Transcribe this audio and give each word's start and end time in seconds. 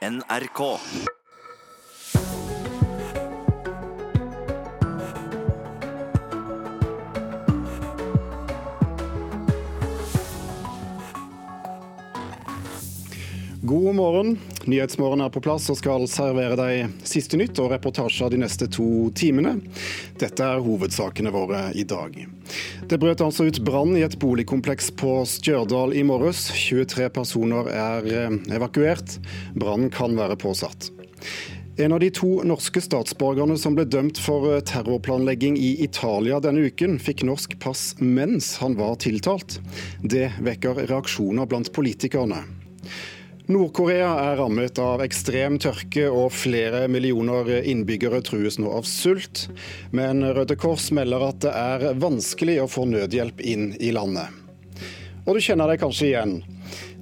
NRK. 0.00 0.78
God 13.62 13.94
morgen. 13.94 14.38
Nyhetsmorgen 14.64 15.20
er 15.20 15.28
på 15.28 15.40
plass 15.40 15.68
og 15.68 15.76
skal 15.76 16.08
servere 16.08 16.56
deg 16.56 17.04
siste 17.04 17.36
nytt 17.36 17.60
og 17.60 17.68
reportasjer 17.74 18.32
de 18.32 18.40
neste 18.40 18.70
to 18.72 19.10
timene. 19.12 19.58
Dette 20.16 20.48
er 20.48 20.64
hovedsakene 20.64 21.32
våre 21.34 21.66
i 21.76 21.84
dag. 21.84 22.16
Det 22.90 22.96
brøt 22.98 23.20
altså 23.22 23.44
ut 23.46 23.60
brann 23.62 23.92
i 23.94 24.00
et 24.02 24.16
boligkompleks 24.18 24.88
på 24.98 25.20
Stjørdal 25.30 25.92
i 25.94 26.00
morges. 26.02 26.48
23 26.58 27.04
personer 27.14 27.68
er 27.70 28.08
eh, 28.10 28.32
evakuert. 28.56 29.12
Brannen 29.54 29.92
kan 29.94 30.16
være 30.18 30.34
påsatt. 30.34 30.88
En 31.78 31.94
av 31.94 32.02
de 32.02 32.08
to 32.10 32.40
norske 32.42 32.82
statsborgerne 32.82 33.54
som 33.62 33.76
ble 33.78 33.84
dømt 33.86 34.18
for 34.18 34.56
eh, 34.56 34.64
terrorplanlegging 34.66 35.54
i 35.54 35.76
Italia 35.86 36.40
denne 36.42 36.66
uken, 36.66 36.98
fikk 36.98 37.22
norsk 37.28 37.54
pass 37.62 37.92
mens 38.02 38.56
han 38.58 38.74
var 38.80 38.98
tiltalt. 39.06 39.60
Det 40.02 40.26
vekker 40.42 40.82
reaksjoner 40.90 41.46
blant 41.46 41.70
politikerne. 41.76 42.42
Nord-Korea 43.50 44.10
er 44.30 44.36
rammet 44.38 44.78
av 44.78 45.00
ekstrem 45.02 45.56
tørke, 45.58 46.04
og 46.06 46.30
flere 46.30 46.84
millioner 46.86 47.48
innbyggere 47.66 48.20
trues 48.22 48.60
nå 48.62 48.70
av 48.70 48.86
sult. 48.86 49.48
Men 49.90 50.22
Røde 50.36 50.54
Kors 50.54 50.92
melder 50.94 51.24
at 51.26 51.40
det 51.42 51.54
er 51.58 51.98
vanskelig 51.98 52.60
å 52.62 52.68
få 52.70 52.84
nødhjelp 52.86 53.42
inn 53.42 53.72
i 53.82 53.90
landet. 53.96 54.30
Og 55.26 55.34
du 55.34 55.42
kjenner 55.42 55.66
deg 55.66 55.82
kanskje 55.82 56.12
igjen. 56.12 56.36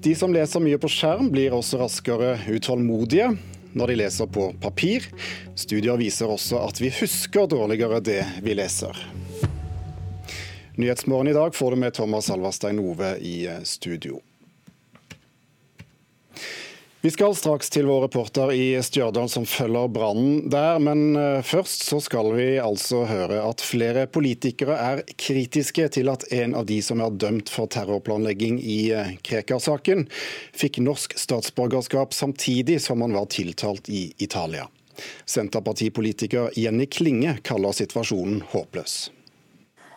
De 0.01 0.15
som 0.17 0.33
leser 0.33 0.65
mye 0.65 0.79
på 0.81 0.89
skjerm, 0.89 1.29
blir 1.35 1.53
også 1.53 1.83
raskere 1.83 2.39
utålmodige 2.49 3.29
når 3.77 3.93
de 3.93 3.99
leser 4.01 4.31
på 4.33 4.49
papir. 4.63 5.05
Studier 5.53 6.01
viser 6.01 6.33
også 6.33 6.63
at 6.65 6.81
vi 6.81 6.89
husker 7.03 7.51
dårligere 7.51 8.01
det 8.01 8.23
vi 8.41 8.57
leser. 8.57 8.97
Nyhetsmorgen 10.81 11.29
i 11.29 11.37
dag 11.37 11.53
får 11.53 11.77
du 11.77 11.83
med 11.85 11.93
Thomas 11.99 12.33
Alverstein 12.33 12.81
Ove 12.81 13.19
i 13.21 13.37
studio. 13.69 14.23
Vi 17.01 17.11
skal 17.15 17.31
straks 17.39 17.69
til 17.71 17.87
vår 17.87 18.09
reporter 18.09 18.51
i 18.51 18.73
Stjørdal 18.83 19.29
som 19.31 19.45
følger 19.47 19.87
brannen 19.95 20.49
der, 20.51 20.81
men 20.83 21.15
eh, 21.15 21.45
først 21.47 21.85
så 21.87 22.01
skal 22.03 22.33
vi 22.35 22.47
altså 22.59 23.05
høre 23.07 23.37
at 23.47 23.63
flere 23.63 24.09
politikere 24.11 24.75
er 24.83 25.03
kritiske 25.15 25.87
til 25.95 26.11
at 26.11 26.27
en 26.35 26.57
av 26.59 26.67
de 26.67 26.81
som 26.83 26.99
er 27.05 27.15
dømt 27.15 27.53
for 27.55 27.71
terrorplanlegging 27.71 28.59
i 28.59 28.81
eh, 28.91 29.13
Krekar-saken, 29.23 30.09
fikk 30.59 30.81
norsk 30.83 31.15
statsborgerskap 31.23 32.17
samtidig 32.19 32.81
som 32.83 33.07
han 33.07 33.15
var 33.15 33.31
tiltalt 33.31 33.87
i 33.87 34.09
Italia. 34.19 34.67
Senterpartipolitiker 35.23 36.51
Jenny 36.59 36.91
Klinge 36.91 37.37
kaller 37.47 37.79
situasjonen 37.79 38.43
håpløs. 38.51 39.05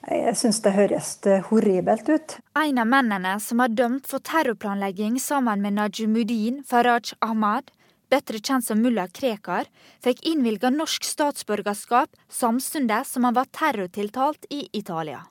Jeg 0.09 0.33
syns 0.39 0.57
det 0.65 0.73
høres 0.73 1.09
eh, 1.29 1.43
horribelt 1.51 2.07
ut. 2.09 2.37
En 2.57 2.81
av 2.81 2.89
mennene 2.89 3.35
som 3.43 3.61
er 3.61 3.73
dømt 3.73 4.07
for 4.09 4.23
terrorplanlegging 4.25 5.19
sammen 5.21 5.61
med 5.61 5.77
Najumuddin 5.77 6.63
Faraj 6.65 7.13
Ahmad, 7.21 7.69
bedre 8.09 8.41
kjent 8.41 8.65
som 8.65 8.81
mulla 8.81 9.05
Krekar, 9.13 9.69
fikk 10.01 10.25
innvilga 10.27 10.73
norsk 10.73 11.05
statsborgerskap 11.05 12.17
samtidig 12.33 13.03
som 13.07 13.29
han 13.29 13.37
var 13.37 13.51
terrortiltalt 13.53 14.49
i 14.49 14.65
Italia. 14.73 15.21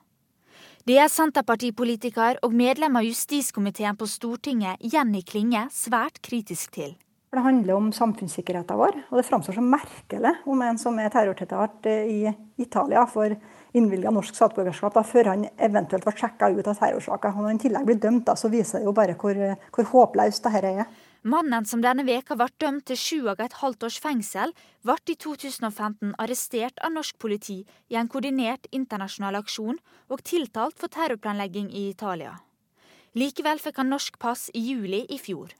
Det 0.87 0.95
er 0.97 1.11
Senterpartipolitiker 1.13 2.39
og 2.41 2.55
medlem 2.57 2.95
av 2.97 3.05
justiskomiteen 3.05 3.99
på 3.99 4.07
Stortinget 4.09 4.81
Jenny 4.81 5.21
Klinge 5.21 5.67
svært 5.75 6.17
kritisk 6.25 6.71
til. 6.79 6.95
Det 7.31 7.43
handler 7.43 7.77
om 7.77 7.91
samfunnssikkerheten 7.95 8.79
vår, 8.79 8.97
og 9.11 9.19
det 9.19 9.27
framstår 9.27 9.55
som 9.59 9.67
merkelig 9.71 10.33
om 10.49 10.63
en 10.65 10.79
som 10.81 10.97
er 10.99 11.11
terrortiltalt 11.13 11.85
eh, 11.87 12.09
i 12.09 12.63
Italia, 12.63 13.05
får 13.07 13.37
innvilga 13.77 14.11
norsk 14.11 14.35
statsborgerskap 14.35 14.95
da, 14.97 15.03
før 15.07 15.29
han 15.31 15.45
eventuelt 15.57 16.05
ble 16.07 16.13
sjekka 16.17 16.51
ut 16.51 16.67
av 16.67 16.79
terrorsaker. 16.79 17.35
Når 17.37 17.47
han 17.47 17.59
i 17.59 17.63
tillegg 17.63 17.87
blir 17.87 18.01
dømt, 18.01 18.25
da, 18.27 18.35
så 18.35 18.51
viser 18.51 18.81
det 18.81 18.89
jo 18.89 18.95
bare 18.97 19.15
hvor, 19.19 19.39
hvor 19.71 19.89
håpløst 19.93 20.43
dette 20.47 20.73
er. 20.73 20.83
Mannen 21.21 21.67
som 21.69 21.83
denne 21.83 22.01
veka 22.07 22.33
ble 22.33 22.47
dømt 22.57 22.87
til 22.89 22.97
sju 22.97 23.17
og 23.29 23.43
et 23.43 23.59
halvt 23.61 23.85
års 23.85 23.99
fengsel, 24.01 24.55
ble 24.81 24.97
i 25.13 25.15
2015 25.15 26.15
arrestert 26.17 26.81
av 26.81 26.95
norsk 26.95 27.19
politi 27.21 27.59
i 27.93 27.99
en 27.99 28.09
koordinert 28.09 28.65
internasjonal 28.73 29.37
aksjon 29.43 29.77
og 30.09 30.23
tiltalt 30.25 30.79
for 30.81 30.89
terrorplanlegging 30.89 31.69
i 31.69 31.91
Italia. 31.91 32.39
Likevel 33.13 33.59
fikk 33.61 33.77
han 33.83 33.91
norsk 33.93 34.17
pass 34.17 34.49
i 34.55 34.63
juli 34.71 35.05
i 35.13 35.19
fjor. 35.21 35.51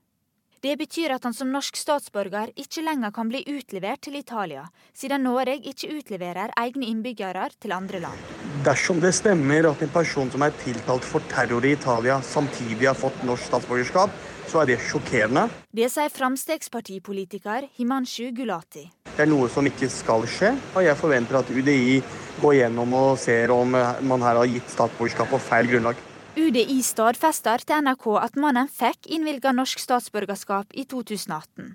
Det 0.61 0.75
betyr 0.77 1.09
at 1.09 1.23
han 1.25 1.33
som 1.33 1.49
norsk 1.49 1.73
statsborger 1.73 2.51
ikke 2.61 2.83
lenger 2.85 3.09
kan 3.15 3.29
bli 3.31 3.39
utlevert 3.49 4.03
til 4.05 4.19
Italia, 4.19 4.67
siden 4.93 5.23
Norge 5.25 5.55
ikke 5.57 5.89
utleverer 5.95 6.53
egne 6.61 6.85
innbyggere 6.85 7.47
til 7.57 7.73
andre 7.73 8.01
land. 8.03 8.27
Dersom 8.67 8.99
det 9.01 9.15
stemmer 9.17 9.65
at 9.71 9.81
en 9.81 9.89
person 9.89 10.29
som 10.29 10.45
er 10.45 10.53
tiltalt 10.61 11.07
for 11.07 11.25
terror 11.31 11.65
i 11.65 11.71
Italia, 11.73 12.19
samtidig 12.21 12.85
har 12.85 12.99
fått 12.99 13.23
norsk 13.25 13.47
statsborgerskap, 13.49 14.13
så 14.51 14.61
er 14.61 14.69
det 14.69 14.77
sjokkerende. 14.85 15.47
Det 15.73 15.89
sier 15.89 16.13
Frp-politiker 16.13 17.65
Himanshu 17.79 18.29
Gulati. 18.29 18.85
Det 19.15 19.25
er 19.25 19.33
noe 19.33 19.49
som 19.49 19.65
ikke 19.65 19.89
skal 19.89 20.29
skje, 20.29 20.53
og 20.75 20.85
jeg 20.85 21.01
forventer 21.01 21.41
at 21.41 21.49
UDI 21.49 21.97
går 22.37 22.59
gjennom 22.59 22.93
og 23.01 23.17
ser 23.17 23.49
om 23.57 23.73
man 23.73 24.29
her 24.29 24.43
har 24.43 24.53
gitt 24.53 24.69
statsborgerskap 24.77 25.33
på 25.33 25.41
feil 25.49 25.73
grunnlag. 25.73 26.10
UDI 26.31 26.77
stadfester 26.79 27.59
til 27.67 27.81
NRK 27.83 28.05
at 28.21 28.37
mannen 28.39 28.69
fikk 28.71 29.09
innvilga 29.11 29.51
norsk 29.51 29.81
statsborgerskap 29.83 30.71
i 30.71 30.85
2018. 30.87 31.73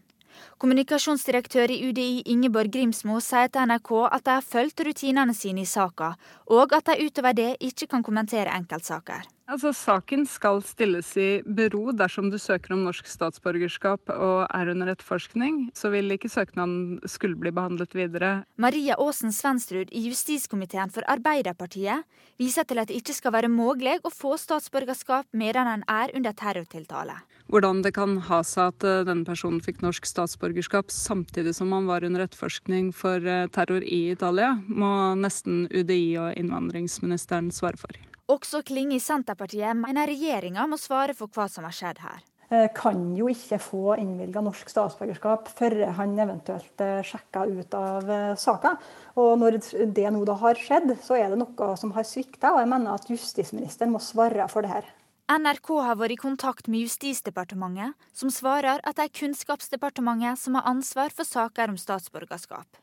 Kommunikasjonsdirektør 0.56 1.74
i 1.74 1.76
UDI 1.90 2.22
Ingeborg 2.32 2.72
Grimsmo 2.72 3.20
sier 3.20 3.52
til 3.52 3.68
NRK 3.68 3.92
at 4.08 4.24
de 4.24 4.38
har 4.38 4.46
fulgt 4.54 4.80
rutinene 4.80 5.36
sine 5.36 5.66
i 5.66 5.68
saka, 5.68 6.14
og 6.48 6.72
at 6.72 6.88
de 6.88 7.04
utover 7.04 7.36
det 7.36 7.50
ikke 7.60 7.90
kan 7.92 8.06
kommentere 8.06 8.56
enkeltsaker. 8.56 9.28
Altså, 9.46 9.70
Saken 9.70 10.24
skal 10.26 10.58
stilles 10.66 11.12
i 11.22 11.28
bero 11.46 11.92
dersom 11.94 12.32
du 12.32 12.38
søker 12.42 12.74
om 12.74 12.80
norsk 12.82 13.06
statsborgerskap 13.06 14.10
og 14.10 14.40
er 14.50 14.70
under 14.72 14.90
etterforskning. 14.90 15.68
Så 15.70 15.92
vil 15.92 16.10
ikke 16.10 16.30
søknaden 16.32 16.98
skulle 17.06 17.38
bli 17.38 17.52
behandlet 17.54 17.94
videre. 17.94 18.30
Maria 18.58 18.96
Aasen 18.98 19.30
Svenstrud 19.30 19.92
i 19.94 20.02
justiskomiteen 20.08 20.90
for 20.90 21.06
Arbeiderpartiet 21.06 22.02
viser 22.42 22.66
til 22.66 22.82
at 22.82 22.90
det 22.90 22.98
ikke 22.98 23.14
skal 23.14 23.36
være 23.36 23.52
mulig 23.52 24.00
å 24.02 24.10
få 24.10 24.34
statsborgerskap 24.40 25.30
medan 25.30 25.70
en 25.70 25.86
er 25.86 26.10
under 26.18 26.34
terrortiltale. 26.34 27.20
Hvordan 27.46 27.84
det 27.86 27.94
kan 27.94 28.18
ha 28.26 28.40
seg 28.42 28.74
at 28.74 28.88
eh, 28.88 29.04
denne 29.06 29.22
personen 29.28 29.62
fikk 29.62 29.78
norsk 29.84 30.10
statsborgerskap 30.10 30.90
samtidig 30.90 31.54
som 31.54 31.70
han 31.76 31.86
var 31.86 32.02
under 32.02 32.26
etterforskning 32.26 32.90
for 32.90 33.22
eh, 33.22 33.46
terror 33.54 33.86
i 33.86 34.08
Italia, 34.10 34.56
må 34.66 35.14
nesten 35.22 35.68
UDI 35.70 36.18
og 36.18 36.34
innvandringsministeren 36.34 37.54
svare 37.54 37.78
for. 37.78 37.94
Også 38.26 38.58
Klinge 38.66 38.96
i 38.96 39.02
Senterpartiet 39.02 39.76
mener 39.78 40.10
regjeringa 40.10 40.64
må 40.66 40.78
svare 40.82 41.14
for 41.14 41.30
hva 41.30 41.46
som 41.50 41.66
har 41.68 41.74
skjedd 41.76 42.00
her. 42.02 42.24
Eh, 42.48 42.68
kan 42.74 42.98
jo 43.18 43.26
ikke 43.30 43.58
få 43.58 43.96
innvilga 43.98 44.42
norsk 44.42 44.70
statsborgerskap 44.70 45.48
før 45.58 45.80
han 45.98 46.12
eventuelt 46.18 46.82
eh, 46.82 47.00
sjekker 47.06 47.50
ut 47.58 47.74
av 47.74 48.10
eh, 48.10 48.34
saka. 48.38 48.76
Og 49.18 49.32
når 49.40 49.58
det 49.94 50.06
nå 50.14 50.22
da 50.26 50.36
har 50.42 50.58
skjedd, 50.58 50.92
så 51.02 51.18
er 51.18 51.30
det 51.30 51.40
noe 51.40 51.72
som 51.78 51.94
har 51.94 52.06
svikta, 52.06 52.52
og 52.54 52.62
jeg 52.62 52.70
mener 52.70 52.94
at 52.94 53.10
justisministeren 53.10 53.94
må 53.94 54.02
svare 54.02 54.46
for 54.50 54.66
det 54.66 54.74
her. 54.74 54.90
NRK 55.26 55.70
har 55.82 55.98
vært 55.98 56.14
i 56.14 56.20
kontakt 56.22 56.68
med 56.70 56.84
Justisdepartementet, 56.84 57.96
som 58.14 58.30
svarer 58.30 58.78
at 58.86 58.94
det 58.94 59.08
er 59.08 59.16
Kunnskapsdepartementet 59.22 60.38
som 60.38 60.54
har 60.54 60.70
ansvar 60.70 61.10
for 61.10 61.26
saker 61.26 61.74
om 61.74 61.78
statsborgerskap. 61.82 62.78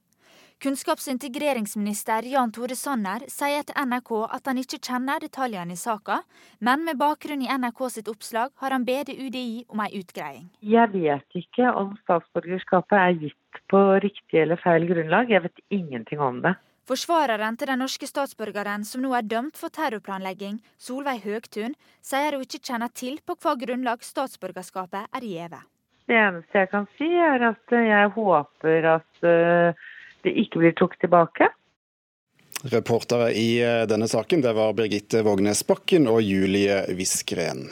Kunnskaps- 0.63 1.09
og 1.09 1.17
integreringsminister 1.17 2.23
Jan 2.31 2.51
Tore 2.55 2.75
Sanner 2.79 3.25
sier 3.27 3.65
til 3.67 3.75
NRK 3.83 4.11
at 4.31 4.45
han 4.47 4.59
ikke 4.61 4.77
kjenner 4.79 5.19
detaljene 5.19 5.75
i 5.75 5.79
saka, 5.79 6.21
men 6.63 6.85
med 6.87 6.95
bakgrunn 7.01 7.41
i 7.43 7.49
NRK 7.51 7.81
sitt 7.91 8.07
oppslag 8.07 8.53
har 8.63 8.71
han 8.71 8.85
bedt 8.87 9.11
UDI 9.11 9.65
om 9.67 9.81
ei 9.83 9.89
utgreiing. 9.99 10.45
Jeg 10.63 10.93
vet 10.93 11.35
ikke 11.35 11.67
om 11.67 11.89
statsborgerskapet 12.05 12.95
er 12.95 13.17
gitt 13.25 13.59
på 13.73 13.81
riktig 14.05 14.39
eller 14.39 14.61
feil 14.63 14.87
grunnlag. 14.87 15.33
Jeg 15.35 15.43
vet 15.49 15.59
ingenting 15.67 16.23
om 16.23 16.39
det. 16.45 16.53
Forsvareren 16.87 17.59
til 17.59 17.67
den 17.67 17.83
norske 17.83 18.07
statsborgeren 18.07 18.87
som 18.87 19.03
nå 19.03 19.11
er 19.19 19.27
dømt 19.27 19.59
for 19.59 19.67
terrorplanlegging, 19.67 20.61
Solveig 20.79 21.25
Høgtun, 21.27 21.75
sier 21.99 22.37
hun 22.37 22.47
ikke 22.47 22.63
kjenner 22.63 22.95
til 22.95 23.19
på 23.27 23.35
hva 23.35 23.57
grunnlag 23.59 24.07
statsborgerskapet 24.07 25.11
er 25.11 25.27
gjeve. 25.27 25.59
Det 26.07 26.15
eneste 26.19 26.63
jeg 26.63 26.71
kan 26.71 26.87
si, 26.95 27.07
er 27.15 27.49
at 27.51 27.75
jeg 27.75 28.15
håper 28.15 28.87
at 28.95 29.27
uh, 29.27 29.91
det 30.23 30.35
ikke 30.45 30.63
blir 30.63 30.75
trukket 30.77 31.05
tilbake. 31.05 31.49
Reportere 32.71 33.33
i 33.35 33.57
eh, 33.59 33.83
denne 33.91 34.07
saken 34.07 34.43
det 34.43 34.53
var 34.55 34.75
Birgitte 34.77 35.23
Vågnes 35.25 35.65
Bakken 35.67 36.07
og 36.07 36.21
Julie 36.23 36.79
Wiskren. 36.95 37.67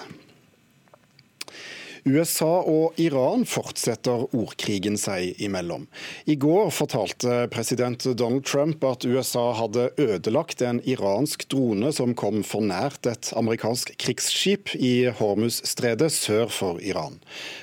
USA 2.02 2.64
og 2.66 2.98
Iran 3.00 3.44
fortsetter 3.46 4.24
ordkrigen 4.34 4.96
seg 4.98 5.38
imellom. 5.42 5.86
I 6.26 6.34
går 6.36 6.72
fortalte 6.74 7.44
president 7.54 8.08
Donald 8.18 8.46
Trump 8.50 8.84
at 8.88 9.06
USA 9.06 9.52
hadde 9.60 9.92
ødelagt 10.02 10.64
en 10.66 10.82
iransk 10.90 11.46
drone 11.54 11.92
som 11.94 12.16
kom 12.18 12.42
for 12.48 12.66
nært 12.66 13.06
et 13.10 13.30
amerikansk 13.38 13.94
krigsskip 14.02 14.74
i 14.76 15.12
Hormuz-stredet 15.20 16.10
sør 16.16 16.50
for 16.50 16.82
Iran. 16.82 17.20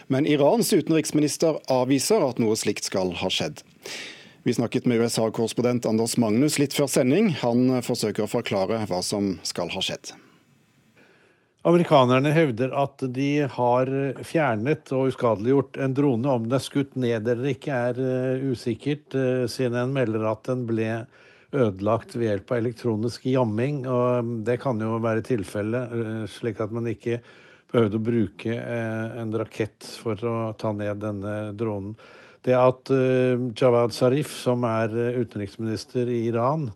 Men 0.07 0.29
Irans 0.29 0.71
utenriksminister 0.71 1.59
avviser 1.67 2.23
at 2.23 2.39
noe 2.39 2.55
slikt 2.59 2.87
skal 2.87 3.17
ha 3.19 3.33
skjedd. 3.33 3.65
Vi 4.49 4.55
snakket 4.55 4.87
med 4.87 5.01
USA-korrespondent 5.01 5.87
Anders 5.87 6.17
Magnus 6.17 6.55
litt 6.57 6.73
før 6.73 6.87
sending. 6.89 7.27
Han 7.43 7.83
forsøker 7.85 8.25
å 8.25 8.31
forklare 8.33 8.79
hva 8.89 9.03
som 9.05 9.35
skal 9.45 9.69
ha 9.75 9.83
skjedd. 9.85 10.15
Amerikanerne 11.69 12.33
hevder 12.33 12.73
at 12.73 13.05
de 13.13 13.43
har 13.45 13.91
fjernet 14.25 14.89
og 14.97 15.11
uskadeliggjort 15.11 15.77
en 15.85 15.97
drone. 15.99 16.33
Om 16.33 16.47
den 16.47 16.57
er 16.57 16.65
skutt 16.65 16.97
ned 16.97 17.29
eller 17.29 17.51
ikke 17.51 17.77
er 17.91 18.01
uh, 18.01 18.47
usikkert. 18.49 19.13
siden 19.13 19.53
CNN 19.53 19.93
melder 19.93 20.25
at 20.31 20.49
den 20.49 20.63
ble 20.71 20.95
ødelagt 21.53 22.17
ved 22.17 22.31
hjelp 22.31 22.55
av 22.55 22.63
elektronisk 22.63 23.27
jamming. 23.29 23.83
og 23.85 24.33
Det 24.49 24.57
kan 24.63 24.81
jo 24.81 24.97
være 24.97 25.27
tilfellet, 25.29 25.93
uh, 25.93 26.23
slik 26.25 26.65
at 26.65 26.73
man 26.73 26.89
ikke 26.89 27.21
behøvde 27.69 28.01
å 28.01 28.07
bruke 28.09 28.57
en 28.57 29.43
rakett 29.45 29.85
for 30.01 30.17
å 30.25 30.39
ta 30.57 30.73
ned 30.73 31.05
denne 31.05 31.37
dronen. 31.53 31.99
Det 32.49 32.57
at 32.57 32.89
Jawad 33.61 33.93
Zarif, 33.93 34.31
som 34.41 34.63
er 34.65 34.95
utenriksminister 35.19 36.09
i 36.09 36.23
Iran, 36.31 36.71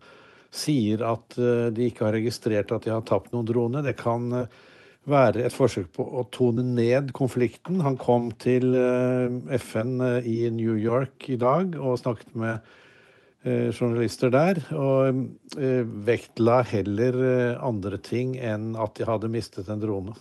sier 0.53 1.01
at 1.09 1.39
de 1.73 1.87
ikke 1.87 2.05
har 2.05 2.13
registrert 2.19 2.75
at 2.77 2.85
de 2.85 2.93
har 2.93 3.07
tapt 3.09 3.33
noen 3.33 3.49
drone, 3.49 3.81
det 3.87 3.95
kan 3.97 4.29
være 5.09 5.47
et 5.47 5.55
forsøk 5.55 5.91
på 5.97 6.05
å 6.05 6.25
tone 6.35 6.63
ned 6.63 7.11
konflikten. 7.17 7.81
Han 7.83 7.99
kom 8.01 8.31
til 8.43 8.75
eh, 8.79 9.59
FN 9.59 9.99
eh, 10.01 10.29
i 10.29 10.39
New 10.55 10.77
York 10.79 11.29
i 11.33 11.39
dag 11.41 11.75
og 11.79 11.99
snakket 11.99 12.37
med 12.39 12.61
eh, 13.43 13.71
journalister 13.73 14.31
der. 14.33 14.63
Og 14.77 15.25
vektla 16.07 16.63
heller 16.71 17.19
andre 17.59 17.99
ting 17.99 18.37
enn 18.39 18.73
at 18.79 18.95
de 18.99 19.09
hadde 19.09 19.33
mistet 19.33 19.71
en 19.73 19.83
drone. 19.83 20.15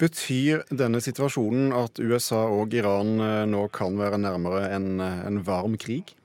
Betyr 0.00 0.64
denne 0.74 0.98
situasjonen 1.04 1.70
at 1.76 2.00
USA 2.02 2.42
og 2.50 2.74
Iran 2.74 3.14
nå 3.46 3.68
kan 3.74 3.94
være 4.00 4.18
nærmere 4.18 4.66
en, 4.74 4.98
en 4.98 5.38
varm 5.46 5.78
krig? 5.78 6.16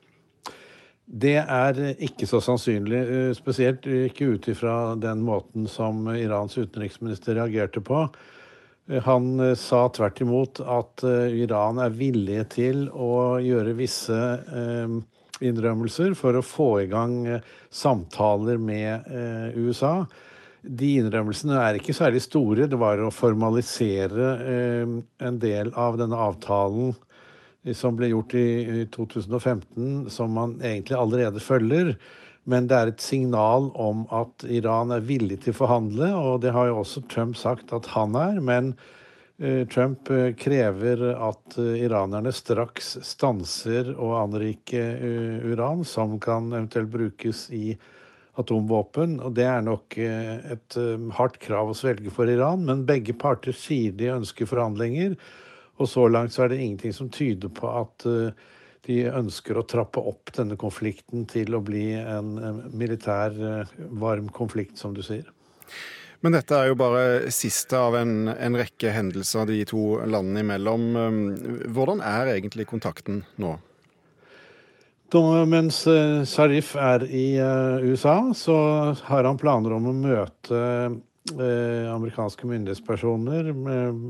Det 1.10 1.40
er 1.42 1.78
ikke 2.06 2.28
så 2.30 2.38
sannsynlig, 2.44 3.00
eh, 3.02 3.32
spesielt 3.34 3.88
ikke 3.90 4.36
ut 4.36 4.48
ifra 4.52 4.94
den 4.94 5.24
måten 5.26 5.66
som 5.66 6.06
Irans 6.14 6.54
utenriksminister 6.58 7.34
reagerte 7.40 7.82
på. 7.82 8.04
Eh, 8.90 9.02
han 9.08 9.40
eh, 9.40 9.56
sa 9.58 9.88
tvert 9.90 10.22
imot 10.22 10.62
at 10.62 11.02
Iran 11.34 11.82
er 11.82 11.98
villig 11.98 12.44
til 12.54 12.86
å 12.94 13.40
gjøre 13.42 13.74
visse 13.80 14.20
innrømmelser 15.40 16.14
for 16.20 16.38
å 16.38 16.46
få 16.46 16.70
i 16.84 16.90
gang 16.92 17.24
samtaler 17.74 18.60
med 18.62 19.08
USA. 19.56 20.04
De 20.62 20.94
innrømmelsene 21.00 21.58
er 21.60 21.80
ikke 21.80 21.96
særlig 21.96 22.24
store. 22.26 22.68
Det 22.68 22.80
var 22.80 23.00
å 23.00 23.14
formalisere 23.14 24.32
en 25.24 25.38
del 25.40 25.72
av 25.80 26.00
denne 26.02 26.20
avtalen 26.20 26.96
som 27.76 27.96
ble 28.00 28.12
gjort 28.12 28.36
i 28.40 28.86
2015, 28.92 30.10
som 30.12 30.34
man 30.36 30.58
egentlig 30.64 30.98
allerede 31.00 31.44
følger. 31.44 31.94
Men 32.50 32.70
det 32.70 32.78
er 32.78 32.92
et 32.92 33.04
signal 33.04 33.68
om 33.78 34.06
at 34.16 34.46
Iran 34.50 34.94
er 34.96 35.06
villig 35.06 35.42
til 35.44 35.54
å 35.54 35.60
forhandle, 35.60 36.14
og 36.16 36.40
det 36.46 36.54
har 36.56 36.70
jo 36.70 36.80
også 36.82 37.04
Trump 37.12 37.38
sagt 37.38 37.74
at 37.76 37.92
han 37.94 38.16
er. 38.18 38.40
Men 38.42 38.72
eh, 39.38 39.68
Trump 39.70 40.10
eh, 40.14 40.32
krever 40.40 41.04
at 41.14 41.60
eh, 41.60 41.84
iranerne 41.84 42.34
straks 42.34 42.96
stanser 43.06 43.92
å 43.94 44.16
anrike 44.24 44.82
uran, 45.52 45.86
som 45.86 46.18
kan 46.24 46.50
eventuelt 46.54 46.90
brukes 46.96 47.48
i 47.54 47.76
atomvåpen. 48.40 49.18
Og 49.26 49.36
det 49.38 49.48
er 49.50 49.66
nok 49.66 49.98
et 50.00 50.80
hardt 51.18 51.40
krav 51.44 51.72
å 51.72 51.78
svelge 51.78 52.14
for 52.14 52.32
Iran, 52.32 52.66
men 52.68 52.88
begge 52.88 53.16
parter 53.20 53.56
sier 53.56 53.96
de 53.96 54.12
ønsker 54.16 54.50
forhandlinger. 54.50 55.18
Og 55.80 55.88
så 55.88 56.08
langt 56.12 56.36
så 56.36 56.46
er 56.46 56.54
det 56.54 56.62
ingenting 56.64 56.96
som 56.96 57.12
tyder 57.12 57.52
på 57.56 57.70
at 57.72 58.08
uh, 58.08 58.32
de 58.88 59.04
ønsker 59.08 59.60
å 59.60 59.68
trappe 59.68 60.02
opp 60.02 60.34
denne 60.36 60.58
konflikten 60.60 61.28
til 61.30 61.56
å 61.56 61.64
bli 61.64 61.92
en, 62.00 62.34
militær 62.74 63.36
varm 64.02 64.32
konflikt, 64.34 64.80
som 64.80 64.96
du 64.96 65.04
sier. 65.06 65.28
Men 66.20 66.36
dette 66.36 66.56
er 66.56 66.68
jo 66.68 66.78
bare 66.80 67.32
siste 67.32 67.80
av 67.80 67.96
en, 67.96 68.28
en, 68.34 68.58
rekke 68.60 68.92
hendelser 68.92 69.48
de 69.48 69.62
to 69.70 69.84
landene 70.04 70.44
imellom. 70.44 70.88
Um, 70.96 71.20
hvordan 71.72 72.04
er 72.04 72.34
egentlig 72.34 72.68
kontakten 72.68 73.22
nå? 73.40 73.56
Mens 75.50 75.82
uh, 75.90 76.22
Sharif 76.28 76.76
er 76.78 77.06
i 77.10 77.28
USA, 77.82 78.32
så 78.36 78.58
har 79.10 79.26
han 79.26 79.40
planer 79.42 79.74
om 79.74 79.88
å 79.90 79.96
møte 79.96 80.60
eh, 80.60 81.88
amerikanske 81.90 82.46
myndighetspersoner, 82.46 83.50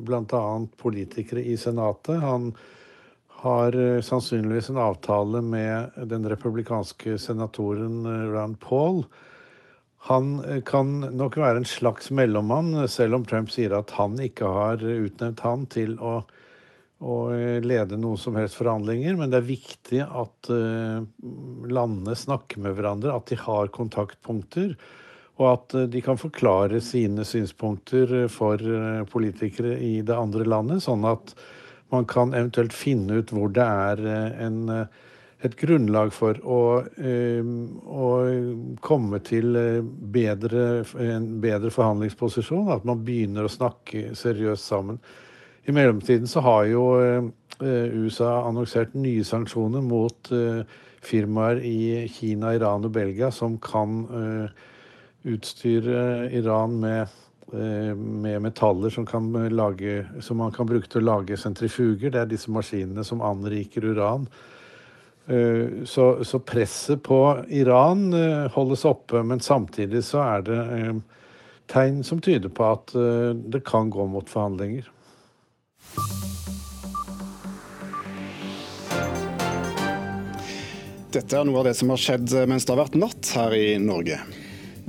bl.a. 0.07 0.43
politikere 0.81 1.45
i 1.47 1.55
Senatet. 1.57 2.19
Han 2.19 2.51
har 3.39 3.95
eh, 3.95 4.01
sannsynligvis 4.01 4.69
en 4.69 4.77
avtale 4.77 5.41
med 5.41 5.89
den 6.11 6.29
republikanske 6.29 7.17
senatoren 7.17 8.05
eh, 8.05 8.31
Rand 8.33 8.59
Paul. 8.59 9.03
Han 10.09 10.43
eh, 10.43 10.61
kan 10.63 10.99
nok 10.99 11.37
være 11.37 11.61
en 11.61 11.69
slags 11.69 12.11
mellommann, 12.11 12.87
selv 12.87 13.19
om 13.19 13.25
Trump 13.25 13.51
sier 13.53 13.77
at 13.77 13.95
han 13.95 14.19
ikke 14.23 14.49
har 14.51 14.83
utnevnt 14.83 15.43
han 15.45 15.65
til 15.71 15.95
å, 16.03 16.19
å 16.99 17.17
lede 17.63 17.95
noen 17.99 18.19
som 18.19 18.35
helst 18.35 18.57
forhandlinger. 18.59 19.15
Men 19.19 19.31
det 19.31 19.39
er 19.39 19.47
viktig 19.47 20.01
at 20.03 20.49
landene 20.51 22.15
snakker 22.17 22.59
med 22.59 22.75
hverandre, 22.75 23.13
at 23.15 23.31
de 23.31 23.37
har 23.39 23.71
kontaktpunkter 23.71 24.73
og 25.39 25.47
at 25.47 25.75
eh, 25.77 25.87
de 25.91 26.03
kan 26.03 26.19
forklare 26.19 26.81
sine 26.83 27.25
synspunkter 27.27 28.15
eh, 28.23 28.31
for 28.31 28.59
eh, 28.59 29.03
politikere 29.09 29.77
i 29.79 29.99
det 30.05 30.15
andre 30.15 30.47
landet, 30.47 30.83
sånn 30.85 31.07
at 31.07 31.33
man 31.89 32.05
kan 32.09 32.35
eventuelt 32.37 32.75
finne 32.75 33.21
ut 33.21 33.31
hvor 33.33 33.49
det 33.49 33.65
er 33.65 34.01
en, 34.45 34.59
et 35.41 35.55
grunnlag 35.57 36.11
for 36.13 36.37
å, 36.45 36.59
å 36.85 38.09
komme 38.85 39.19
til 39.25 39.57
bedre, 40.13 40.67
en 41.01 41.25
bedre 41.41 41.71
forhandlingsposisjon. 41.73 42.69
At 42.75 42.85
man 42.85 43.01
begynner 43.07 43.47
å 43.47 43.49
snakke 43.49 44.11
seriøst 44.13 44.69
sammen. 44.69 45.01
I 45.69 45.73
mellomtiden 45.75 46.25
så 46.27 46.41
har 46.41 46.63
jo 46.65 46.83
USA 47.61 48.31
annonsert 48.47 48.95
nye 48.97 49.21
sanksjoner 49.27 49.83
mot 49.85 50.31
firmaer 51.05 51.59
i 51.61 52.07
Kina, 52.09 52.55
Iran 52.57 52.87
og 52.87 52.95
Belgia 52.95 53.29
som 53.35 53.59
kan 53.61 54.07
utstyre 55.23 56.29
Iran 56.31 56.79
med, 56.79 57.07
eh, 57.53 57.95
med 57.95 58.41
metaller 58.41 58.89
som, 58.89 59.05
lage, 59.51 60.05
som, 60.21 60.37
man 60.37 60.51
kan 60.51 60.67
bruke 60.67 60.87
til 60.87 61.01
å 61.01 61.09
lage 61.15 61.37
sentrifuger. 61.37 62.11
Det 62.11 62.21
er 62.21 62.29
disse 62.29 62.51
maskinene 62.51 63.03
som 63.03 63.21
anriker 63.21 63.85
uran. 63.85 64.27
Eh, 65.27 65.85
så, 65.85 66.23
så 66.23 66.39
presset 66.39 67.03
på 67.03 67.21
Iran 67.49 68.13
eh, 68.13 68.47
holdes 68.55 68.85
oppe, 68.85 69.23
men 69.23 69.39
samtidig 69.39 70.03
så 70.07 70.23
er 70.25 70.45
det 70.47 70.61
tegn 71.69 72.03
som 72.03 72.21
tyder 72.21 72.49
på 72.49 72.65
at 72.65 72.95
det 73.53 73.59
kan 73.61 73.91
gå 73.93 74.07
mot 74.09 74.25
forhandlinger. 74.25 74.87
Dette 81.09 81.39
er 81.39 81.47
noe 81.47 81.63
av 81.63 81.65
det 81.65 81.73
som 81.77 81.89
har 81.89 82.01
skjedd 82.01 82.35
mens 82.49 82.67
det 82.67 82.75
har 82.75 82.83
vært 82.83 82.99
natt 83.01 83.33
her 83.33 83.55
i 83.57 83.73
Norge. 83.81 84.19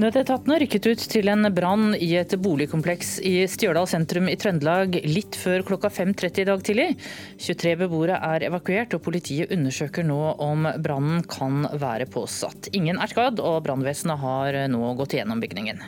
Nødetatene 0.01 0.57
rykket 0.63 0.87
ut 0.87 1.03
til 1.13 1.29
en 1.29 1.45
brann 1.53 1.91
i 1.93 2.15
et 2.17 2.33
boligkompleks 2.41 3.19
i 3.27 3.43
Stjørdal 3.51 3.89
sentrum 3.91 4.31
i 4.33 4.37
Trøndelag 4.41 4.97
litt 5.05 5.37
før 5.37 5.65
klokka 5.69 5.91
5.30 5.93 6.41
i 6.41 6.47
dag 6.49 6.63
tidlig. 6.65 6.87
23 7.43 7.75
beboere 7.83 8.17
er 8.31 8.47
evakuert, 8.49 8.97
og 8.97 9.05
politiet 9.05 9.53
undersøker 9.53 10.07
nå 10.09 10.21
om 10.41 10.71
brannen 10.81 11.21
kan 11.29 11.67
være 11.83 12.09
påsatt. 12.09 12.71
Ingen 12.77 13.01
er 13.01 13.13
skadd, 13.13 13.45
og 13.45 13.61
brannvesenet 13.67 14.25
har 14.25 14.63
nå 14.73 14.95
gått 15.03 15.19
gjennom 15.19 15.43
bygningen. 15.45 15.85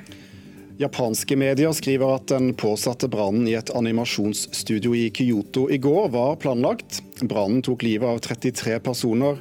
Japanske 0.83 1.37
medier 1.39 1.73
skriver 1.73 2.17
at 2.17 2.27
den 2.33 2.55
påsatte 2.59 3.07
brannen 3.09 3.47
i 3.47 3.55
et 3.55 3.71
animasjonsstudio 3.71 4.97
i 4.99 5.05
Kyoto 5.15 5.69
i 5.71 5.79
går 5.79 6.09
var 6.11 6.35
planlagt. 6.43 6.99
Brannen 7.23 7.63
tok 7.63 7.85
livet 7.87 8.09
av 8.09 8.19
33 8.25 8.81
personer. 8.83 9.39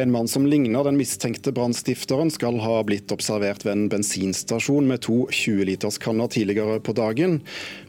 En 0.00 0.14
mann 0.14 0.30
som 0.32 0.46
ligner 0.48 0.88
den 0.88 0.96
mistenkte 0.96 1.52
brannstifteren, 1.52 2.32
skal 2.32 2.56
ha 2.64 2.80
blitt 2.88 3.12
observert 3.12 3.66
ved 3.66 3.74
en 3.74 3.86
bensinstasjon 3.92 4.88
med 4.88 5.04
to 5.04 5.26
20-literskanner 5.28 6.32
tidligere 6.32 6.80
på 6.80 6.96
dagen. 6.96 7.42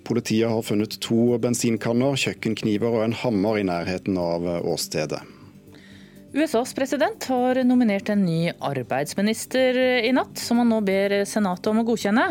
Politiet 0.04 0.52
har 0.52 0.66
funnet 0.68 1.00
to 1.00 1.38
bensinkanner, 1.40 2.20
kjøkkenkniver 2.20 3.00
og 3.00 3.08
en 3.08 3.20
hammer 3.24 3.62
i 3.62 3.68
nærheten 3.72 4.20
av 4.20 4.44
åstedet. 4.60 5.24
USAs 6.34 6.74
president 6.74 7.24
har 7.24 7.64
nominert 7.64 8.10
en 8.10 8.22
ny 8.26 8.52
arbeidsminister 8.60 9.78
i 10.06 10.12
natt, 10.14 10.38
som 10.38 10.60
han 10.62 10.70
nå 10.70 10.78
ber 10.86 11.16
Senatet 11.26 11.72
om 11.72 11.80
å 11.82 11.86
godkjenne. 11.88 12.26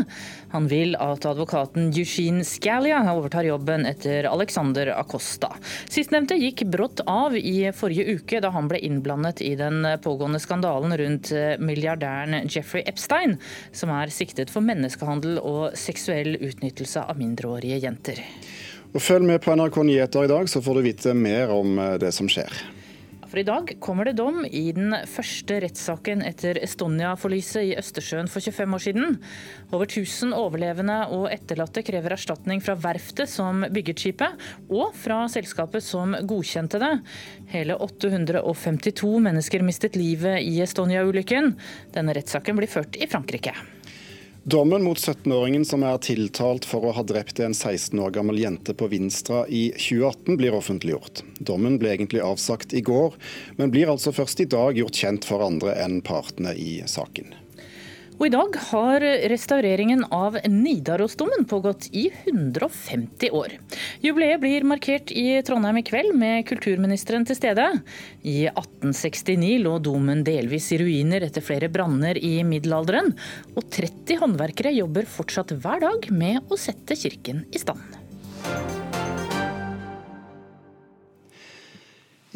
Han 0.52 0.68
vil 0.70 0.94
at 1.02 1.26
advokaten 1.26 1.88
Eugene 1.90 2.46
Scalia 2.46 3.00
overtar 3.10 3.48
jobben 3.48 3.88
etter 3.90 4.28
Alexander 4.30 4.92
Acosta. 4.94 5.50
Sistnevnte 5.90 6.38
gikk 6.38 6.62
brått 6.70 7.02
av 7.10 7.34
i 7.34 7.72
forrige 7.74 8.20
uke, 8.20 8.38
da 8.38 8.52
han 8.54 8.70
ble 8.70 8.78
innblandet 8.86 9.42
i 9.42 9.56
den 9.58 9.82
pågående 10.04 10.38
skandalen 10.46 10.94
rundt 11.02 11.34
milliardæren 11.58 12.46
Jeffrey 12.46 12.86
Epstein, 12.86 13.34
som 13.74 13.90
er 13.98 14.14
siktet 14.14 14.54
for 14.54 14.62
menneskehandel 14.62 15.42
og 15.42 15.74
seksuell 15.74 16.38
utnyttelse 16.38 17.02
av 17.02 17.18
mindreårige 17.18 17.82
jenter. 17.82 18.22
Og 18.94 19.02
følg 19.02 19.26
med 19.26 19.42
på 19.42 19.58
NRK 19.58 19.82
Nyheter 19.82 20.30
i 20.30 20.34
dag, 20.38 20.46
så 20.46 20.62
får 20.62 20.78
du 20.78 20.86
vite 20.86 21.18
mer 21.18 21.50
om 21.50 21.80
det 21.98 22.14
som 22.14 22.30
skjer. 22.30 22.77
For 23.28 23.42
i 23.42 23.44
dag 23.44 23.74
kommer 23.84 24.08
det 24.08 24.16
dom 24.16 24.40
i 24.48 24.70
den 24.72 24.94
første 25.10 25.58
rettssaken 25.60 26.22
etter 26.24 26.56
Estonia-forliset 26.64 27.66
i 27.66 27.74
Østersjøen 27.76 28.30
for 28.32 28.40
25 28.40 28.76
år 28.78 28.84
siden. 28.86 29.18
Over 29.68 29.84
1000 29.84 30.32
overlevende 30.32 30.96
og 31.12 31.28
etterlatte 31.34 31.84
krever 31.84 32.16
erstatning 32.16 32.64
fra 32.64 32.76
verftet 32.80 33.28
som 33.28 33.66
bygget 33.68 34.00
skipet, 34.00 34.48
og 34.72 34.96
fra 34.96 35.26
selskapet 35.28 35.84
som 35.84 36.16
godkjente 36.24 36.80
det. 36.80 36.94
Hele 37.52 37.76
852 37.76 39.18
mennesker 39.28 39.66
mistet 39.66 40.00
livet 40.00 40.40
i 40.40 40.62
Estonia-ulykken. 40.64 41.52
Denne 41.92 42.16
rettssaken 42.16 42.56
blir 42.56 42.72
ført 42.72 42.96
i 42.96 43.10
Frankrike. 43.12 43.52
Dommen 44.50 44.82
mot 44.82 44.98
17-åringen 44.98 45.64
som 45.68 45.82
er 45.84 45.98
tiltalt 46.00 46.64
for 46.64 46.86
å 46.88 46.92
ha 46.96 47.02
drept 47.04 47.36
en 47.44 47.52
16 47.52 47.98
år 48.00 48.14
gammel 48.14 48.38
jente 48.40 48.72
på 48.72 48.86
Vinstra 48.88 49.42
i 49.44 49.66
2018, 49.74 50.38
blir 50.40 50.56
offentliggjort. 50.56 51.20
Dommen 51.36 51.76
ble 51.76 51.90
egentlig 51.92 52.22
avsagt 52.24 52.72
i 52.72 52.80
går, 52.80 53.18
men 53.58 53.74
blir 53.74 53.92
altså 53.92 54.14
først 54.16 54.40
i 54.40 54.48
dag 54.48 54.80
gjort 54.80 55.02
kjent 55.02 55.28
for 55.28 55.44
andre 55.44 55.74
enn 55.82 55.98
partene 56.06 56.56
i 56.56 56.78
saken. 56.88 57.34
Og 58.18 58.24
I 58.26 58.32
dag 58.34 58.56
har 58.72 59.04
restaureringen 59.30 60.00
av 60.10 60.34
Nidarosdomen 60.50 61.44
pågått 61.46 61.86
i 61.94 62.08
150 62.24 63.30
år. 63.30 63.54
Jubileet 64.02 64.42
blir 64.42 64.66
markert 64.66 65.12
i 65.14 65.38
Trondheim 65.46 65.78
i 65.78 65.84
kveld 65.86 66.16
med 66.18 66.42
kulturministeren 66.48 67.28
til 67.28 67.38
stede. 67.38 67.68
I 68.26 68.48
1869 68.50 69.52
lå 69.62 69.76
domen 69.86 70.24
delvis 70.26 70.66
i 70.74 70.80
ruiner 70.82 71.28
etter 71.28 71.46
flere 71.46 71.70
branner 71.70 72.18
i 72.18 72.40
middelalderen. 72.42 73.14
Og 73.54 73.70
30 73.70 74.18
håndverkere 74.24 74.74
jobber 74.74 75.06
fortsatt 75.06 75.54
hver 75.54 75.86
dag 75.86 76.10
med 76.10 76.42
å 76.50 76.58
sette 76.58 76.98
kirken 76.98 77.46
i 77.54 77.62
stand. 77.62 77.97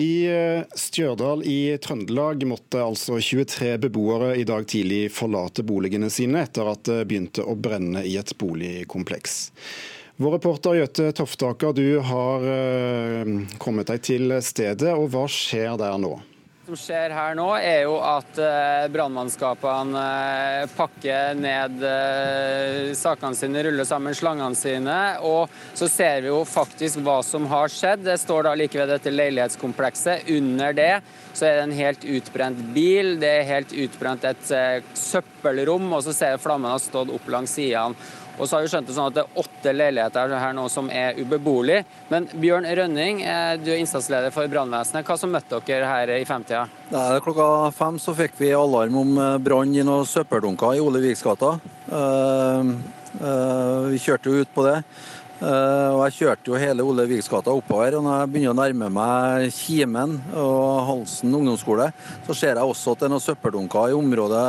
I 0.00 0.25
eh, 0.25 0.64
Stjørdal 0.78 1.42
i 1.44 1.76
Trøndelag 1.82 2.46
måtte 2.49 2.80
altså 2.80 3.18
23 3.20 3.75
beboere 3.82 4.32
i 4.40 4.46
dag 4.49 4.64
tidlig 4.68 5.11
forlate 5.12 5.64
boligene 5.68 6.08
sine 6.12 6.46
etter 6.46 6.70
at 6.70 6.87
det 6.88 7.02
begynte 7.11 7.44
å 7.44 7.56
brenne 7.58 8.04
i 8.08 8.16
et 8.16 8.32
boligkompleks. 8.40 9.52
Vår 10.22 10.37
reporter 10.38 10.78
Jøte 10.78 11.11
Toftaker, 11.16 11.76
du 11.76 12.00
har 12.08 12.49
eh, 12.49 13.32
kommet 13.61 13.92
deg 13.92 14.04
til 14.06 14.37
stedet, 14.44 14.94
og 14.96 15.11
hva 15.12 15.26
skjer 15.28 15.76
der 15.80 16.00
nå? 16.00 16.16
Som 16.62 16.76
skjer 16.78 17.11
her 17.11 17.35
nå, 17.35 17.49
er 17.59 17.81
jo 17.88 17.97
at 18.07 18.38
eh, 18.38 18.85
brannmannskapene 18.95 20.02
eh, 20.62 20.75
pakker 20.76 21.35
ned 21.35 21.83
eh, 21.88 22.92
sakene 22.95 23.35
sine, 23.35 23.64
ruller 23.66 23.88
sammen 23.88 24.14
slangene 24.14 24.54
sine. 24.54 24.99
Og 25.26 25.50
så 25.75 25.88
ser 25.90 26.23
vi 26.23 26.31
jo 26.31 26.45
faktisk 26.47 27.02
hva 27.02 27.19
som 27.26 27.49
har 27.50 27.73
skjedd. 27.73 28.04
Det 28.07 28.14
står 28.23 28.47
da 28.47 28.54
like 28.54 28.78
ved 28.78 28.95
dette 28.95 29.11
leilighetskomplekset. 29.11 30.31
Under 30.37 30.78
det 30.78 30.92
så 31.33 31.49
er 31.49 31.59
det 31.59 31.66
en 31.66 31.78
helt 31.81 32.07
utbrent 32.14 32.64
bil, 32.76 33.16
det 33.19 33.31
er 33.40 33.49
helt 33.49 33.71
utbrent 33.73 34.26
et 34.28 34.50
søppelrom, 35.00 35.87
og 35.97 36.02
så 36.04 36.12
ser 36.12 36.35
vi 36.37 36.42
flammene 36.45 36.75
har 36.75 36.83
stått 36.83 37.11
opp 37.11 37.31
langs 37.33 37.54
sidene. 37.57 37.97
Og 38.38 38.48
så 38.48 38.56
har 38.56 38.64
vi 38.64 38.70
skjønt 38.72 38.88
det 38.88 38.94
sånn 38.96 39.10
at 39.10 39.16
det 39.16 39.24
er 39.24 39.42
åtte 39.42 39.74
leiligheter 39.74 40.32
her 40.40 40.54
nå 40.56 40.64
som 40.72 40.88
er 40.92 41.18
ubeboelig. 41.20 41.82
Men 42.12 42.28
Bjørn 42.32 42.66
Rønning, 42.78 43.20
eh, 43.22 43.56
du 43.60 43.70
er 43.74 43.82
innsatsleder 43.82 44.32
for 44.34 44.48
brannvesenet. 44.50 45.06
Hva 45.06 45.18
som 45.20 45.32
møtte 45.34 45.60
dere 45.66 45.90
her 45.90 46.14
i 46.16 46.24
femtida? 46.28 46.64
Klokka 47.24 47.70
fem 47.76 48.00
så 48.02 48.16
fikk 48.16 48.38
vi 48.40 48.54
alarm 48.56 48.96
om 49.02 49.14
eh, 49.18 49.38
brann 49.42 49.76
i 49.76 49.84
noen 49.86 50.08
søppeldunker 50.08 50.78
i 50.78 50.82
Ole 50.82 51.04
Viksgata. 51.04 51.56
Uh, 51.92 52.72
vi 53.92 53.98
kjørte 54.00 54.32
jo 54.32 54.40
ut 54.40 54.54
på 54.54 54.64
det. 54.64 54.78
Uh, 55.42 55.96
og 55.96 56.00
Jeg 56.06 56.14
kjørte 56.20 56.52
jo 56.52 56.58
hele 56.61 56.84
Ole 56.87 57.02
Vigs 57.11 57.26
oppover. 57.32 57.96
og 57.99 58.04
Når 58.04 58.20
jeg 58.20 58.30
begynner 58.30 58.52
å 58.52 58.58
nærme 58.61 58.88
meg 58.94 59.49
Kimen 59.56 60.20
og 60.38 60.87
Halsen 60.87 61.34
ungdomsskole, 61.34 61.88
så 62.28 62.37
ser 62.37 62.61
jeg 62.61 62.62
også 62.62 62.94
at 62.94 63.00
det 63.00 63.08
er 63.08 63.11
noen 63.11 63.25
søppeldunker 63.25 63.90
i 63.90 63.96
området 63.99 64.44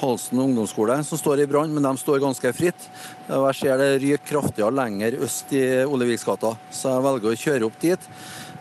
Halsen 0.00 0.40
ungdomsskole 0.40 0.96
som 1.04 1.20
står 1.20 1.44
i 1.44 1.48
brann, 1.50 1.74
men 1.74 1.84
de 1.84 1.92
står 2.00 2.22
ganske 2.24 2.54
fritt. 2.56 2.88
Og 3.28 3.50
Jeg 3.50 3.58
ser 3.60 3.82
det 3.82 3.90
ryker 4.00 4.28
kraftigere 4.32 4.72
lenger 4.72 5.20
øst 5.20 5.52
i 5.52 5.64
Ole 5.84 6.08
Vigs 6.08 6.24
så 6.24 6.94
jeg 6.94 7.04
velger 7.04 7.34
å 7.34 7.40
kjøre 7.44 7.68
opp 7.68 7.80
dit. 7.82 8.10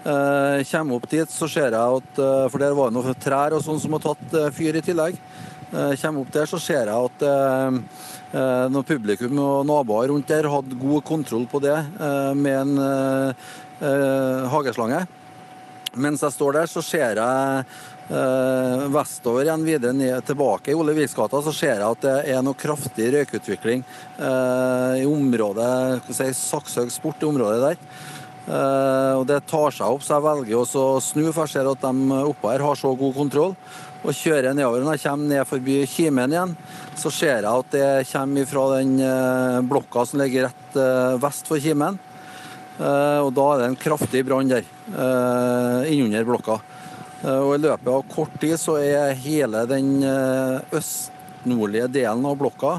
Uh, 0.03 0.59
kommer 0.67 0.99
opp 0.99 1.07
dit, 1.11 1.31
så 1.31 1.47
ser 1.47 1.75
jeg 1.75 1.99
at 1.99 2.19
uh, 2.23 2.47
For 2.47 2.59
der 2.59 2.75
var 2.75 2.87
det 2.87 2.95
noen 2.95 3.17
trær 3.19 3.55
og 3.55 3.63
sånn 3.63 3.79
som 3.79 3.95
har 3.95 4.03
tatt 4.03 4.35
fyr 4.55 4.75
i 4.79 4.83
tillegg. 4.83 5.15
Kommer 5.69 6.23
opp 6.23 6.31
der, 6.33 6.47
så 6.49 6.57
ser 6.61 6.89
jeg 6.89 6.97
at 6.97 7.23
Eh, 8.29 8.65
når 8.69 8.85
publikum 8.85 9.39
og 9.41 9.63
naboer 9.65 10.11
rundt 10.11 10.29
der 10.29 10.45
hadde 10.53 10.77
god 10.77 11.01
kontroll 11.01 11.47
på 11.49 11.61
det 11.63 11.73
eh, 11.73 12.33
med 12.37 12.59
en 12.61 12.81
eh, 12.85 14.43
hageslange. 14.53 14.99
Mens 15.97 16.21
jeg 16.21 16.35
står 16.35 16.59
der, 16.59 16.69
så 16.69 16.83
ser 16.85 17.17
jeg 17.17 17.63
eh, 18.13 18.85
vestover 18.93 19.47
igjen 19.47 19.65
videre 19.65 19.97
ned 19.97 20.27
tilbake 20.29 20.69
i 20.69 20.77
Ole 20.77 20.93
Viksgata, 20.99 21.41
så 21.41 21.55
ser 21.55 21.79
jeg 21.79 21.87
at 21.87 22.05
det 22.05 22.15
er 22.35 22.45
noe 22.45 22.59
kraftig 22.59 23.09
røykutvikling 23.17 23.81
eh, 23.81 25.01
i 25.01 25.09
området 25.09 26.13
si, 26.13 26.29
Sakshaug 26.37 26.93
sport, 26.93 27.25
i 27.25 27.31
området 27.31 27.65
der. 27.65 27.83
Eh, 28.45 29.13
og 29.17 29.25
Det 29.25 29.41
tar 29.49 29.73
seg 29.73 29.89
opp, 29.89 30.05
så 30.05 30.19
jeg 30.19 30.29
velger 30.29 30.61
å 30.61 30.89
snu, 31.01 31.31
for 31.33 31.49
jeg 31.49 31.57
ser 31.57 31.73
at 31.73 31.81
de 31.81 32.21
oppe 32.29 32.53
her 32.53 32.69
har 32.69 32.77
så 32.77 32.93
god 32.93 33.17
kontroll 33.17 33.57
og 34.03 34.15
kjører 34.15 34.55
nedover. 34.55 34.83
Når 34.83 34.97
jeg 34.97 35.05
kommer 35.05 35.31
ned 35.33 35.47
forbi 35.49 35.79
Kimen 35.89 36.35
igjen, 36.35 36.55
så 36.99 37.11
ser 37.13 37.43
jeg 37.43 37.49
at 37.49 37.73
det 37.73 37.87
kommer 38.11 38.47
fra 38.49 38.65
den 38.77 38.95
eh, 39.03 39.59
blokka 39.67 40.05
som 40.07 40.21
ligger 40.23 40.47
rett 40.47 40.79
eh, 40.79 41.19
vest 41.21 41.49
for 41.49 41.61
Kimen. 41.63 41.99
Eh, 42.79 43.19
og 43.19 43.31
da 43.35 43.47
er 43.51 43.63
det 43.63 43.69
en 43.73 43.79
kraftig 43.79 44.23
brann 44.27 44.51
der 44.51 44.67
innunder 45.89 46.25
blokka. 46.25 46.59
Og 47.19 47.51
I 47.57 47.61
løpet 47.61 47.89
av 47.91 48.05
kort 48.09 48.35
tid 48.39 48.55
så 48.57 48.77
er 48.79 49.17
hele 49.19 49.65
den 49.67 49.99
øst-nordlige 50.07 51.89
delen 51.91 52.23
av 52.25 52.37
blokka 52.39 52.77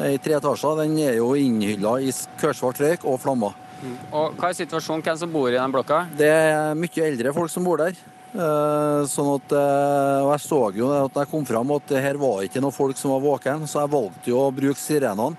i 0.00 0.16
tre 0.24 0.38
etasjer 0.38 0.78
den 0.80 0.94
er 1.04 1.18
jo 1.18 1.34
innhylla 1.36 1.98
i 2.00 2.08
kørsvart 2.40 2.80
røyk 2.80 3.04
og 3.04 3.20
flammer. 3.20 3.52
Mm. 3.82 3.96
Og 4.14 4.38
Hva 4.38 4.48
er 4.48 4.56
situasjonen? 4.56 5.04
Hvem 5.04 5.18
som 5.20 5.32
bor 5.34 5.50
i 5.50 5.58
den 5.58 5.74
blokka? 5.74 6.06
Det 6.16 6.30
er 6.32 6.78
mye 6.78 7.04
eldre 7.04 7.34
folk 7.36 7.52
som 7.52 7.66
bor 7.66 7.82
der. 7.82 7.98
Eh, 8.32 9.02
sånn 9.12 9.28
at, 9.34 9.52
eh, 9.52 10.18
og 10.24 10.30
Jeg 10.32 10.40
så 10.46 10.60
jo 10.72 10.86
at 10.96 11.18
jeg 11.20 11.28
kom 11.28 11.44
fram 11.44 11.74
at 11.74 11.90
her 12.00 12.16
var 12.16 12.40
ikke 12.40 12.62
noen 12.64 12.72
folk 12.72 12.96
som 12.96 13.12
var 13.12 13.20
våkne, 13.20 13.68
så 13.68 13.82
jeg 13.82 13.92
valgte 13.92 14.32
jo 14.32 14.38
å 14.40 14.54
bruke 14.54 14.80
sirenene 14.80 15.36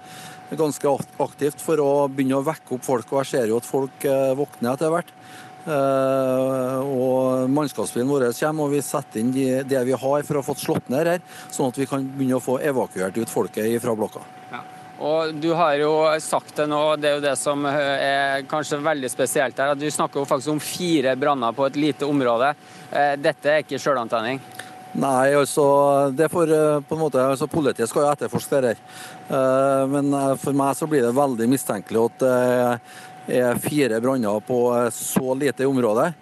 ganske 0.53 0.85
aktivt 1.17 1.57
for 1.57 1.81
å 1.81 2.05
begynne 2.05 2.37
å 2.37 2.45
vekke 2.45 2.75
opp 2.75 2.85
folk. 2.85 3.07
Og 3.09 3.23
jeg 3.23 3.31
ser 3.31 3.49
jo 3.49 3.57
at 3.57 3.65
folk 3.65 4.05
eh, 4.05 4.35
våkner 4.37 4.75
etter 4.75 4.93
hvert. 4.93 5.09
Og 5.63 7.47
Mannskapsbilen 7.47 8.11
vår 8.11 8.27
kommer, 8.35 8.67
og 8.67 8.75
vi 8.75 8.81
setter 8.83 9.21
inn 9.21 9.31
det 9.31 9.85
vi 9.87 9.95
har 9.95 10.27
for 10.27 10.41
å 10.41 10.43
få 10.43 10.57
slått 10.59 10.91
ned 10.91 11.07
her, 11.07 11.23
sånn 11.47 11.71
at 11.71 11.79
vi 11.79 11.87
kan 11.87 12.03
begynne 12.03 12.35
å 12.35 12.43
få 12.43 12.59
evakuert 12.59 13.15
ut 13.15 13.31
folket 13.31 13.79
fra 13.81 13.95
blokka. 13.95 14.42
Og 15.03 15.33
Du 15.35 15.51
har 15.51 15.75
jo 15.81 15.93
sagt 16.23 16.55
det 16.55 16.69
nå, 16.71 16.81
det 16.95 17.09
er 17.09 17.17
jo 17.17 17.23
det 17.25 17.35
som 17.39 17.65
er 17.67 18.45
kanskje 18.47 18.79
veldig 18.83 19.09
spesielt 19.11 19.57
her. 19.59 19.73
at 19.73 19.79
Du 19.79 19.89
snakker 19.91 20.21
jo 20.21 20.27
faktisk 20.29 20.53
om 20.53 20.61
fire 20.63 21.15
branner 21.19 21.51
på 21.51 21.65
et 21.67 21.75
lite 21.75 22.07
område. 22.07 22.53
Eh, 22.91 23.15
dette 23.19 23.51
er 23.51 23.65
ikke 23.65 23.81
sjølantenning? 23.81 24.39
Nei, 24.93 25.33
altså, 25.33 26.11
det 26.13 26.29
for, 26.31 26.47
eh, 26.47 26.79
på 26.79 26.95
en 26.95 27.01
måte, 27.01 27.19
altså 27.19 27.49
Politiet 27.49 27.89
skal 27.89 28.05
jo 28.05 28.11
etterforske 28.13 28.61
det 28.61 28.75
her. 28.75 28.83
Eh, 29.27 29.87
men 29.87 30.37
for 30.37 30.53
meg 30.53 30.75
så 30.77 30.87
blir 30.87 31.01
det 31.01 31.15
veldig 31.17 31.49
mistenkelig 31.49 32.05
at 32.05 32.19
det 33.27 33.39
er 33.41 33.59
fire 33.59 33.99
branner 33.99 34.39
på 34.39 34.89
så 34.91 35.35
lite 35.35 35.67
område. 35.67 36.13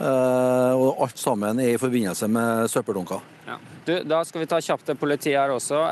Og 0.00 1.02
alt 1.02 1.18
sammen 1.18 1.60
er 1.60 1.74
i 1.74 1.80
forbindelse 1.80 2.28
med 2.28 2.70
søppeldunker. 2.72 3.20
Ja. 3.50 3.58
Du, 3.84 3.94
da 4.06 4.22
skal 4.24 4.44
vi 4.44 4.50
ta 4.50 4.60
kjapt 4.62 4.86
til 4.86 4.98
politiet 5.00 5.38
her 5.40 5.50
også. 5.54 5.82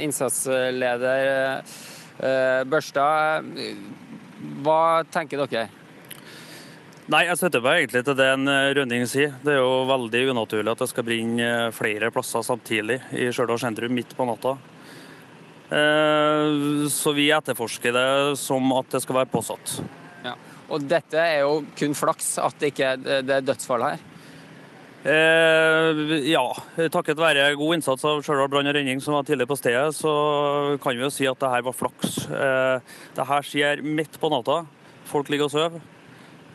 Innsatsleder 0.00 1.60
Børstad, 2.70 3.50
hva 4.64 4.80
tenker 5.12 5.44
dere? 5.44 5.66
Nei, 7.06 7.22
Jeg 7.28 7.38
støtter 7.38 7.62
meg 7.62 7.84
egentlig 7.84 8.00
til 8.02 8.16
det 8.18 8.24
en 8.34 8.48
eh, 8.50 8.72
Rønning 8.74 9.04
sier. 9.06 9.36
Det 9.44 9.52
er 9.54 9.60
jo 9.60 9.84
veldig 9.86 10.24
unaturlig 10.32 10.72
at 10.72 10.80
det 10.82 10.88
skal 10.90 11.04
brenne 11.06 11.44
eh, 11.46 11.74
flere 11.74 12.10
plasser 12.10 12.42
samtidig 12.42 12.96
i 13.14 13.28
Stjørdal 13.30 13.60
sentrum 13.62 13.94
midt 13.94 14.16
på 14.18 14.26
natta. 14.26 14.56
Eh, 15.70 16.88
så 16.90 17.14
vi 17.14 17.28
etterforsker 17.30 17.94
det 17.94 18.08
som 18.42 18.74
at 18.74 18.90
det 18.96 19.04
skal 19.04 19.20
være 19.20 19.30
påsatt. 19.30 19.76
Ja. 20.26 20.34
Og 20.66 20.82
dette 20.90 21.22
er 21.22 21.44
jo 21.44 21.60
kun 21.78 21.94
flaks 21.94 22.32
at 22.42 22.58
det 22.58 22.72
ikke 22.72 22.96
er 22.98 23.46
dødsfall 23.46 23.86
her? 23.86 24.02
Eh, 25.06 26.00
ja, 26.26 26.42
takket 26.90 27.20
være 27.20 27.52
god 27.54 27.76
innsats 27.76 28.02
av 28.08 28.24
Stjørdal 28.26 28.48
brann 28.50 28.66
og 28.66 28.74
redning 28.74 28.98
som 29.02 29.14
var 29.14 29.26
tidlig 29.28 29.46
på 29.46 29.58
stedet, 29.58 29.92
så 29.94 30.12
kan 30.82 30.96
vi 30.96 31.04
jo 31.04 31.10
si 31.14 31.28
at 31.30 31.38
det 31.38 31.50
her 31.52 31.62
var 31.62 31.76
flaks. 31.78 32.16
Eh, 32.26 32.96
det 33.14 33.26
her 33.28 33.46
skjer 33.46 33.84
midt 33.86 34.18
på 34.18 34.30
natta. 34.32 34.64
Folk 35.06 35.30
ligger 35.30 35.46
og 35.46 35.54
sover. 35.54 35.84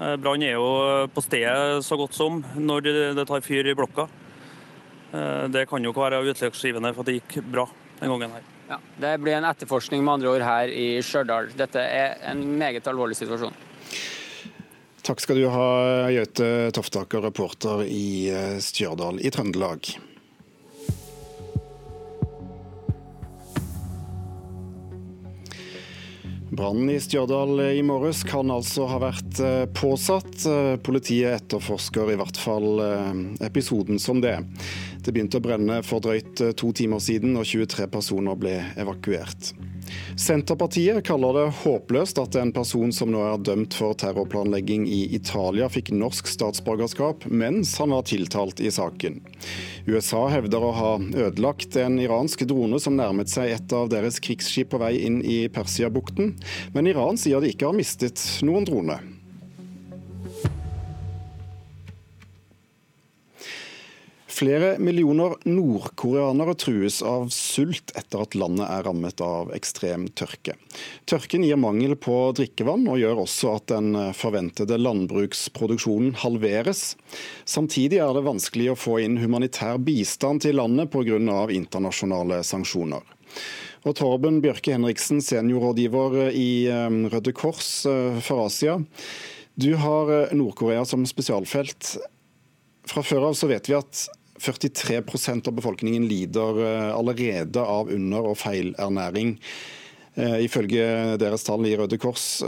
Eh, 0.01 0.17
brann 0.20 0.43
er 0.43 0.58
jo 0.58 0.67
på 1.15 1.24
stedet 1.24 1.79
så 1.88 1.96
godt 2.01 2.17
som 2.17 2.41
når 2.60 2.91
det 3.15 3.27
tar 3.29 3.46
fyr 3.46 3.72
i 3.72 3.77
blokka. 3.77 4.10
Eh, 5.15 5.48
det 5.53 5.70
kan 5.72 5.84
jo 5.84 5.96
ikke 5.96 6.10
være 6.10 6.24
utløpsgivende 6.34 6.91
for 6.91 7.05
at 7.05 7.12
det 7.12 7.22
gikk 7.22 7.39
bra 7.53 7.70
den 8.01 8.12
gangen 8.12 8.36
her. 8.36 8.50
Ja, 8.72 8.84
det 9.00 9.17
blir 9.24 9.38
en 9.38 9.48
etterforskning 9.48 10.03
med 10.03 10.17
andre 10.17 10.36
ord 10.36 10.43
her 10.48 10.75
i 10.75 10.89
Stjørdal. 11.03 11.53
Dette 11.55 11.79
er 11.79 12.20
en 12.34 12.43
meget 12.60 12.88
alvorlig 12.88 13.15
situasjon. 13.20 13.55
Takk 15.01 15.20
skal 15.20 15.39
du 15.41 15.48
ha, 15.50 15.67
Gaute 16.13 16.70
Toftaker, 16.77 17.24
reporter 17.25 17.81
i 17.89 18.29
eh, 18.29 18.60
Stjørdal 18.62 19.17
i 19.25 19.31
Trøndelag. 19.34 19.96
Brannen 26.51 26.91
i 26.93 27.00
Stjørdal 27.01 27.63
i 27.72 27.81
morges 27.81 28.22
kan 28.29 28.53
altså 28.53 28.86
ha 28.91 29.01
vært 29.01 29.41
eh, 29.41 29.65
påsatt. 29.74 30.46
Politiet 30.86 31.39
etterforsker 31.39 32.13
i 32.13 32.22
hvert 32.22 32.38
fall 32.38 32.86
eh, 32.86 33.12
episoden 33.50 33.98
som 33.98 34.22
det. 34.22 34.38
Det 35.01 35.10
begynte 35.10 35.41
å 35.41 35.48
brenne 35.50 35.81
for 35.81 36.05
drøyt 36.05 36.46
to 36.62 36.74
timer 36.77 37.01
siden, 37.01 37.34
og 37.41 37.50
23 37.50 37.89
personer 37.89 38.38
ble 38.38 38.60
evakuert. 38.77 39.55
Senterpartiet 40.19 41.03
kaller 41.07 41.38
det 41.38 41.45
håpløst 41.62 42.19
at 42.21 42.36
en 42.39 42.53
person 42.55 42.91
som 42.95 43.12
nå 43.13 43.21
er 43.25 43.43
dømt 43.45 43.75
for 43.77 43.98
terrorplanlegging 43.98 44.88
i 44.89 45.03
Italia, 45.15 45.69
fikk 45.71 45.93
norsk 45.95 46.29
statsborgerskap 46.31 47.27
mens 47.31 47.74
han 47.81 47.93
var 47.95 48.07
tiltalt 48.10 48.62
i 48.63 48.71
saken. 48.71 49.21
USA 49.88 50.25
hevder 50.31 50.63
å 50.63 50.74
ha 50.77 50.91
ødelagt 51.00 51.75
en 51.81 52.00
iransk 52.01 52.45
drone 52.50 52.79
som 52.81 52.98
nærmet 53.00 53.31
seg 53.31 53.55
et 53.55 53.75
av 53.75 53.89
deres 53.91 54.21
krigsskip 54.24 54.71
på 54.71 54.81
vei 54.81 54.93
inn 55.05 55.21
i 55.25 55.43
Persiabukten, 55.51 56.36
men 56.75 56.91
Iran 56.91 57.19
sier 57.19 57.41
de 57.41 57.51
ikke 57.51 57.71
har 57.71 57.77
mistet 57.77 58.21
noen 58.45 58.67
drone. 58.67 59.01
Flere 64.31 64.77
millioner 64.79 65.35
nordkoreanere 65.43 66.55
trues 66.55 67.01
av 67.03 67.27
sult 67.35 67.91
etter 68.00 68.23
at 68.23 68.38
landet 68.39 68.69
er 68.71 68.85
rammet 68.88 69.21
av 69.21 69.51
ekstrem 69.55 70.07
tørke. 70.17 70.55
Tørken 71.09 71.43
gir 71.43 71.59
mangel 71.59 71.97
på 72.00 72.15
drikkevann, 72.39 72.88
og 72.88 73.01
gjør 73.01 73.23
også 73.25 73.55
at 73.57 73.67
den 73.73 73.91
forventede 74.17 74.79
landbruksproduksjonen 74.79 76.15
halveres. 76.23 76.95
Samtidig 77.43 78.00
er 78.00 78.15
det 78.15 78.23
vanskelig 78.29 78.71
å 78.71 78.79
få 78.79 79.01
inn 79.03 79.19
humanitær 79.19 79.81
bistand 79.83 80.45
til 80.47 80.57
landet 80.61 80.93
pga. 80.95 81.19
internasjonale 81.51 82.39
sanksjoner. 82.47 83.03
Og 83.81 83.95
Torben 83.97 84.39
Bjørke 84.43 84.75
Henriksen, 84.75 85.21
seniorrådgiver 85.25 86.31
i 86.38 86.67
eh, 86.69 86.97
Røde 87.09 87.33
Kors 87.33 87.85
eh, 87.89 88.19
for 88.21 88.45
Asia. 88.45 88.77
Du 89.57 89.73
har 89.81 90.11
eh, 90.13 90.33
Nord-Korea 90.38 90.85
som 90.85 91.05
spesialfelt. 91.09 91.95
Fra 92.91 93.03
før 93.05 93.31
av 93.31 93.38
så 93.38 93.50
vet 93.50 93.69
vi 93.69 93.77
at 93.79 94.05
43% 94.41 95.48
av 95.48 95.53
befolkningen 95.53 96.07
lider 96.07 96.65
eh, 96.65 96.95
allerede 96.95 97.62
av 97.62 97.91
under- 97.91 98.31
og 98.31 98.38
feilernæring, 98.38 99.36
eh, 100.15 100.38
ifølge 100.45 101.17
deres 101.21 101.45
tall 101.45 101.65
i 101.69 101.75
Røde 101.77 102.00
Kors. 102.01 102.41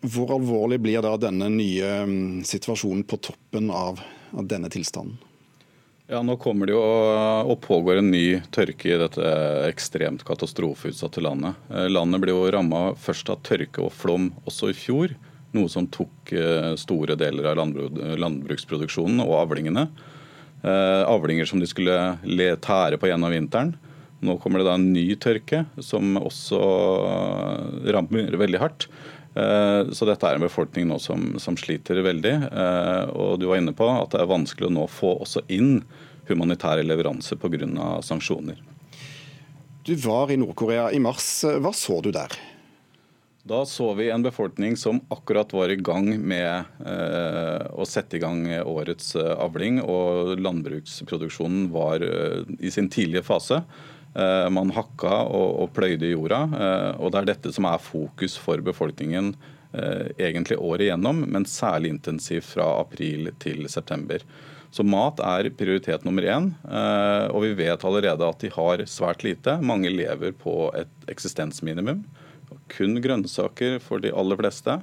Hvor 0.00 0.32
alvorlig 0.32 0.78
blir 0.80 1.02
da 1.04 1.12
denne 1.20 1.50
nye 1.52 1.90
mm, 2.08 2.44
situasjonen 2.48 3.04
på 3.04 3.18
toppen 3.20 3.68
av, 3.70 4.00
denne 4.30 4.70
tilstanden? 4.72 5.18
Ja, 6.10 6.22
Nå 6.22 6.36
kommer 6.42 6.66
det 6.66 6.72
jo 6.72 6.80
og 6.80 7.60
pågår 7.62 8.00
en 8.00 8.08
ny 8.10 8.40
tørke 8.54 8.88
i 8.88 8.98
dette 8.98 9.32
ekstremt 9.66 10.24
katastrofeutsatte 10.26 11.22
landet. 11.22 11.58
Eh, 11.68 11.90
landet 11.92 12.22
ble 12.24 12.32
jo 12.32 12.46
ramma 12.54 12.94
først 12.96 13.28
av 13.34 13.42
tørke 13.44 13.84
og 13.84 13.92
flom 13.92 14.30
også 14.48 14.70
i 14.72 14.78
fjor, 14.78 15.12
noe 15.52 15.68
som 15.68 15.88
tok 15.90 16.30
store 16.78 17.16
deler 17.18 17.48
av 17.50 17.58
landbruksproduksjonen 17.58 19.18
og 19.24 19.34
avlingene. 19.40 19.88
Eh, 20.62 21.02
avlinger 21.08 21.48
som 21.48 21.60
de 21.60 21.68
skulle 21.68 21.94
tære 22.60 22.98
på 23.00 23.08
gjennom 23.08 23.32
vinteren. 23.32 23.72
Nå 24.20 24.36
kommer 24.42 24.60
det 24.60 24.68
da 24.68 24.76
en 24.76 24.90
ny 24.92 25.06
tørke 25.16 25.64
som 25.80 26.18
også 26.20 26.60
rammer 27.96 28.36
veldig 28.36 28.60
hardt. 28.60 28.88
Eh, 29.32 29.92
så 29.94 30.08
dette 30.08 30.26
er 30.26 30.36
en 30.36 30.44
befolkning 30.44 30.88
nå 30.90 30.98
som, 31.00 31.38
som 31.40 31.56
sliter 31.56 32.02
veldig. 32.04 32.34
Eh, 32.50 33.04
og 33.14 33.38
du 33.40 33.48
var 33.48 33.62
inne 33.62 33.74
på 33.76 33.88
at 33.88 34.12
det 34.12 34.20
er 34.20 34.32
vanskelig 34.32 34.68
å 34.68 34.74
nå 34.74 34.86
få 34.90 35.14
også 35.24 35.46
inn 35.48 35.80
humanitære 36.28 36.84
leveranser 36.84 37.40
pga. 37.40 37.66
sanksjoner. 38.04 38.60
Du 39.88 39.94
var 39.96 40.30
i 40.30 40.36
Nord-Korea 40.36 40.90
i 40.92 41.00
mars. 41.00 41.40
Hva 41.42 41.72
så 41.74 42.02
du 42.04 42.12
der? 42.12 42.36
Da 43.42 43.66
så 43.66 43.94
vi 43.94 44.10
en 44.10 44.22
befolkning 44.22 44.76
som 44.76 45.00
akkurat 45.08 45.52
var 45.52 45.68
i 45.72 45.76
gang 45.76 46.10
med 46.20 46.64
eh, 46.84 47.62
å 47.72 47.86
sette 47.88 48.18
i 48.18 48.20
gang 48.20 48.44
årets 48.60 49.14
eh, 49.16 49.32
avling. 49.40 49.78
Og 49.80 50.36
landbruksproduksjonen 50.44 51.70
var 51.72 52.04
eh, 52.04 52.44
i 52.60 52.72
sin 52.72 52.90
tidlige 52.92 53.24
fase. 53.24 53.62
Eh, 54.12 54.48
man 54.52 54.74
hakka 54.76 55.22
og, 55.24 55.56
og 55.64 55.72
pløyde 55.72 56.10
i 56.10 56.12
jorda. 56.12 56.42
Eh, 56.52 57.00
og 57.00 57.14
det 57.14 57.22
er 57.22 57.30
dette 57.32 57.54
som 57.56 57.70
er 57.70 57.80
fokus 57.80 58.36
for 58.40 58.60
befolkningen 58.66 59.34
egentlig 60.18 60.56
året 60.58 60.88
igjennom, 60.88 61.20
men 61.30 61.44
særlig 61.46 61.92
intensivt 61.92 62.48
fra 62.56 62.64
april 62.80 63.28
til 63.38 63.68
september. 63.70 64.18
Så 64.74 64.82
mat 64.82 65.22
er 65.22 65.46
prioritet 65.54 66.02
nummer 66.02 66.26
én. 66.26 66.48
Og 67.30 67.44
vi 67.44 67.52
vet 67.60 67.84
allerede 67.86 68.26
at 68.26 68.42
de 68.42 68.50
har 68.50 68.82
svært 68.90 69.22
lite. 69.22 69.54
Mange 69.62 69.92
lever 69.94 70.34
på 70.42 70.72
et 70.74 70.90
eksistensminimum 71.14 72.02
kun 72.72 73.00
grønnsaker 73.02 73.78
for 73.84 74.02
de 74.02 74.14
aller 74.14 74.38
fleste. 74.40 74.80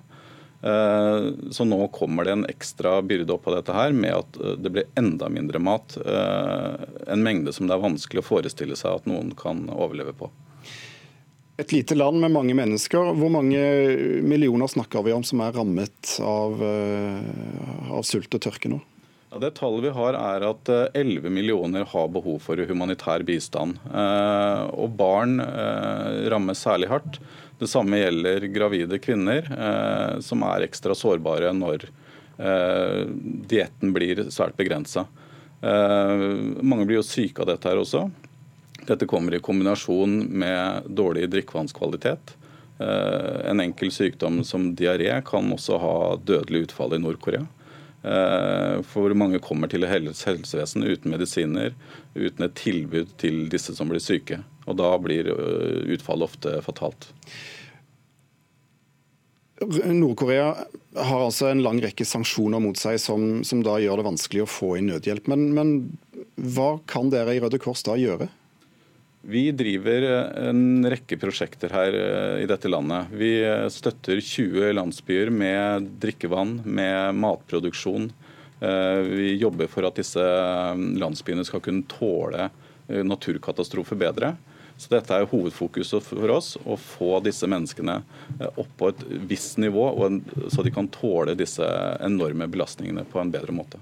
Eh, 0.62 1.52
så 1.52 1.66
nå 1.66 1.88
kommer 1.88 2.26
det 2.26 2.32
en 2.32 2.46
ekstra 2.50 3.02
byrde 3.02 3.34
oppå 3.34 3.54
dette 3.54 3.76
her 3.76 3.94
med 3.94 4.16
at 4.16 4.40
eh, 4.42 4.58
det 4.58 4.74
blir 4.74 4.90
enda 4.98 5.30
mindre 5.30 5.62
mat. 5.62 5.98
Eh, 6.02 6.88
en 7.14 7.24
mengde 7.24 7.54
som 7.54 7.70
det 7.70 7.78
er 7.78 7.86
vanskelig 7.86 8.24
å 8.24 8.30
forestille 8.32 8.78
seg 8.80 8.98
at 9.02 9.10
noen 9.10 9.36
kan 9.38 9.68
overleve 9.70 10.16
på. 10.18 10.32
Et 11.62 11.74
lite 11.74 11.98
land 11.98 12.20
med 12.22 12.34
mange 12.34 12.54
mennesker. 12.58 13.14
Hvor 13.18 13.32
mange 13.34 13.62
millioner 14.26 14.70
snakker 14.70 15.06
vi 15.06 15.14
om 15.14 15.26
som 15.26 15.42
er 15.42 15.56
rammet 15.58 16.18
av, 16.22 16.62
av 16.62 18.06
sult 18.06 18.30
og 18.38 18.44
tørke 18.46 18.70
nå? 18.70 18.78
Ja, 19.32 19.40
det 19.42 19.56
Tallet 19.58 19.88
vi 19.88 19.94
har 19.96 20.14
er 20.20 20.46
at 20.46 20.70
11 20.70 21.26
millioner 21.34 21.88
har 21.90 22.14
behov 22.14 22.38
for 22.46 22.62
humanitær 22.62 23.26
bistand. 23.26 23.82
Og 23.90 24.94
barn 25.02 25.42
rammes 26.30 26.62
særlig 26.62 26.92
hardt. 26.94 27.18
Det 27.58 27.68
samme 27.68 27.98
gjelder 27.98 28.46
gravide 28.54 29.00
kvinner, 29.02 29.48
eh, 29.50 30.20
som 30.22 30.44
er 30.46 30.68
ekstra 30.68 30.94
sårbare 30.96 31.50
når 31.58 31.88
eh, 32.38 33.06
dietten 33.50 33.94
blir 33.96 34.28
svært 34.34 34.58
begrensa. 34.60 35.08
Eh, 35.66 36.26
mange 36.62 36.86
blir 36.86 37.00
jo 37.00 37.08
syke 37.08 37.42
av 37.42 37.50
dette 37.50 37.70
her 37.70 37.82
også. 37.82 38.04
Dette 38.86 39.10
kommer 39.10 39.34
i 39.34 39.42
kombinasjon 39.42 40.20
med 40.30 40.86
dårlig 40.88 41.26
drikkevannskvalitet. 41.34 42.38
En 42.78 43.60
enkel 43.60 43.90
sykdom 43.92 44.44
som 44.46 44.68
diaré 44.78 45.10
kan 45.26 45.50
også 45.52 45.80
ha 45.82 45.96
dødelig 46.22 46.68
utfall 46.68 46.94
i 46.94 47.00
Nord-Korea. 47.02 47.42
For 48.86 49.16
mange 49.18 49.42
kommer 49.44 49.68
til 49.68 49.84
helsevesenet 49.90 50.94
uten 50.94 51.12
medisiner, 51.12 51.74
uten 52.18 52.48
et 52.48 52.58
tilbud 52.58 53.14
til 53.22 53.46
disse 53.52 53.76
som 53.78 53.90
blir 53.92 54.04
syke. 54.04 54.42
Og 54.68 54.80
da 54.80 54.90
blir 55.02 55.30
øh, 55.32 55.86
utfallet 55.96 56.28
ofte 56.28 56.58
fatalt. 56.66 57.10
Nord-Korea 59.58 60.52
har 60.94 61.24
altså 61.24 61.50
en 61.50 61.64
lang 61.66 61.80
rekke 61.82 62.06
sanksjoner 62.06 62.62
mot 62.62 62.78
seg 62.78 63.00
som, 63.02 63.42
som 63.48 63.64
da 63.66 63.80
gjør 63.82 64.02
det 64.02 64.10
vanskelig 64.12 64.44
å 64.44 64.50
få 64.50 64.76
inn 64.78 64.92
nødhjelp. 64.92 65.30
Men, 65.32 65.48
men, 65.58 65.72
hva 66.38 66.76
kan 66.90 67.10
dere 67.10 67.34
i 67.34 67.42
Røde 67.42 67.58
Kors 67.62 67.82
da 67.88 67.96
gjøre? 67.98 68.28
Vi 69.28 69.50
driver 69.58 70.06
en 70.48 70.86
rekke 70.88 71.18
prosjekter 71.20 71.74
her 71.74 71.96
øh, 71.98 72.36
i 72.44 72.48
dette 72.48 72.70
landet. 72.70 73.10
Vi 73.18 73.32
øh, 73.42 73.66
støtter 73.74 74.22
20 74.22 74.76
landsbyer 74.78 75.34
med 75.34 75.90
drikkevann, 76.04 76.60
med 76.64 77.18
matproduksjon. 77.18 78.12
Vi 78.58 79.36
jobber 79.38 79.68
for 79.70 79.86
at 79.86 80.00
disse 80.00 80.24
landsbyene 80.98 81.44
skal 81.46 81.62
kunne 81.62 81.86
tåle 81.92 82.48
naturkatastrofer 82.88 84.00
bedre. 84.02 84.32
Så 84.78 84.92
dette 84.94 85.16
er 85.16 85.26
hovedfokuset 85.26 86.06
for 86.06 86.30
oss, 86.30 86.52
å 86.62 86.78
få 86.78 87.18
disse 87.26 87.48
menneskene 87.50 87.96
eh, 88.38 88.50
opp 88.62 88.70
på 88.78 88.92
et 88.92 89.00
visst 89.30 89.58
nivå, 89.58 89.90
så 90.54 90.66
de 90.66 90.74
kan 90.74 90.90
tåle 90.94 91.34
disse 91.38 91.66
enorme 92.06 92.46
belastningene 92.48 93.08
på 93.10 93.20
en 93.22 93.34
bedre 93.34 93.56
måte. 93.58 93.82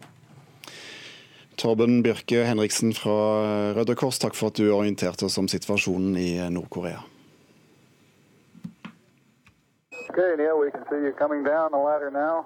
Torben 1.60 2.00
Bjørke 2.04 2.46
Henriksen 2.48 2.96
fra 2.96 3.16
Røde 3.76 3.96
Kors, 4.00 4.20
takk 4.24 4.36
for 4.40 4.52
at 4.52 4.60
du 4.60 4.72
orienterte 4.72 5.28
oss 5.28 5.38
om 5.40 5.52
situasjonen 5.52 6.16
i 6.20 6.30
Nord-Korea. 6.52 7.04
Okay, 10.10 10.36
Neil, 10.40 10.56
we 10.60 10.72
can 10.72 10.88
see 10.88 11.04
you 11.04 11.12
coming 11.20 11.44
down 11.44 11.72
the 11.72 11.78
ladder 11.78 12.12
now. 12.12 12.46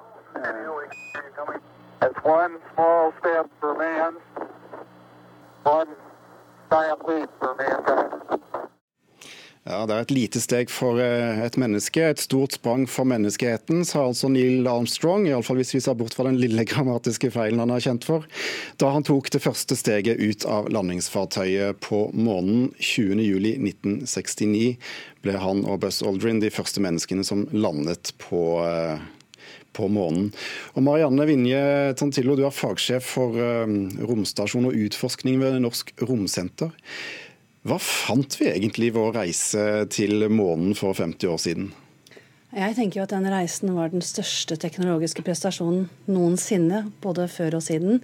Ja, 9.70 9.86
Det 9.86 9.94
er 9.94 10.02
et 10.02 10.14
lite 10.16 10.40
steg 10.42 10.72
for 10.74 10.98
eh, 11.04 11.42
et 11.46 11.58
menneske, 11.60 12.02
et 12.02 12.22
stort 12.24 12.56
sprang 12.56 12.88
for 12.90 13.06
menneskeheten, 13.06 13.84
sa 13.86 14.06
altså 14.08 14.30
Neil 14.32 14.66
Armstrong, 14.72 15.28
iallfall 15.28 15.60
hvis 15.60 15.76
vi 15.76 15.82
ser 15.84 15.98
bort 16.00 16.16
fra 16.18 16.26
den 16.26 16.40
lille 16.42 16.64
grammatiske 16.66 17.30
feilen 17.36 17.62
han 17.62 17.76
er 17.76 17.84
kjent 17.84 18.08
for, 18.08 18.26
da 18.82 18.90
han 18.96 19.06
tok 19.06 19.30
det 19.36 19.44
første 19.44 19.78
steget 19.78 20.24
ut 20.24 20.48
av 20.50 20.72
landingsfartøyet 20.74 21.84
på 21.86 22.08
månen 22.18 22.72
20.07.1969. 22.80 24.74
Ble 25.22 25.38
han 25.44 25.62
og 25.68 25.84
Buzz 25.84 26.02
Aldrin 26.08 26.42
de 26.42 26.50
første 26.56 26.82
menneskene 26.82 27.28
som 27.28 27.46
landet 27.54 28.16
på 28.24 28.64
eh, 28.64 28.98
på 29.75 29.89
månen. 29.91 30.29
Og 30.75 30.86
Marianne 30.86 31.27
Vinje 31.29 31.63
Tantillo, 31.99 32.38
du 32.38 32.45
er 32.47 32.55
fagsjef 32.55 33.12
for 33.15 33.36
um, 33.38 33.82
romstasjon 34.10 34.69
og 34.69 34.77
utforskning 34.88 35.41
ved 35.41 35.60
Norsk 35.63 35.93
Romsenter. 36.03 36.73
Hva 37.67 37.77
fant 37.84 38.39
vi 38.39 38.47
egentlig 38.49 38.89
i 38.89 38.95
vår 38.95 39.13
reise 39.19 39.67
til 39.91 40.25
månen 40.32 40.73
for 40.79 40.95
50 40.97 41.32
år 41.34 41.39
siden? 41.43 41.69
Jeg 42.49 42.73
tenker 42.73 42.97
jo 42.97 43.03
at 43.03 43.12
den 43.13 43.27
reisen 43.29 43.75
var 43.75 43.91
den 43.93 44.01
største 44.01 44.55
teknologiske 44.58 45.21
prestasjonen 45.21 45.84
noensinne, 46.10 46.88
både 47.03 47.27
før 47.29 47.60
og 47.60 47.62
siden. 47.62 47.99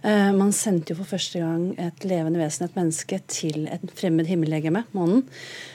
Eh, 0.00 0.30
man 0.32 0.54
sendte 0.56 0.94
jo 0.94 1.02
for 1.02 1.18
første 1.18 1.42
gang 1.42 1.66
et 1.76 2.06
levende 2.08 2.40
vesen, 2.40 2.64
et 2.64 2.78
menneske, 2.78 3.18
til 3.28 3.66
et 3.68 3.84
fremmed 3.98 4.30
himmellegeme, 4.30 4.86
månen. 4.96 5.26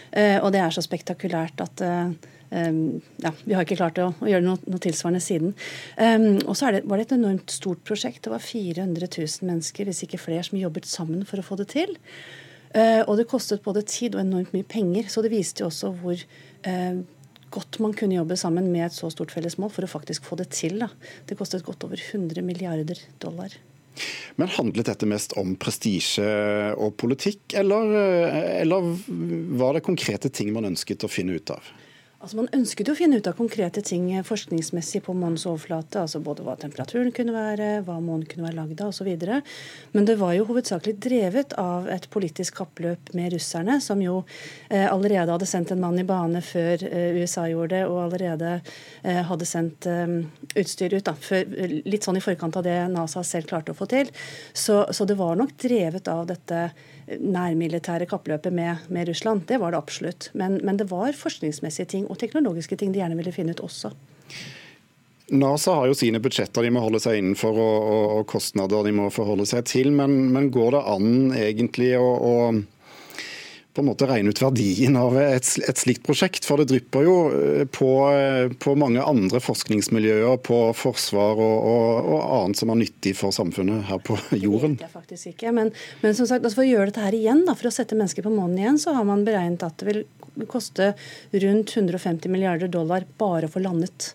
Eh, 0.09 0.39
og 0.39 0.55
det 0.55 0.63
er 0.63 0.73
så 0.73 0.81
spektakulært 0.81 1.61
at 1.61 1.85
eh, 1.85 2.15
ja, 2.55 3.31
vi 3.43 3.55
har 3.55 3.65
ikke 3.65 3.77
klart 3.79 3.99
å, 4.01 4.09
å 4.21 4.29
gjøre 4.29 4.45
noe, 4.45 4.61
noe, 4.69 4.81
tilsvarende 4.83 5.23
siden. 5.23 5.55
Um, 5.97 6.27
og 6.45 6.55
så 6.57 6.71
var 6.71 6.97
det 6.97 7.07
et 7.07 7.17
enormt 7.17 7.53
stort 7.53 7.83
prosjekt. 7.87 8.23
Det 8.25 8.33
var 8.33 8.43
400 8.43 9.09
000 9.09 9.49
mennesker, 9.49 9.89
hvis 9.89 10.05
ikke 10.07 10.21
flere, 10.21 10.45
som 10.47 10.59
jobbet 10.59 10.87
sammen 10.89 11.25
for 11.27 11.41
å 11.41 11.45
få 11.45 11.59
det 11.61 11.69
til. 11.73 11.95
Uh, 12.75 13.03
og 13.07 13.15
det 13.19 13.29
kostet 13.31 13.63
både 13.65 13.85
tid 13.87 14.17
og 14.17 14.23
enormt 14.23 14.55
mye 14.55 14.67
penger. 14.67 15.11
Så 15.11 15.23
det 15.25 15.33
viste 15.33 15.63
jo 15.63 15.69
også 15.71 15.93
hvor 15.99 16.19
uh, 16.19 17.03
godt 17.55 17.79
man 17.83 17.95
kunne 17.97 18.17
jobbe 18.17 18.37
sammen 18.39 18.67
med 18.71 18.87
et 18.87 18.95
så 18.95 19.09
stort 19.13 19.33
felles 19.35 19.57
mål 19.61 19.71
for 19.73 19.87
å 19.87 19.91
faktisk 19.91 20.27
få 20.27 20.39
det 20.39 20.49
til. 20.55 20.79
Da. 20.83 20.91
Det 21.27 21.39
kostet 21.39 21.65
godt 21.65 21.87
over 21.87 22.01
100 22.01 22.43
milliarder 22.45 22.99
dollar. 23.23 23.55
Men 24.35 24.51
handlet 24.51 24.89
dette 24.89 25.07
mest 25.07 25.35
om 25.39 25.53
prestisje 25.59 26.25
og 26.75 26.97
politikk, 26.99 27.55
eller, 27.61 27.93
eh, 27.95 28.61
eller 28.65 28.89
var 29.55 29.77
det 29.77 29.85
konkrete 29.85 30.29
ting 30.29 30.51
man 30.53 30.67
ønsket 30.67 31.07
å 31.07 31.11
finne 31.11 31.37
ut 31.39 31.53
av? 31.55 31.63
Altså 32.25 32.39
Man 32.39 32.47
ønsket 32.57 32.87
jo 32.89 32.93
å 32.95 32.97
finne 32.97 33.19
ut 33.21 33.27
av 33.29 33.35
konkrete 33.37 33.83
ting 33.85 34.07
forskningsmessig 34.25 35.03
på 35.05 35.13
månens 35.13 35.43
overflate. 35.45 36.01
altså 36.01 36.17
Både 36.25 36.41
hva 36.41 36.55
temperaturen 36.57 37.11
kunne 37.13 37.35
være, 37.35 37.67
hva 37.85 37.99
månen 38.01 38.23
kunne 38.25 38.47
være 38.47 38.57
lagd 38.57 38.81
av 38.81 38.89
osv. 38.89 39.11
Men 39.93 40.07
det 40.09 40.15
var 40.17 40.33
jo 40.33 40.47
hovedsakelig 40.49 40.95
drevet 41.05 41.53
av 41.61 41.85
et 41.93 42.07
politisk 42.09 42.57
kappløp 42.63 43.11
med 43.13 43.29
russerne, 43.35 43.77
som 43.77 44.01
jo 44.01 44.23
eh, 44.71 44.87
allerede 44.89 45.35
hadde 45.35 45.49
sendt 45.51 45.75
en 45.75 45.83
mann 45.83 46.01
i 46.01 46.07
bane 46.07 46.41
før 46.41 46.87
eh, 46.89 47.21
USA 47.21 47.45
gjorde 47.51 47.75
det, 47.75 47.83
og 47.91 48.01
allerede 48.07 48.55
eh, 48.55 49.21
hadde 49.29 49.45
sendt 49.45 49.85
eh, 49.85 50.17
utstyr 50.57 50.97
ut. 50.97 51.05
da, 51.05 51.13
før, 51.13 51.45
Litt 51.85 52.09
sånn 52.09 52.17
i 52.17 52.25
forkant 52.25 52.57
av 52.57 52.65
det 52.65 52.79
NASA 52.89 53.21
selv 53.21 53.53
klarte 53.53 53.77
å 53.77 53.77
få 53.77 53.85
til. 53.93 54.09
Så, 54.49 54.81
så 54.89 55.05
det 55.05 55.21
var 55.21 55.37
nok 55.37 55.53
drevet 55.61 56.09
av 56.09 56.25
dette 56.33 56.71
nærmilitære 57.07 58.07
kappløpet 58.09 58.53
med, 58.53 58.85
med, 58.89 59.07
Russland. 59.09 59.45
Det 59.47 59.59
var 59.61 59.71
det 59.71 59.77
absolutt. 59.77 60.29
Men, 60.33 60.59
men, 60.63 60.77
det 60.77 60.89
var 60.91 61.13
forskningsmessige 61.13 61.85
ting 61.85 62.07
og 62.09 62.19
teknologiske 62.19 62.77
ting 62.77 62.93
de 62.93 63.01
gjerne 63.03 63.17
ville 63.19 63.33
finne 63.35 63.55
ut 63.55 63.63
også. 63.65 63.93
NASA 65.33 65.73
har 65.73 65.89
jo 65.89 65.97
sine 65.97 66.21
budsjetter 66.21 66.61
de 66.61 66.69
må 66.73 66.83
holde 66.83 67.01
seg 67.01 67.17
innenfor 67.17 67.57
og, 67.57 67.77
og, 67.89 68.03
og 68.19 68.27
kostnader 68.29 68.85
de 68.85 68.93
må 68.93 69.09
forholde 69.13 69.47
seg 69.49 69.65
til. 69.69 69.91
Men, 69.93 70.17
men 70.33 70.51
går 70.53 70.77
det 70.77 70.83
an 70.95 71.13
egentlig 71.33 71.93
å, 71.97 72.05
å 72.05 72.35
på 73.75 73.83
en 73.83 73.89
måte 73.89 74.07
regne 74.07 74.31
ut 74.31 74.39
verdien 74.39 74.95
av 74.95 75.17
et, 75.19 75.47
et, 75.67 75.79
slikt 75.79 76.05
prosjekt. 76.07 76.47
For 76.47 76.61
det 76.61 76.69
drypper 76.71 77.03
jo 77.03 77.15
eh, 77.35 77.65
på, 77.67 77.89
eh, 78.15 78.53
på 78.61 78.75
mange 78.79 79.03
andre 79.03 79.41
forskningsmiljøer, 79.43 80.39
på 80.45 80.59
forsvar 80.79 81.35
og, 81.35 81.57
og, 81.59 82.09
og, 82.15 82.21
annet 82.39 82.61
som 82.61 82.71
er 82.71 82.79
nyttig 82.85 83.15
for 83.19 83.35
samfunnet 83.35 83.83
her 83.89 83.99
på 84.05 84.17
jorden. 84.45 84.77
Det 84.79 84.87
vet 84.87 84.87
jeg 84.87 84.95
faktisk 84.95 85.31
ikke. 85.33 85.55
Men, 85.59 85.73
men 86.01 86.17
som 86.17 86.29
sagt, 86.29 86.45
altså 86.45 86.61
for 86.61 86.67
å 86.67 86.71
gjøre 86.71 86.89
dette 86.91 87.03
her 87.03 87.19
igjen, 87.19 87.43
da, 87.47 87.57
for 87.59 87.69
å 87.69 87.75
sette 87.75 87.99
mennesker 87.99 88.25
på 88.25 88.33
månen 88.33 88.61
igjen, 88.63 88.81
så 88.81 88.95
har 88.95 89.07
man 89.07 89.27
beregnet 89.27 89.67
at 89.67 89.77
det 89.81 89.91
vil 89.91 90.03
koste 90.51 90.93
rundt 91.31 91.75
150 91.75 92.31
milliarder 92.31 92.71
dollar 92.71 93.07
bare 93.19 93.49
å 93.49 93.51
få 93.51 93.63
landet. 93.63 94.13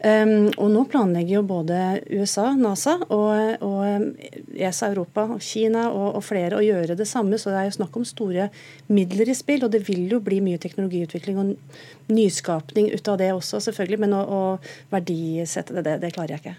Um, 0.00 0.46
og 0.56 0.70
nå 0.72 0.86
planlegger 0.88 1.34
jo 1.34 1.42
både 1.44 1.76
USA, 2.08 2.46
NASA, 2.56 2.94
og, 3.12 3.64
og 3.66 4.54
ESA 4.56 4.88
Europa, 4.94 5.26
Kina 5.44 5.90
og, 5.90 6.14
og, 6.14 6.24
flere 6.24 6.56
å 6.56 6.64
gjøre 6.64 6.96
det 6.96 7.08
samme. 7.08 7.36
Så 7.36 7.52
det 7.52 7.58
er 7.60 7.68
jo 7.68 7.76
snakk 7.76 8.00
om 8.00 8.06
store 8.08 8.48
midler 8.88 9.28
i 9.28 9.36
spill. 9.36 9.66
Og 9.66 9.74
det 9.74 9.82
vil 9.88 10.08
jo 10.08 10.22
bli 10.24 10.40
mye 10.44 10.62
teknologiutvikling 10.62 11.42
og 11.42 11.52
nyskapning 12.08 12.88
ut 12.94 13.12
av 13.12 13.20
det 13.20 13.30
også, 13.36 13.60
selvfølgelig. 13.68 14.00
Men 14.06 14.16
å, 14.16 14.24
å 14.24 14.42
verdisette 14.94 15.76
det, 15.76 15.84
det, 15.84 16.00
det 16.06 16.14
klarer 16.16 16.38
jeg 16.38 16.44
ikke. 16.46 16.58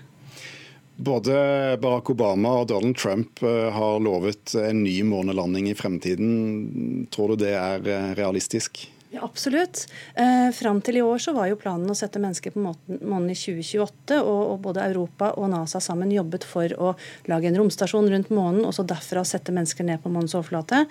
Både 1.02 1.34
Barack 1.82 2.12
Obama 2.14 2.60
og 2.62 2.68
Donald 2.70 3.00
Trump 3.02 3.42
eh, 3.42 3.70
har 3.74 4.02
lovet 4.06 4.54
en 4.60 4.84
ny 4.84 5.00
månelanding 5.08 5.72
i 5.72 5.78
fremtiden. 5.78 7.08
Tror 7.10 7.34
du 7.34 7.42
det 7.42 7.56
er 7.58 7.88
eh, 7.90 8.12
realistisk? 8.20 8.84
Ja, 9.14 9.26
absolutt. 9.26 9.88
Eh, 10.16 10.54
fram 10.56 10.80
til 10.82 10.98
i 10.98 11.02
år 11.04 11.18
så 11.20 11.34
var 11.36 11.50
jo 11.50 11.58
planen 11.60 11.90
å 11.92 11.96
sette 11.98 12.20
mennesker 12.24 12.54
på 12.56 12.62
månen 12.64 13.28
i 13.34 13.36
2028. 13.36 14.22
Og, 14.22 14.42
og, 14.54 14.62
både 14.64 14.86
Europa 14.88 15.34
og 15.36 15.50
NASA 15.52 15.82
sammen 15.84 16.14
jobbet 16.16 16.46
for 16.48 16.72
å 16.80 16.94
lage 17.28 17.50
en 17.50 17.58
romstasjon 17.60 18.08
rundt 18.14 18.32
månen, 18.32 18.64
og 18.64 18.72
så 18.78 18.86
derfra 18.88 19.26
sette 19.28 19.52
mennesker 19.52 19.84
ned 19.88 20.00
på 20.00 20.12
månens 20.14 20.36
overflate. 20.38 20.86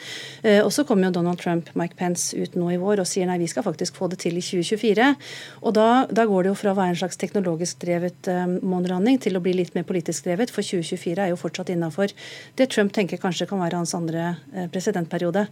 Eh, 0.44 0.61
og 0.61 0.68
så 0.76 0.85
kommer 0.85 1.09
jo 1.09 1.14
Donald 1.16 1.40
Trump 1.40 1.72
Mike 1.80 1.96
Pence 1.96 2.37
ut 2.37 2.59
nå 2.61 2.68
i 2.74 2.78
vår 2.83 3.00
og 3.00 3.09
sier 3.09 3.30
nei, 3.30 3.38
vi 3.40 3.48
skal 3.48 3.64
faktisk 3.64 3.96
få 3.96 4.11
det 4.12 4.20
til 4.26 4.37
i 4.37 4.44
2024. 4.44 5.09
Og 5.64 5.76
da, 5.80 5.88
da 6.12 6.28
går 6.28 6.44
det 6.44 6.52
jo 6.52 6.61
fra 6.61 6.74
å 6.74 6.78
være 6.78 6.92
en 6.92 7.00
slags 7.00 7.20
teknologisk 7.24 7.80
drevet 7.87 8.28
eh, 8.28 8.44
månelanding 8.61 9.16
til 9.24 9.40
å 9.40 9.44
bli 9.44 9.56
litt 9.62 9.72
mer 9.78 9.88
politisk 9.88 10.28
drevet, 10.28 10.52
for 10.52 10.66
2024 10.66 11.24
er 11.24 11.33
jo 11.33 11.40
fortsatt 11.40 11.72
innafor 11.72 12.12
det 12.61 12.68
Trump 12.74 12.92
tenker 12.92 13.20
kanskje 13.20 13.48
kan 13.48 13.61
være 13.62 13.80
hans 13.80 13.94
andre 13.96 14.35
eh, 14.54 14.68
presidentperiode. 14.72 15.46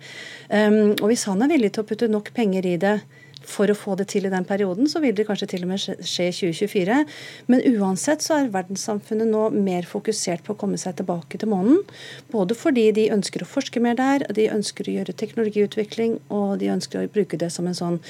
Um, 0.48 0.94
og 0.98 1.08
hvis 1.10 1.24
han 1.28 1.42
er 1.44 1.50
villig 1.52 1.72
til 1.74 1.84
å 1.84 1.88
putte 1.88 2.08
nok 2.10 2.30
penger 2.36 2.57
penger 2.58 2.66
i 2.66 2.76
det 2.78 3.00
for 3.48 3.70
å 3.70 3.74
få 3.74 3.94
det 3.96 4.08
til 4.10 4.26
i 4.26 4.30
den 4.30 4.44
perioden, 4.44 4.88
så 4.90 5.00
vil 5.00 5.14
det 5.14 5.24
kanskje 5.24 5.46
til 5.48 5.62
og 5.64 5.70
med 5.70 5.80
skje 5.80 6.26
i 6.28 6.32
2024. 6.34 6.96
Men 7.48 7.62
uansett 7.78 8.20
så 8.20 8.34
er 8.34 8.50
verdenssamfunnet 8.52 9.30
nå 9.30 9.48
mer 9.54 9.86
fokusert 9.86 10.42
på 10.44 10.52
å 10.52 10.58
komme 10.58 10.76
seg 10.76 10.98
tilbake 10.98 11.38
til 11.38 11.48
månen. 11.48 11.78
Både 12.28 12.54
fordi 12.58 12.90
de 12.92 13.06
ønsker 13.14 13.40
å 13.40 13.48
forske 13.48 13.80
mer 13.80 13.96
der, 13.96 14.26
de 14.34 14.50
ønsker 14.52 14.90
å 14.90 14.96
gjøre 14.98 15.16
teknologiutvikling, 15.16 16.18
og 16.28 16.58
de 16.60 16.68
ønsker 16.74 17.00
å 17.00 17.12
bruke 17.14 17.38
det 17.38 17.48
som 17.54 17.70
en 17.70 17.78
sånn 17.78 18.00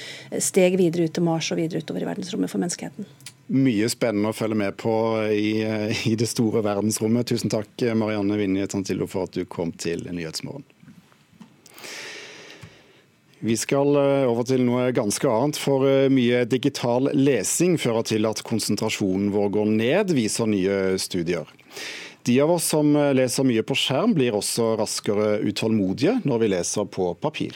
steg 0.40 0.78
videre 0.80 1.06
ut 1.06 1.14
til 1.14 1.28
Mars 1.28 1.52
og 1.52 1.60
videre 1.60 1.84
utover 1.84 2.02
i 2.02 2.08
verdensrommet 2.08 2.50
for 2.50 2.64
menneskeheten. 2.64 3.06
Mye 3.54 3.86
spennende 3.92 4.32
å 4.32 4.36
følge 4.36 4.58
med 4.58 4.74
på 4.80 4.96
i, 5.30 5.60
i 6.08 6.16
det 6.18 6.28
store 6.28 6.64
verdensrommet. 6.66 7.30
Tusen 7.30 7.52
takk, 7.52 7.76
Marianne 7.94 8.40
Vinje 8.40 8.66
Tantillo, 8.74 9.06
for 9.06 9.28
at 9.28 9.38
du 9.38 9.46
kom 9.46 9.76
til 9.76 10.08
Nyhetsmorgen. 10.08 10.66
Vi 13.40 13.54
skal 13.56 13.94
eh, 13.96 14.26
over 14.26 14.46
til 14.48 14.64
noe 14.66 14.88
ganske 14.94 15.30
annet. 15.30 15.58
For 15.62 15.86
eh, 15.86 16.10
mye 16.10 16.42
digital 16.50 17.10
lesing 17.14 17.76
fører 17.78 18.06
til 18.10 18.26
at 18.26 18.42
konsentrasjonen 18.46 19.30
vår 19.34 19.52
går 19.54 19.72
ned, 19.78 20.14
viser 20.18 20.50
nye 20.50 20.98
studier. 20.98 21.46
De 22.26 22.34
av 22.42 22.50
oss 22.56 22.66
som 22.74 22.90
eh, 22.98 23.12
leser 23.14 23.46
mye 23.46 23.62
på 23.62 23.78
skjerm, 23.78 24.16
blir 24.18 24.34
også 24.34 24.72
raskere 24.80 25.36
utålmodige 25.46 26.18
når 26.26 26.42
vi 26.42 26.50
leser 26.56 26.90
på 26.90 27.12
papir. 27.22 27.54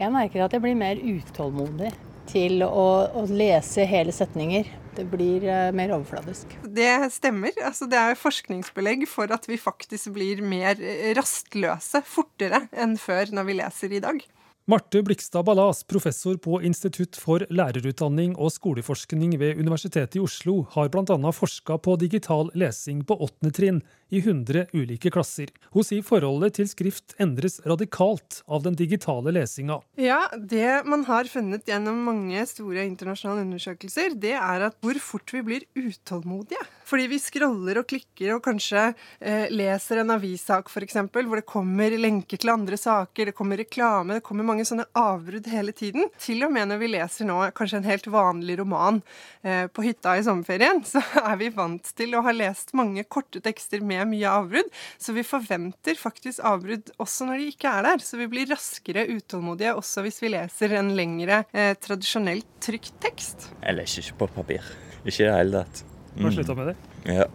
Jeg 0.00 0.10
merker 0.10 0.42
at 0.42 0.56
jeg 0.56 0.64
blir 0.64 0.74
mer 0.78 0.98
utålmodig 0.98 1.92
til 2.32 2.66
å, 2.66 2.88
å 3.14 3.24
lese 3.30 3.86
hele 3.86 4.14
setninger. 4.14 4.66
Det 4.96 5.06
blir 5.08 5.46
mer 5.72 5.94
overfladisk. 5.94 6.50
Det 6.68 6.90
stemmer. 7.14 7.54
Altså, 7.64 7.86
det 7.88 7.96
er 7.96 8.18
forskningsbelegg 8.18 9.06
for 9.08 9.30
at 9.32 9.46
vi 9.48 9.56
faktisk 9.56 10.12
blir 10.18 10.42
mer 10.44 10.76
rastløse 11.16 12.02
fortere 12.04 12.66
enn 12.76 12.98
før 13.00 13.32
når 13.32 13.48
vi 13.48 13.58
leser 13.62 13.96
i 13.96 14.02
dag. 14.04 14.20
Marte 14.64 15.02
Blikstad 15.02 15.42
Ballas, 15.42 15.84
professor 15.84 16.36
på 16.38 16.60
Institutt 16.62 17.16
for 17.18 17.42
lærerutdanning 17.50 18.36
og 18.38 18.52
skoleforskning 18.54 19.32
ved 19.40 19.58
Universitetet 19.58 20.14
i 20.14 20.22
Oslo, 20.22 20.60
har 20.70 20.86
bl.a. 20.92 21.32
forska 21.34 21.80
på 21.82 21.96
digital 21.98 22.52
lesing 22.54 23.00
på 23.02 23.16
åttende 23.26 23.50
trinn 23.56 23.80
i 24.12 24.20
100 24.20 24.66
ulike 24.76 25.10
klasser. 25.10 25.48
Hun 25.72 25.86
sier 25.86 26.04
forholdet 26.04 26.58
til 26.58 26.68
skrift 26.68 27.14
endres 27.22 27.58
radikalt 27.64 28.42
av 28.44 28.66
den 28.66 28.76
digitale 28.76 29.32
lesinga. 29.32 29.78
Ja, 29.96 30.26
det 30.36 30.82
man 30.84 31.06
har 31.08 31.30
funnet 31.32 31.64
gjennom 31.68 32.02
mange 32.04 32.44
store 32.50 32.84
internasjonale 32.84 33.46
undersøkelser, 33.46 34.18
det 34.20 34.36
er 34.36 34.68
at 34.68 34.76
hvor 34.84 35.00
fort 35.00 35.32
vi 35.32 35.42
blir 35.46 35.66
utålmodige. 35.78 36.60
Fordi 36.92 37.06
vi 37.08 37.16
scroller 37.22 37.78
og 37.80 37.86
klikker 37.88 38.34
og 38.34 38.42
kanskje 38.44 38.82
eh, 38.90 39.46
leser 39.48 40.02
en 40.02 40.12
avissak 40.12 40.68
f.eks., 40.68 40.98
hvor 41.12 41.38
det 41.38 41.46
kommer 41.48 41.94
lenker 41.96 42.40
til 42.40 42.52
andre 42.52 42.76
saker, 42.76 43.30
det 43.30 43.36
kommer 43.38 43.56
reklame, 43.62 44.18
det 44.18 44.26
kommer 44.26 44.44
mange 44.44 44.66
sånne 44.68 44.84
avbrudd 44.98 45.48
hele 45.48 45.72
tiden. 45.72 46.10
Til 46.20 46.44
og 46.44 46.52
med 46.52 46.68
når 46.68 46.82
vi 46.82 46.90
leser 46.92 47.28
nå 47.28 47.38
kanskje 47.56 47.80
en 47.80 47.88
helt 47.88 48.10
vanlig 48.12 48.58
roman 48.60 49.00
eh, 49.40 49.64
på 49.72 49.86
hytta 49.86 50.18
i 50.18 50.26
sommerferien, 50.26 50.82
så 50.92 51.00
er 51.22 51.40
vi 51.40 51.48
vant 51.56 51.94
til 51.96 52.12
å 52.18 52.24
ha 52.26 52.36
lest 52.36 52.74
mange 52.76 53.06
korte 53.08 53.40
tekster 53.40 53.80
med 53.80 54.01
mye 54.08 54.30
avbrudd. 54.30 54.72
Så 55.00 55.14
vi 55.16 55.24
forventer 55.26 55.98
faktisk 55.98 56.42
avbrudd 56.48 56.92
også 57.02 57.28
når 57.28 57.42
de 57.42 57.50
ikke 57.52 57.70
er 57.70 57.88
der. 57.88 58.04
Så 58.04 58.20
vi 58.20 58.28
blir 58.32 58.50
raskere 58.52 59.06
utålmodige 59.10 59.76
også 59.78 60.04
hvis 60.06 60.22
vi 60.24 60.32
leser 60.34 60.76
en 60.78 60.92
lengre, 60.98 61.44
eh, 61.52 61.74
tradisjonelt 61.80 62.48
trykt 62.62 62.94
tekst. 63.02 63.50
Jeg 63.62 63.78
leser 63.78 64.04
ikke 64.04 64.20
på 64.24 64.30
papir. 64.40 64.74
Ikke 65.02 65.24
i 65.24 65.26
det 65.26 65.38
hele 65.38 65.64
tatt. 65.64 65.84
Mm. 66.12 66.28
du 66.28 66.34
slutta 66.36 66.58
med 66.58 66.72
det? 66.72 66.76
Ja. 67.08 67.26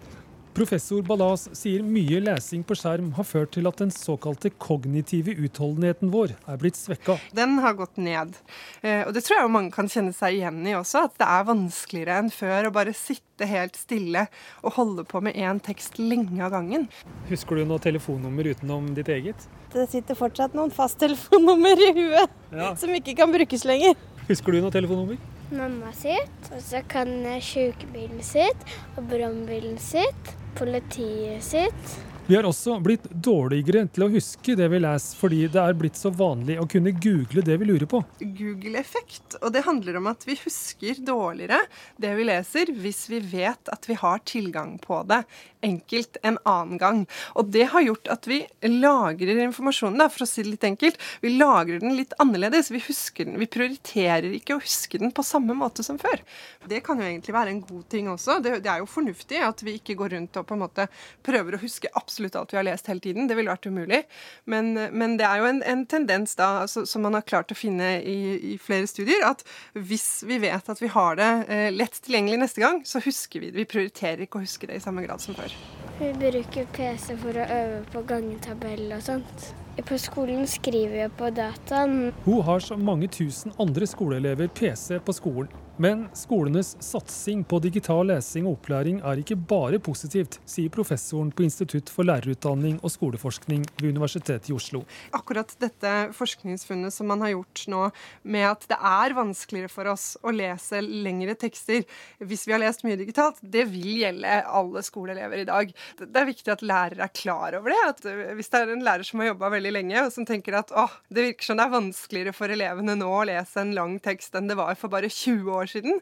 Professor 0.58 1.04
Ballas 1.06 1.44
sier 1.54 1.84
mye 1.86 2.18
lesing 2.18 2.64
på 2.66 2.74
skjerm 2.80 3.12
har 3.14 3.26
ført 3.30 3.52
til 3.54 3.68
at 3.70 3.78
den 3.78 3.92
såkalte 3.94 4.50
kognitive 4.58 5.36
utholdenheten 5.46 6.10
vår 6.10 6.32
er 6.50 6.58
blitt 6.58 6.80
svekka. 6.80 7.20
Den 7.38 7.60
har 7.62 7.76
gått 7.78 8.00
ned. 8.02 8.34
Eh, 8.82 9.04
og 9.06 9.12
det 9.14 9.22
tror 9.28 9.38
jeg 9.38 9.52
mange 9.54 9.70
kan 9.76 9.86
kjenne 9.94 10.16
seg 10.18 10.40
igjen 10.40 10.58
i 10.66 10.74
også, 10.74 11.04
at 11.12 11.20
det 11.22 11.28
er 11.30 11.46
vanskeligere 11.52 12.16
enn 12.24 12.32
før 12.34 12.72
å 12.72 12.74
bare 12.74 12.96
sitte 12.98 13.46
helt 13.46 13.78
stille 13.78 14.24
og 14.64 14.74
holde 14.80 15.06
på 15.06 15.22
med 15.28 15.38
én 15.38 15.62
tekst 15.62 16.02
lenge 16.02 16.42
av 16.42 16.56
gangen. 16.56 16.88
Husker 17.30 17.62
du 17.62 17.68
noe 17.70 17.84
telefonnummer 17.84 18.50
utenom 18.50 18.90
ditt 18.98 19.14
eget? 19.14 19.46
Det 19.76 19.86
sitter 19.94 20.18
fortsatt 20.18 20.58
noen 20.58 20.74
fasttelefonnummer 20.74 21.86
i 21.86 21.92
huet 22.00 22.34
Ja. 22.50 22.74
som 22.74 22.90
ikke 22.98 23.14
kan 23.22 23.30
brukes 23.30 23.62
lenger. 23.70 23.94
Husker 24.26 24.58
du 24.58 24.64
noe 24.66 24.74
telefonnummer? 24.74 25.22
Mamma 25.54 25.94
sitt, 25.96 26.50
og 26.50 26.60
så 26.66 26.82
kan 26.92 27.08
jeg 27.24 27.46
sykebilen 27.46 28.26
sitt, 28.26 28.66
og 28.98 29.06
brannbilen 29.08 29.78
sitt, 29.80 30.34
politiet 30.58 31.44
sitt. 31.44 31.98
Vi 32.30 32.36
har 32.36 32.44
også 32.44 32.74
blitt 32.84 33.06
dårligere 33.24 33.86
til 33.96 34.04
å 34.04 34.10
huske 34.12 34.52
det 34.60 34.66
vi 34.68 34.82
leser, 34.84 35.16
fordi 35.16 35.46
det 35.48 35.62
er 35.64 35.78
blitt 35.80 35.96
så 35.96 36.10
vanlig 36.12 36.58
å 36.60 36.66
kunne 36.68 36.92
google 36.92 37.40
det 37.48 37.56
vi 37.62 37.68
lurer 37.70 37.88
på. 37.88 38.02
Google-effekt. 38.20 39.38
Og 39.40 39.54
det 39.56 39.64
handler 39.64 39.96
om 40.02 40.10
at 40.12 40.28
vi 40.28 40.36
husker 40.42 41.00
dårligere 41.08 41.62
det 41.96 42.12
vi 42.18 42.26
leser, 42.28 42.74
hvis 42.84 43.06
vi 43.08 43.22
vet 43.32 43.72
at 43.72 43.88
vi 43.88 43.96
har 43.96 44.20
tilgang 44.28 44.76
på 44.84 45.06
det 45.08 45.22
enkelt 45.64 46.20
en 46.28 46.36
annen 46.44 46.82
gang. 46.82 47.00
Og 47.40 47.48
det 47.56 47.70
har 47.72 47.86
gjort 47.86 48.12
at 48.12 48.28
vi 48.28 48.42
lagrer 48.68 49.40
informasjonen, 49.46 50.04
da, 50.04 50.10
for 50.12 50.26
å 50.26 50.30
si 50.30 50.44
det 50.44 50.52
litt 50.52 50.68
enkelt. 50.68 51.00
Vi 51.24 51.32
lagrer 51.32 51.80
den 51.80 51.96
litt 51.96 52.12
annerledes. 52.20 52.74
Vi 52.76 52.84
husker 52.90 53.26
den. 53.26 53.40
Vi 53.40 53.48
prioriterer 53.56 54.28
ikke 54.36 54.60
å 54.60 54.62
huske 54.62 55.00
den 55.00 55.16
på 55.16 55.26
samme 55.26 55.56
måte 55.58 55.86
som 55.88 55.96
før. 56.02 56.20
Det 56.68 56.84
kan 56.84 57.00
jo 57.00 57.08
egentlig 57.08 57.38
være 57.40 57.56
en 57.56 57.64
god 57.64 57.88
ting 57.90 58.12
også. 58.12 58.42
Det, 58.44 58.58
det 58.68 58.74
er 58.74 58.84
jo 58.84 58.92
fornuftig 58.92 59.42
at 59.48 59.64
vi 59.64 59.80
ikke 59.80 59.96
går 60.04 60.18
rundt 60.18 60.44
og 60.44 60.52
på 60.52 60.60
en 60.60 60.66
måte 60.68 60.90
prøver 61.24 61.56
å 61.56 61.64
huske 61.64 61.88
absolutt 61.96 62.17
alt 62.26 62.54
vi 62.54 62.58
har 62.58 62.66
lest 62.66 62.88
hele 62.88 63.04
tiden. 63.04 63.28
Det 63.30 63.38
ville 63.38 63.52
vært 63.52 63.68
umulig. 63.70 64.02
Men, 64.46 64.74
men 64.92 65.18
det 65.20 65.28
er 65.28 65.42
jo 65.42 65.50
en, 65.52 65.62
en 65.64 65.86
tendens 65.90 66.36
da, 66.40 66.64
altså, 66.66 66.86
som 66.90 67.06
man 67.06 67.18
har 67.18 67.26
klart 67.28 67.54
å 67.54 67.58
finne 67.58 67.98
i, 68.02 68.18
i, 68.54 68.58
flere 68.62 68.88
studier, 68.90 69.24
at 69.28 69.44
hvis 69.74 70.24
vi 70.28 70.40
vet 70.44 70.70
at 70.70 70.82
vi 70.82 70.92
har 70.94 71.20
det 71.20 71.32
eh, 71.54 71.68
lett 71.76 72.02
tilgjengelig 72.04 72.42
neste 72.44 72.64
gang, 72.64 72.82
så 72.88 73.02
husker 73.04 73.44
vi 73.44 73.52
det. 73.52 73.60
Vi 73.62 73.70
prioriterer 73.70 74.26
ikke 74.26 74.42
å 74.42 74.46
huske 74.46 74.70
det 74.70 74.80
i 74.80 74.84
samme 74.84 75.06
grad 75.06 75.24
som 75.24 75.38
før. 75.38 75.54
Vi 75.98 76.12
bruker 76.18 76.68
PC 76.74 77.16
for 77.22 77.38
å 77.38 77.46
øve 77.46 77.80
på 77.94 78.04
gangetabell 78.10 78.92
og 78.98 79.02
sånt. 79.06 79.48
På 79.86 79.98
skolen 80.02 80.48
skriver 80.50 81.04
vi 81.04 81.08
på 81.18 81.30
dataen. 81.38 82.12
Hun 82.26 82.42
har 82.46 82.62
som 82.66 82.82
mange 82.82 83.10
tusen 83.14 83.54
andre 83.62 83.86
skoleelever 83.90 84.50
PC 84.50 84.98
på 85.06 85.14
skolen. 85.14 85.50
Men 85.80 86.08
skolenes 86.14 86.72
satsing 86.80 87.44
på 87.46 87.60
digital 87.62 88.08
lesing 88.10 88.48
og 88.48 88.56
opplæring 88.56 88.98
er 89.06 89.20
ikke 89.22 89.36
bare 89.38 89.78
positivt, 89.78 90.40
sier 90.50 90.72
professoren 90.74 91.30
på 91.30 91.44
Institutt 91.46 91.92
for 91.94 92.08
lærerutdanning 92.08 92.80
og 92.82 92.90
skoleforskning 92.90 93.62
ved 93.78 93.92
Universitetet 93.94 94.50
i 94.50 94.56
Oslo. 94.58 94.82
Akkurat 95.14 95.54
dette 95.62 95.92
forskningsfunnet 96.18 96.96
som 96.96 97.12
man 97.12 97.22
har 97.22 97.36
gjort 97.36 97.62
nå, 97.70 97.82
med 98.26 98.48
at 98.50 98.66
det 98.72 98.80
er 98.90 99.14
vanskeligere 99.20 99.70
for 99.70 99.92
oss 99.92 100.08
å 100.26 100.34
lese 100.34 100.82
lengre 100.82 101.38
tekster 101.38 101.86
hvis 102.26 102.48
vi 102.48 102.56
har 102.56 102.64
lest 102.64 102.82
mye 102.88 102.98
digitalt, 102.98 103.38
det 103.46 103.68
vil 103.70 104.02
gjelde 104.02 104.40
alle 104.50 104.82
skoleelever 104.82 105.44
i 105.44 105.48
dag. 105.52 105.76
Det 106.02 106.24
er 106.24 106.30
viktig 106.32 106.56
at 106.56 106.66
lærere 106.66 107.06
er 107.06 107.14
klar 107.14 107.60
over 107.60 107.76
det. 107.76 107.84
at 107.92 108.34
Hvis 108.40 108.50
det 108.50 108.64
er 108.64 108.74
en 108.74 108.84
lærer 108.88 109.06
som 109.06 109.22
har 109.22 109.30
jobba 109.30 109.54
veldig 109.54 109.76
lenge, 109.78 110.08
og 110.08 110.10
som 110.18 110.26
tenker 110.26 110.58
at 110.58 110.74
det 111.14 111.30
virker 111.30 111.52
som 111.52 111.62
det 111.62 111.70
er 111.70 111.78
vanskeligere 111.78 112.34
for 112.34 112.50
elevene 112.58 112.98
nå 112.98 113.14
å 113.14 113.24
lese 113.30 113.62
en 113.62 113.78
lang 113.78 114.00
tekst 114.02 114.34
enn 114.34 114.50
det 114.50 114.58
var 114.58 114.74
for 114.74 114.90
bare 114.90 115.14
20 115.14 115.54
år 115.54 115.67
siden. 115.72 116.02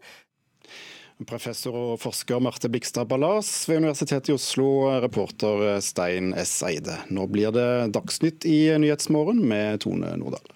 Professor 1.29 1.75
og 1.79 2.01
forsker 2.03 2.41
Marte 2.43 2.67
Blikstad 2.67 3.07
Ballas 3.07 3.47
ved 3.69 3.79
Universitetet 3.85 4.33
i 4.33 4.35
Oslo, 4.35 4.67
reporter 4.99 5.79
Stein 5.79 6.33
S. 6.35 6.57
Eide. 6.67 6.97
Nå 7.07 7.29
blir 7.31 7.55
det 7.55 7.93
Dagsnytt 7.95 8.43
i 8.49 8.67
Nyhetsmorgen 8.83 9.39
med 9.47 9.85
Tone 9.85 10.11
Nordahl. 10.19 10.51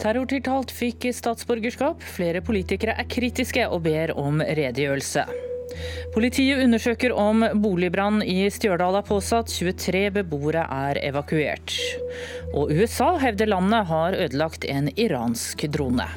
Terrortiltalt 0.00 0.72
fikk 0.72 1.10
statsborgerskap. 1.12 2.00
Flere 2.00 2.40
politikere 2.40 2.96
er 2.96 3.08
kritiske 3.12 3.68
og 3.68 3.84
ber 3.84 4.14
om 4.16 4.40
redegjørelse. 4.40 5.28
Politiet 6.14 6.62
undersøker 6.64 7.14
om 7.14 7.44
boligbrann 7.62 8.20
i 8.24 8.48
Stjørdal 8.52 8.98
er 9.00 9.06
påsatt. 9.06 9.52
23 9.52 10.08
beboere 10.20 10.64
er 10.64 11.00
evakuert. 11.10 11.76
Og 12.54 12.72
USA 12.74 13.12
hevder 13.22 13.52
landet 13.52 13.86
har 13.92 14.18
ødelagt 14.18 14.66
en 14.66 14.90
iransk 14.96 15.68
drone. 15.70 16.08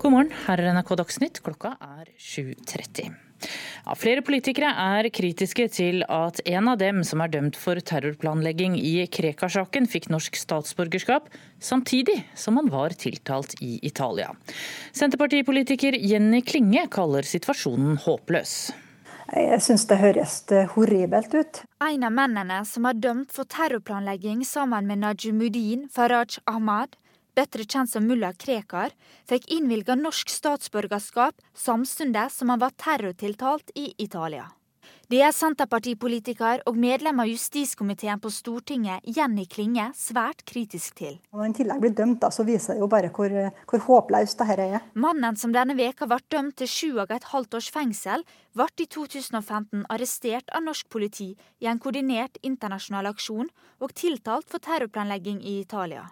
God 0.00 0.12
morgen, 0.12 0.34
her 0.46 0.62
er 0.62 0.76
NRK 0.76 0.96
Dagsnytt. 1.02 1.44
Klokka 1.44 1.76
er 1.82 2.10
7.30. 2.16 3.25
Ja, 3.86 3.94
flere 3.94 4.22
politikere 4.26 4.72
er 4.98 5.08
kritiske 5.14 5.68
til 5.72 6.02
at 6.10 6.40
en 6.48 6.70
av 6.72 6.80
dem 6.80 7.02
som 7.06 7.22
er 7.22 7.30
dømt 7.32 7.58
for 7.60 7.78
terrorplanlegging 7.78 8.78
i 8.80 8.94
Krekar-saken, 9.12 9.86
fikk 9.90 10.08
norsk 10.12 10.38
statsborgerskap 10.40 11.28
samtidig 11.62 12.22
som 12.34 12.58
han 12.60 12.72
var 12.72 12.96
tiltalt 12.98 13.54
i 13.62 13.76
Italia. 13.86 14.32
Senterpartipolitiker 14.96 15.98
Jenny 16.00 16.42
Klinge 16.46 16.88
kaller 16.92 17.26
situasjonen 17.26 18.00
håpløs. 18.06 18.56
Jeg 19.34 19.58
syns 19.62 19.86
det 19.90 19.96
høres 19.98 20.34
horribelt 20.76 21.32
ut. 21.34 21.64
En 21.82 22.06
av 22.06 22.12
mennene 22.14 22.60
som 22.68 22.86
er 22.86 22.98
dømt 22.98 23.32
for 23.34 23.48
terrorplanlegging 23.50 24.44
sammen 24.46 24.86
med 24.86 25.02
Najumuddin 25.02 25.88
Faraj 25.90 26.38
Ahmad, 26.46 26.94
bedre 27.36 27.66
kjent 27.68 27.92
som 27.92 28.06
mulla 28.08 28.32
Krekar, 28.32 28.94
fikk 29.28 29.50
innvilga 29.52 29.96
norsk 30.00 30.32
statsborgerskap 30.32 31.40
samtidig 31.54 32.28
som 32.32 32.52
han 32.52 32.62
var 32.62 32.76
terrortiltalt 32.80 33.74
i 33.76 33.92
Italia. 34.02 34.48
Det 35.06 35.20
er 35.22 35.30
Senterpartipolitiker 35.30 36.64
og 36.66 36.78
medlem 36.82 37.20
av 37.22 37.28
justiskomiteen 37.30 38.18
på 38.22 38.30
Stortinget, 38.34 39.04
Jenny 39.06 39.44
Klinge, 39.46 39.84
svært 39.94 40.42
kritisk 40.48 40.96
til. 40.98 41.20
Når 41.30 41.44
han 41.44 41.54
i 41.54 41.58
tillegg 41.60 41.84
blir 41.84 41.94
dømt, 41.94 42.18
da, 42.24 42.32
så 42.34 42.42
viser 42.46 42.74
det 42.74 42.82
jo 42.82 42.88
bare 42.90 43.12
hvor, 43.14 43.36
hvor 43.70 43.84
håpløst 43.86 44.42
dette 44.42 44.66
er. 44.66 44.88
Mannen 44.98 45.38
som 45.38 45.54
denne 45.54 45.78
veka 45.78 46.10
ble 46.10 46.18
dømt 46.34 46.58
til 46.58 46.70
sju 46.72 46.90
og 47.04 47.14
et 47.14 47.30
halvt 47.30 47.54
års 47.60 47.70
fengsel, 47.70 48.26
ble 48.58 48.66
i 48.82 48.88
2015 48.98 49.86
arrestert 49.94 50.50
av 50.50 50.66
norsk 50.66 50.90
politi 50.90 51.30
i 51.62 51.70
en 51.70 51.78
koordinert 51.78 52.42
internasjonal 52.42 53.12
aksjon 53.14 53.52
og 53.78 53.94
tiltalt 53.94 54.50
for 54.50 54.58
terrorplanlegging 54.58 55.38
i 55.38 55.60
Italia. 55.60 56.08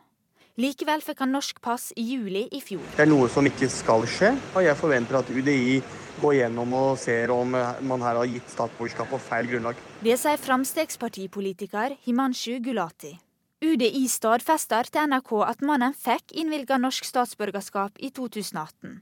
Likevel 0.54 1.00
fikk 1.02 1.24
han 1.24 1.32
norsk 1.34 1.58
pass 1.58 1.88
i 1.98 2.04
juli 2.12 2.44
i 2.54 2.60
fjor. 2.62 2.84
Det 2.94 3.02
er 3.02 3.10
noe 3.10 3.26
som 3.32 3.46
ikke 3.48 3.66
skal 3.72 4.04
skje, 4.06 4.28
og 4.54 4.62
jeg 4.62 4.78
forventer 4.78 5.18
at 5.18 5.30
UDI 5.34 5.80
går 6.22 6.36
gjennom 6.38 6.74
og 6.78 6.98
ser 7.02 7.32
om 7.34 7.50
man 7.50 8.04
her 8.06 8.20
har 8.20 8.28
gitt 8.30 8.52
statsborgerskap 8.52 9.10
på 9.10 9.18
feil 9.18 9.48
grunnlag. 9.50 9.80
Det 10.04 10.14
sier 10.20 10.38
Frp-politiker 10.38 11.96
Himanshu 12.06 12.60
Gulati. 12.62 13.16
UDI 13.64 14.04
stadfester 14.12 14.86
til 14.92 15.08
NRK 15.10 15.32
at 15.46 15.64
mannen 15.66 15.96
fikk 15.96 16.36
innvilga 16.38 16.78
norsk 16.78 17.06
statsborgerskap 17.08 17.98
i 17.98 18.12
2018. 18.14 19.00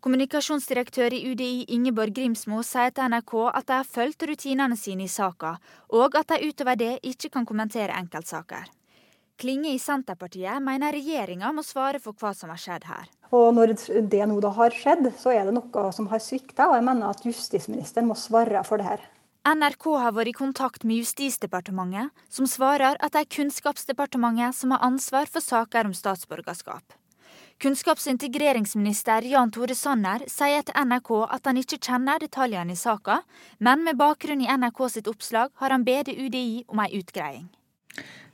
Kommunikasjonsdirektør 0.00 1.12
i 1.12 1.20
UDI 1.32 1.66
Ingeborg 1.76 2.14
Grimsmo 2.16 2.62
sier 2.64 2.94
til 2.96 3.12
NRK 3.12 3.34
at 3.50 3.68
de 3.68 3.76
har 3.82 3.92
fulgt 3.98 4.24
rutinene 4.30 4.80
sine 4.80 5.04
i 5.04 5.12
saka, 5.12 5.58
og 5.92 6.16
at 6.16 6.32
de 6.32 6.48
utover 6.48 6.80
det 6.80 6.94
ikke 7.04 7.34
kan 7.36 7.44
kommentere 7.44 7.98
enkeltsaker. 8.00 8.70
Klinge 9.36 9.74
i 9.74 9.78
Senterpartiet 9.78 10.62
mener 10.64 10.94
regjeringa 10.96 11.50
må 11.52 11.60
svare 11.60 11.98
for 12.00 12.16
hva 12.16 12.30
som 12.32 12.48
har 12.48 12.60
skjedd 12.60 12.86
her. 12.88 13.10
Og 13.36 13.52
Når 13.52 13.74
det 14.08 14.22
nå 14.30 14.38
da 14.40 14.52
har 14.56 14.72
skjedd, 14.72 15.10
så 15.20 15.34
er 15.34 15.44
det 15.44 15.52
noe 15.58 15.90
som 15.92 16.06
har 16.08 16.22
svikta, 16.24 16.70
og 16.70 16.78
jeg 16.78 16.86
mener 16.86 17.10
at 17.10 17.26
justisministeren 17.26 18.08
må 18.08 18.16
svare 18.16 18.62
for 18.64 18.80
det 18.80 18.86
her. 18.88 19.02
NRK 19.46 19.84
har 20.02 20.14
vært 20.16 20.32
i 20.32 20.34
kontakt 20.34 20.84
med 20.84 21.04
Justisdepartementet, 21.04 22.10
som 22.32 22.48
svarer 22.50 22.96
at 22.98 23.12
det 23.12 23.20
er 23.20 23.34
Kunnskapsdepartementet 23.36 24.56
som 24.56 24.72
har 24.74 24.82
ansvar 24.82 25.28
for 25.30 25.44
saker 25.44 25.86
om 25.86 25.94
statsborgerskap. 25.94 26.96
Kunnskaps- 27.62 28.08
og 28.08 28.16
integreringsminister 28.16 29.28
Jan 29.30 29.52
Tore 29.52 29.76
Sanner 29.76 30.24
sier 30.32 30.64
til 30.64 30.80
NRK 30.80 31.12
at 31.28 31.46
han 31.46 31.60
ikke 31.60 31.78
kjenner 31.78 32.24
detaljene 32.24 32.72
i 32.72 32.80
saka, 32.80 33.20
men 33.60 33.84
med 33.84 34.00
bakgrunn 34.00 34.42
i 34.42 34.50
NRK 34.50 34.82
sitt 34.96 35.12
oppslag 35.12 35.54
har 35.60 35.76
han 35.76 35.84
bedt 35.84 36.10
UDI 36.16 36.64
om 36.68 36.82
ei 36.82 36.90
utgreiing. 36.98 37.46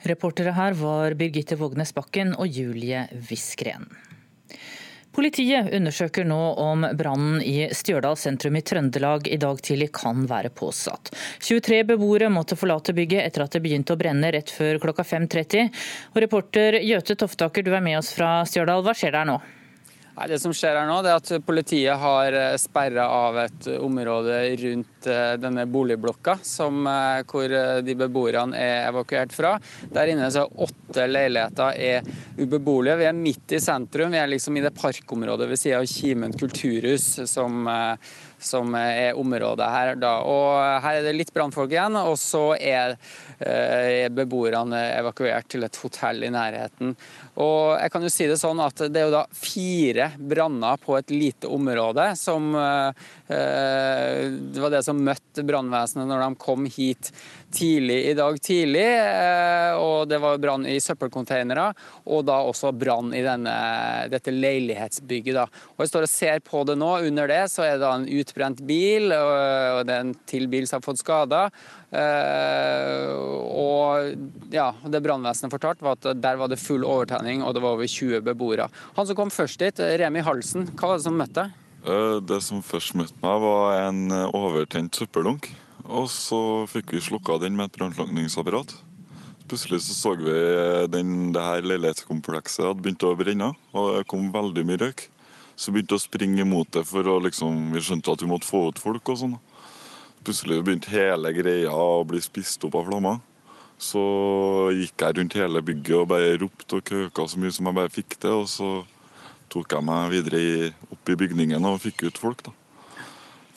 Reportere 0.09 0.55
her 0.57 0.75
var 0.79 1.15
Birgitte 1.19 1.59
Vågnes 1.61 1.95
Bakken 1.95 2.35
og 2.35 2.49
Julie 2.51 3.07
Wiskren. 3.29 3.87
Politiet 5.13 5.69
undersøker 5.77 6.25
nå 6.25 6.41
om 6.63 6.87
brannen 6.97 7.43
i 7.45 7.67
Stjørdal 7.77 8.17
sentrum 8.17 8.57
i 8.57 8.63
Trøndelag 8.65 9.29
i 9.29 9.37
dag 9.37 9.61
tidlig 9.61 9.91
kan 9.93 10.25
være 10.29 10.49
påsatt. 10.57 11.13
23 11.45 11.83
beboere 11.93 12.31
måtte 12.33 12.57
forlate 12.57 12.97
bygget 12.97 13.27
etter 13.27 13.45
at 13.45 13.53
det 13.53 13.61
begynte 13.65 13.93
å 13.93 14.01
brenne 14.01 14.33
rett 14.33 14.51
før 14.51 14.81
klokka 14.81 15.05
5.30. 15.05 15.69
Og 16.15 16.23
reporter 16.25 16.81
Gjøte 16.81 17.19
Toftaker, 17.21 17.67
du 17.67 17.75
er 17.77 17.85
med 17.85 18.01
oss 18.01 18.15
fra 18.17 18.39
Stjørdal. 18.49 18.87
Hva 18.87 18.97
skjer 18.97 19.13
der 19.19 19.29
nå? 19.29 19.37
Nei, 20.13 20.27
det 20.29 20.43
som 20.43 20.53
skjer 20.53 20.77
her 20.77 20.85
nå, 20.85 20.99
er 21.01 21.15
at 21.17 21.31
Politiet 21.47 21.97
har 21.97 22.35
sperra 22.61 23.07
av 23.09 23.39
et 23.47 23.69
område 23.81 24.43
rundt 24.61 25.07
eh, 25.09 25.39
denne 25.41 25.65
boligblokka 25.73 26.35
som, 26.45 26.83
eh, 26.85 27.23
hvor 27.31 27.49
eh, 27.49 27.79
de 27.81 27.95
beboerne 27.97 28.59
er 28.61 28.91
evakuert 28.91 29.33
fra. 29.33 29.55
Der 29.89 30.13
inne 30.13 30.29
så 30.35 30.45
åtte 30.45 31.07
leiligheter 31.09 31.81
er 31.81 32.05
ubeboelige. 32.37 32.99
Vi 33.01 33.09
er 33.09 33.17
midt 33.17 33.55
i 33.57 33.63
sentrum. 33.65 34.13
Vi 34.13 34.21
er 34.21 34.29
liksom 34.29 34.61
i 34.61 34.65
det 34.67 34.75
parkområdet 34.77 35.49
ved 35.49 35.63
siden 35.63 35.81
av 35.81 35.89
Kimen 35.89 36.37
kulturhus, 36.37 37.09
som, 37.33 37.65
som 38.37 38.77
er 38.77 39.17
området 39.17 39.71
her. 39.79 39.95
Da. 39.97 40.13
Og 40.29 40.85
her 40.85 41.01
er 41.01 41.09
det 41.09 41.17
litt 41.17 41.33
brannfolk 41.33 41.73
igjen, 41.73 41.97
og 41.97 42.19
så 42.21 42.51
er, 42.61 42.99
er 43.41 44.13
beboerne 44.13 44.85
evakuert 44.93 45.49
til 45.57 45.65
et 45.65 45.81
hotell 45.81 46.29
i 46.29 46.33
nærheten. 46.37 46.93
Og 47.41 47.81
jeg 47.81 47.93
kan 47.93 48.03
jo 48.05 48.11
si 48.13 48.27
Det 48.29 48.37
sånn 48.41 48.61
at 48.61 48.83
det 48.93 49.01
er 49.01 49.07
jo 49.09 49.15
da 49.15 49.23
fire 49.33 50.11
branner 50.19 50.81
på 50.83 50.99
et 50.99 51.11
lite 51.15 51.49
område 51.49 52.11
som 52.21 52.53
Det 52.53 54.61
var 54.61 54.75
det 54.75 54.83
som 54.85 55.01
møtte 55.01 55.45
brannvesenet 55.47 56.11
når 56.11 56.27
de 56.27 56.43
kom 56.43 56.69
hit 56.69 57.13
tidlig 57.53 57.99
i 58.11 58.15
dag 58.17 58.39
tidlig. 58.43 58.87
Og 59.81 60.09
det 60.09 60.19
var 60.23 60.41
brann 60.43 60.67
i 60.69 60.79
søppelcontainere, 60.83 61.69
og 62.09 62.25
da 62.29 62.39
også 62.49 62.73
brann 62.77 63.13
i 63.17 63.23
denne, 63.25 63.55
dette 64.13 64.35
leilighetsbygget. 64.35 65.37
Da. 65.37 65.47
Og 65.77 65.85
Jeg 65.85 65.93
står 65.93 66.07
og 66.07 66.13
ser 66.13 66.43
på 66.45 66.65
det 66.69 66.79
nå. 66.81 66.91
Under 67.09 67.31
det 67.31 67.45
så 67.53 67.67
er 67.67 67.77
det 67.77 67.85
da 67.85 67.95
en 67.97 68.09
utbrent 68.09 68.65
bil, 68.69 69.13
og 69.13 69.85
det 69.89 69.97
er 69.97 70.07
en 70.07 70.17
til 70.29 70.49
bil 70.53 70.69
som 70.69 70.81
har 70.81 70.89
fått 70.89 71.03
skader. 71.03 71.53
Og 73.53 74.15
ja, 74.53 74.69
det 74.89 75.03
brannvesenet 75.05 75.53
fortalte, 75.53 75.85
var 75.85 75.99
at 75.99 76.23
der 76.23 76.39
var 76.41 76.49
det 76.49 76.61
full 76.61 76.87
overtenning, 76.89 77.43
og 77.45 77.53
det 77.55 77.63
var 77.65 77.77
over 77.77 77.89
20 77.89 78.23
beboere. 78.25 78.69
Han 78.97 79.09
som 79.09 79.19
kom 79.19 79.33
først 79.33 79.61
dit, 79.61 79.83
Remi 80.01 80.25
Halsen, 80.25 80.71
hva 80.73 80.93
var 80.93 81.01
det 81.01 81.07
som 81.07 81.19
møtte 81.21 81.43
deg? 81.43 81.59
Det 82.31 82.39
som 82.47 82.63
først 82.65 82.95
møtte 82.97 83.19
meg, 83.25 83.43
var 83.43 83.89
en 83.89 84.01
overtent 84.31 84.95
søppeldunk. 84.97 85.51
Og 85.83 86.07
så 86.13 86.65
fikk 86.71 86.95
vi 86.95 87.03
slukka 87.03 87.41
den 87.43 87.57
med 87.59 87.69
et 87.69 87.79
brannslukningsapparat. 87.81 88.71
Plutselig 89.51 89.83
så 89.85 89.95
så 89.99 90.13
vi 90.17 90.37
den, 90.89 91.33
det 91.35 91.43
her 91.43 91.67
leilighetskomplekset 91.67 92.65
hadde 92.65 92.85
begynt 92.85 93.05
å 93.05 93.17
brenne, 93.19 93.51
og 93.75 93.99
det 93.99 94.07
kom 94.09 94.31
veldig 94.33 94.65
mye 94.69 94.81
røyk. 94.87 95.09
Så 95.59 95.69
vi 95.69 95.81
begynte 95.81 95.99
å 95.99 96.01
springe 96.01 96.41
imot 96.47 96.71
det, 96.73 96.87
for 96.89 97.05
å 97.05 97.19
liksom, 97.21 97.75
vi 97.75 97.83
skjønte 97.85 98.15
at 98.15 98.23
vi 98.23 98.31
måtte 98.31 98.49
få 98.49 98.71
ut 98.71 98.81
folk 98.81 99.13
og 99.13 99.19
sånn. 99.21 99.35
Plutselig 100.23 100.61
begynte 100.63 100.93
hele 100.93 101.33
greia 101.35 101.73
å 101.75 102.05
bli 102.07 102.21
spist 102.23 102.63
opp 102.67 102.77
av 102.79 102.87
flammer. 102.87 103.21
Så 103.83 104.01
gikk 104.77 105.03
jeg 105.03 105.17
rundt 105.19 105.35
hele 105.35 105.63
bygget 105.67 105.97
og 105.99 106.11
bare 106.13 106.37
ropte 106.39 106.79
og 106.79 106.85
køka 106.87 107.25
så 107.27 107.41
mye 107.43 107.55
som 107.55 107.67
jeg 107.67 107.79
bare 107.81 107.91
fikk 107.91 108.15
til. 108.23 108.45
Og 108.45 108.51
så 108.51 108.69
tok 109.51 109.75
jeg 109.75 109.87
meg 109.89 110.13
videre 110.13 110.73
opp 110.95 111.11
i 111.11 111.17
bygningen 111.19 111.67
og 111.67 111.81
fikk 111.83 112.07
ut 112.07 112.21
folk, 112.23 112.45
da. 112.47 112.55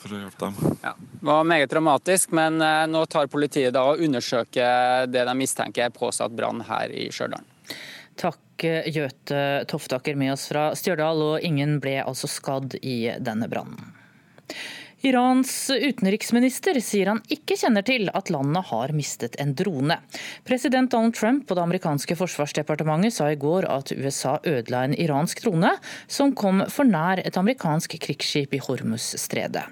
For 0.02 0.12
å 0.12 0.18
hjelpe 0.24 0.48
dem. 0.48 0.78
Ja, 0.82 0.92
det 0.98 1.28
var 1.30 1.46
meget 1.48 1.70
dramatisk, 1.70 2.34
men 2.36 2.58
nå 2.90 3.04
tar 3.10 3.30
politiet 3.30 3.74
da 3.74 3.86
og 3.92 4.02
undersøker 4.02 5.06
det 5.10 5.22
de 5.28 5.36
mistenker 5.38 5.86
er 5.86 5.94
påsatt 5.94 6.34
brann 6.36 6.64
her 6.66 6.90
i 6.90 7.06
Stjørdal. 7.14 7.46
Takk 8.18 8.66
Gjøte 8.66 9.40
Toftaker 9.68 10.16
med 10.18 10.32
oss 10.34 10.46
fra 10.50 10.70
Stjørdal, 10.78 11.22
og 11.22 11.46
ingen 11.46 11.78
ble 11.82 11.98
altså 12.02 12.28
skadd 12.30 12.78
i 12.82 13.12
denne 13.20 13.48
brannen. 13.52 13.92
Irans 15.06 15.70
utenriksminister 15.70 16.80
sier 16.82 17.12
han 17.12 17.20
ikke 17.30 17.54
kjenner 17.60 17.84
til 17.86 18.08
at 18.10 18.30
landet 18.34 18.66
har 18.72 18.90
mistet 18.96 19.36
en 19.42 19.52
drone. 19.54 20.00
President 20.48 20.90
Donald 20.90 21.14
Trump 21.14 21.50
og 21.50 21.58
det 21.58 21.62
amerikanske 21.62 22.16
forsvarsdepartementet 22.18 23.14
sa 23.14 23.28
i 23.30 23.38
går 23.38 23.68
at 23.70 23.92
USA 23.94 24.36
ødela 24.42 24.82
en 24.82 24.96
iransk 24.98 25.44
drone 25.44 25.76
som 26.10 26.34
kom 26.34 26.64
for 26.72 26.88
nær 26.88 27.22
et 27.22 27.38
amerikansk 27.38 27.94
krigsskip 28.02 28.56
i 28.56 28.62
Hormuz-stredet. 28.66 29.62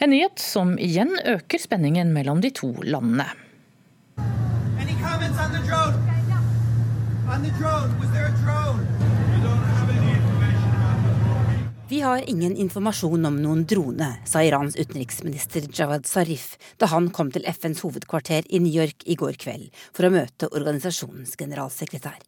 En 0.00 0.14
nyhet 0.14 0.40
som 0.40 0.72
igjen 0.80 1.12
øker 1.28 1.60
spenningen 1.60 2.14
mellom 2.16 2.40
de 2.40 2.54
to 2.56 2.72
landene. 2.80 3.28
Vi 11.90 12.00
har 12.00 12.22
ingen 12.30 12.52
informasjon 12.56 13.24
om 13.26 13.38
noen 13.42 13.64
drone, 13.66 14.06
sa 14.22 14.44
Irans 14.46 14.76
utenriksminister 14.78 15.64
Jawad 15.74 16.04
Zarif 16.06 16.52
da 16.78 16.86
han 16.92 17.08
kom 17.10 17.32
til 17.34 17.42
FNs 17.50 17.80
hovedkvarter 17.82 18.46
i 18.46 18.60
New 18.62 18.70
York 18.70 19.02
i 19.10 19.16
går 19.18 19.34
kveld 19.42 19.74
for 19.90 20.06
å 20.06 20.12
møte 20.14 20.46
organisasjonens 20.54 21.34
generalsekretær. 21.40 22.20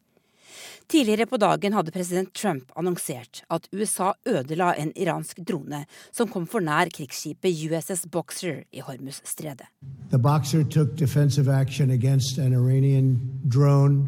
Tidligere 0.91 1.29
på 1.31 1.39
dagen 1.39 1.79
hadde 1.79 1.95
president 1.95 2.33
Trump 2.35 2.75
annonsert 2.75 3.45
at 3.47 3.71
USA 3.71 4.11
ødela 4.27 4.73
en 4.75 4.91
iransk 4.99 5.39
drone 5.47 5.85
som 6.11 6.27
kom 6.27 6.43
for 6.43 6.59
nær 6.59 6.91
krigsskipet 6.91 7.63
USS 7.63 8.03
Boxer 8.11 8.65
i 8.75 8.83
Hormuz-stredet. 8.83 9.71
Boxer 10.11 10.67
tok 10.67 10.97
defensive 10.99 11.47
action 11.47 11.95
against 11.95 12.37
an 12.37 12.51
Iranian 12.51 13.15
drone 13.47 14.03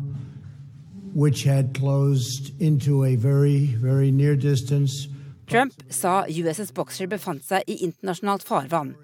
which 1.16 1.48
had 1.48 1.74
closed 1.74 2.52
into 2.60 3.06
a 3.06 3.16
very, 3.16 3.68
very 3.80 4.12
near 4.12 4.36
distance 4.36 5.08
Trump 5.48 5.74
sa 5.90 6.26
USS 6.26 6.74
Boxer 6.74 7.08
befant 7.08 7.44
seg 7.46 7.68
i 7.70 7.82
internasjonalt 7.86 8.46
farvann, 8.48 8.96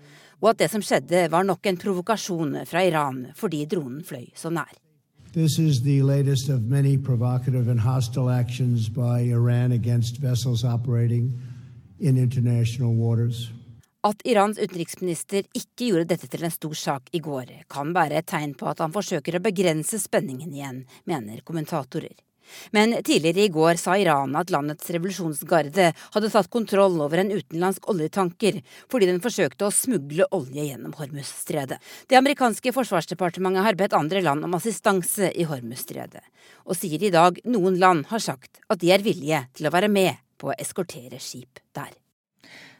og 0.41 0.53
at 0.53 0.61
det 0.63 0.71
som 0.73 0.81
skjedde 0.81 1.27
var 1.29 1.45
nok 1.45 1.67
en 1.69 1.77
provokasjon 1.77 2.55
fra 2.65 2.81
Iran 2.87 3.27
fordi 3.37 3.65
dronen 3.69 4.01
fløy 4.05 4.31
så 4.35 4.49
nær. 4.49 4.71
This 5.31 5.59
is 5.59 5.83
the 5.83 6.01
latest 6.01 6.49
of 6.49 6.67
many 6.67 6.97
provocative 6.97 7.69
and 7.71 7.79
hostile 7.79 8.29
actions 8.29 8.89
by 8.89 9.21
Iran 9.31 9.71
against 9.71 10.19
vessels 10.19 10.65
operating 10.65 11.31
in 11.99 12.17
international 12.17 12.93
waters. 12.95 13.51
At 14.03 14.23
Irans 14.25 14.57
utenriksminister 14.57 15.45
ikke 15.53 15.91
gjorde 15.91 16.09
dette 16.09 16.27
til 16.27 16.43
en 16.43 16.51
stor 16.51 16.73
sak 16.73 17.13
i 17.13 17.21
går, 17.21 17.53
kan 17.69 17.93
være 17.93 18.17
et 18.17 18.27
tegn 18.27 18.55
på 18.57 18.65
at 18.65 18.81
han 18.81 18.91
forsøker 18.91 19.37
å 19.37 19.43
begrense 19.45 20.01
spenningen 20.01 20.51
igjen, 20.57 20.79
mener 21.05 21.45
kommentatorer. 21.45 22.17
Men 22.75 22.97
tidligere 23.03 23.45
i 23.45 23.53
går 23.53 23.79
sa 23.81 23.97
Iran 23.99 24.35
at 24.39 24.51
landets 24.53 24.89
revolusjonsgarde 24.93 25.91
hadde 26.15 26.31
tatt 26.33 26.51
kontroll 26.53 26.99
over 27.03 27.21
en 27.21 27.31
utenlandsk 27.33 27.89
oljetanker 27.91 28.61
fordi 28.91 29.09
den 29.09 29.21
forsøkte 29.23 29.67
å 29.67 29.73
smugle 29.75 30.27
olje 30.35 30.67
gjennom 30.69 30.95
Hormuzstredet. 30.97 31.79
Det 32.07 32.19
amerikanske 32.19 32.73
forsvarsdepartementet 32.75 33.65
har 33.65 33.79
bedt 33.79 33.97
andre 33.97 34.23
land 34.25 34.47
om 34.47 34.57
assistanse 34.57 35.31
i 35.31 35.47
Hormuzstredet, 35.49 36.23
og 36.67 36.77
sier 36.77 37.01
i 37.01 37.13
dag 37.13 37.39
noen 37.47 37.79
land 37.81 38.07
har 38.11 38.23
sagt 38.23 38.61
at 38.67 38.81
de 38.81 38.93
er 38.93 39.05
villige 39.05 39.45
til 39.57 39.67
å 39.69 39.73
være 39.73 39.91
med 39.91 40.21
på 40.41 40.51
å 40.51 40.57
eskortere 40.59 41.19
skip 41.21 41.61
der. 41.75 41.91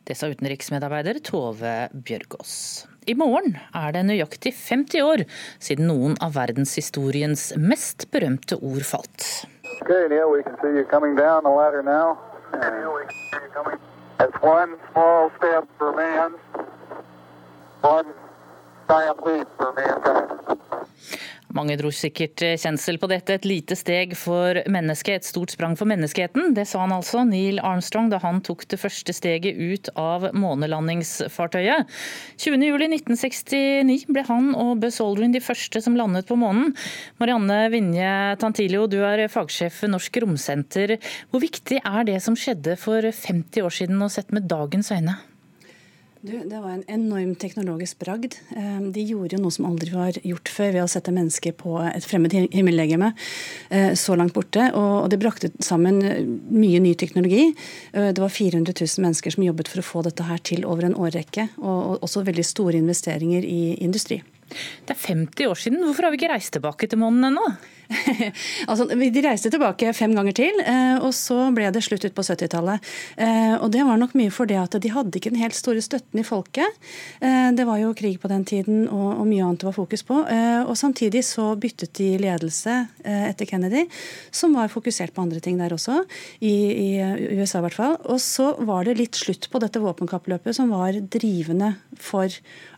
Det 0.07 0.15
sa 0.17 0.31
utenriksmedarbeider 0.31 1.19
Tove 1.21 1.75
Bjørgaas. 1.93 2.53
I 3.09 3.13
morgen 3.17 3.53
er 3.77 3.93
det 3.93 4.01
nøyaktig 4.07 4.53
50 4.57 5.05
år 5.05 5.23
siden 5.61 5.87
noen 5.89 6.17
av 6.21 6.35
verdenshistoriens 6.37 7.51
mest 7.61 8.07
berømte 8.13 8.57
ord 8.57 8.85
falt. 8.85 9.27
Okay, 9.83 10.13
Neil, 10.13 10.31
we 10.31 10.43
can 10.43 10.55
see 10.61 10.67
you 10.77 10.85
coming 10.89 11.15
down 11.15 11.43
the 11.43 11.49
ladder 11.49 11.81
now. 11.81 12.19
Neil, 12.53 12.93
we 12.93 13.01
can 13.01 13.09
see 13.31 13.45
you 13.45 13.49
coming. 13.53 13.79
That's 14.19 14.35
one 14.41 14.77
small 14.91 15.31
step 15.37 15.67
for 15.77 15.95
man, 15.95 16.33
one 17.81 18.05
giant 18.87 19.25
leap 19.25 19.47
for 19.57 19.73
mankind. 19.73 20.59
Mange 21.55 21.75
dro 21.79 21.91
sikkert 21.91 22.41
kjensel 22.61 22.99
på 23.01 23.09
dette. 23.11 23.35
Et 23.35 23.47
lite 23.47 23.75
steg 23.75 24.13
for 24.19 24.57
mennesket, 24.71 25.21
et 25.21 25.27
stort 25.27 25.51
sprang 25.53 25.75
for 25.79 25.89
menneskeheten. 25.89 26.53
Det 26.55 26.65
sa 26.69 26.83
han 26.83 26.93
altså, 26.95 27.23
Neil 27.27 27.59
Armstrong, 27.59 28.11
da 28.11 28.21
han 28.23 28.41
tok 28.45 28.63
det 28.71 28.79
første 28.81 29.15
steget 29.15 29.59
ut 29.59 29.91
av 29.99 30.29
månelandingsfartøyet. 30.37 31.89
20.07.1969 32.41 34.07
ble 34.11 34.25
han 34.29 34.51
og 34.55 34.77
Buzz 34.83 35.01
Aldrin 35.03 35.35
de 35.35 35.43
første 35.43 35.81
som 35.83 35.97
landet 35.99 36.29
på 36.29 36.39
månen. 36.39 36.71
Marianne 37.21 37.63
Vinje 37.73 38.13
Tantilio, 38.41 38.87
du 38.91 39.01
er 39.07 39.27
fagsjef 39.31 39.83
ved 39.83 39.95
Norsk 39.95 40.21
Romsenter. 40.23 40.97
Hvor 41.31 41.43
viktig 41.43 41.81
er 41.81 42.07
det 42.07 42.21
som 42.23 42.37
skjedde 42.39 42.77
for 42.79 43.03
50 43.03 43.65
år 43.65 43.77
siden 43.81 44.01
og 44.01 44.13
sett 44.13 44.31
med 44.35 44.47
dagens 44.51 44.93
øyne? 44.95 45.19
Du, 46.21 46.35
det 46.45 46.59
var 46.61 46.69
en 46.69 46.83
enorm 46.87 47.31
teknologisk 47.35 47.99
bragd. 47.99 48.35
Eh, 48.53 48.81
de 48.93 49.01
gjorde 49.09 49.33
jo 49.33 49.39
noe 49.41 49.53
som 49.55 49.65
aldri 49.65 49.89
var 49.89 50.19
gjort 50.21 50.51
før, 50.53 50.67
ved 50.75 50.83
å 50.83 50.89
sette 50.91 51.13
mennesker 51.15 51.55
på 51.57 51.79
et 51.81 52.05
fremmed 52.05 52.35
himmellegeme 52.53 53.09
eh, 53.73 53.95
så 53.97 54.13
langt 54.19 54.35
borte. 54.35 54.67
Og 54.77 55.09
det 55.09 55.17
brakte 55.17 55.49
sammen 55.65 55.97
mye 56.53 56.83
ny 56.83 56.93
teknologi. 56.93 57.47
Eh, 57.97 58.11
det 58.13 58.21
var 58.21 58.29
400 58.29 58.75
000 58.77 59.07
mennesker 59.07 59.33
som 59.33 59.47
jobbet 59.47 59.71
for 59.71 59.81
å 59.81 59.87
få 59.87 60.03
dette 60.05 60.27
her 60.29 60.43
til 60.45 60.67
over 60.69 60.85
en 60.91 60.99
årrekke. 61.07 61.47
Og 61.57 62.05
også 62.05 62.21
veldig 62.29 62.45
store 62.45 62.77
investeringer 62.83 63.47
i 63.47 63.63
industri. 63.81 64.21
Det 64.87 64.95
er 64.95 65.05
50 65.07 65.51
år 65.51 65.61
siden. 65.65 65.83
Hvorfor 65.85 66.07
har 66.07 66.13
vi 66.13 66.21
ikke 66.21 66.33
reist 66.33 66.53
tilbake 66.55 66.89
til 66.89 67.01
månen 67.01 67.31
ennå? 67.31 67.51
altså, 68.71 68.87
de 68.87 69.23
reiste 69.23 69.51
tilbake 69.51 69.91
fem 69.95 70.13
ganger 70.15 70.35
til, 70.37 70.59
eh, 70.63 70.97
og 71.01 71.13
så 71.15 71.49
ble 71.55 71.69
det 71.73 71.83
slutt 71.85 72.05
ut 72.05 72.15
på 72.15 72.25
70-tallet. 72.25 72.91
Eh, 73.21 73.55
det 73.73 73.85
var 73.87 73.99
nok 73.99 74.15
mye 74.19 74.33
fordi 74.33 74.57
at 74.59 74.77
de 74.81 74.93
hadde 74.93 75.17
ikke 75.17 75.33
den 75.33 75.41
helt 75.41 75.57
store 75.57 75.83
støtten 75.83 76.21
i 76.21 76.25
folket. 76.27 76.79
Eh, 77.19 77.49
det 77.55 77.65
var 77.67 77.81
jo 77.81 77.93
krig 77.97 78.19
på 78.21 78.31
den 78.31 78.45
tiden, 78.47 78.85
og 78.87 79.23
mye 79.27 79.45
annet 79.45 79.63
det 79.63 79.69
var 79.69 79.77
fokus 79.77 80.05
på. 80.07 80.21
Og 80.21 80.75
samtidig 80.77 81.23
så 81.25 81.51
byttet 81.59 81.93
de 81.97 82.09
ledelse 82.21 82.73
etter 83.03 83.47
Kennedy, 83.49 83.83
som 84.33 84.55
var 84.55 84.71
fokusert 84.71 85.13
på 85.15 85.23
andre 85.23 85.41
ting 85.43 85.57
der 85.59 85.73
også, 85.73 86.01
i, 86.39 86.53
i 86.71 86.89
USA 87.39 87.59
i 87.59 87.65
hvert 87.65 87.77
fall. 87.77 87.97
Og 88.11 88.21
så 88.23 88.51
var 88.67 88.87
det 88.87 88.97
litt 88.99 89.19
slutt 89.19 89.49
på 89.51 89.61
dette 89.63 89.81
våpenkappløpet 89.81 90.57
som 90.57 90.71
var 90.73 90.97
drivende 91.13 91.73
for 92.01 92.31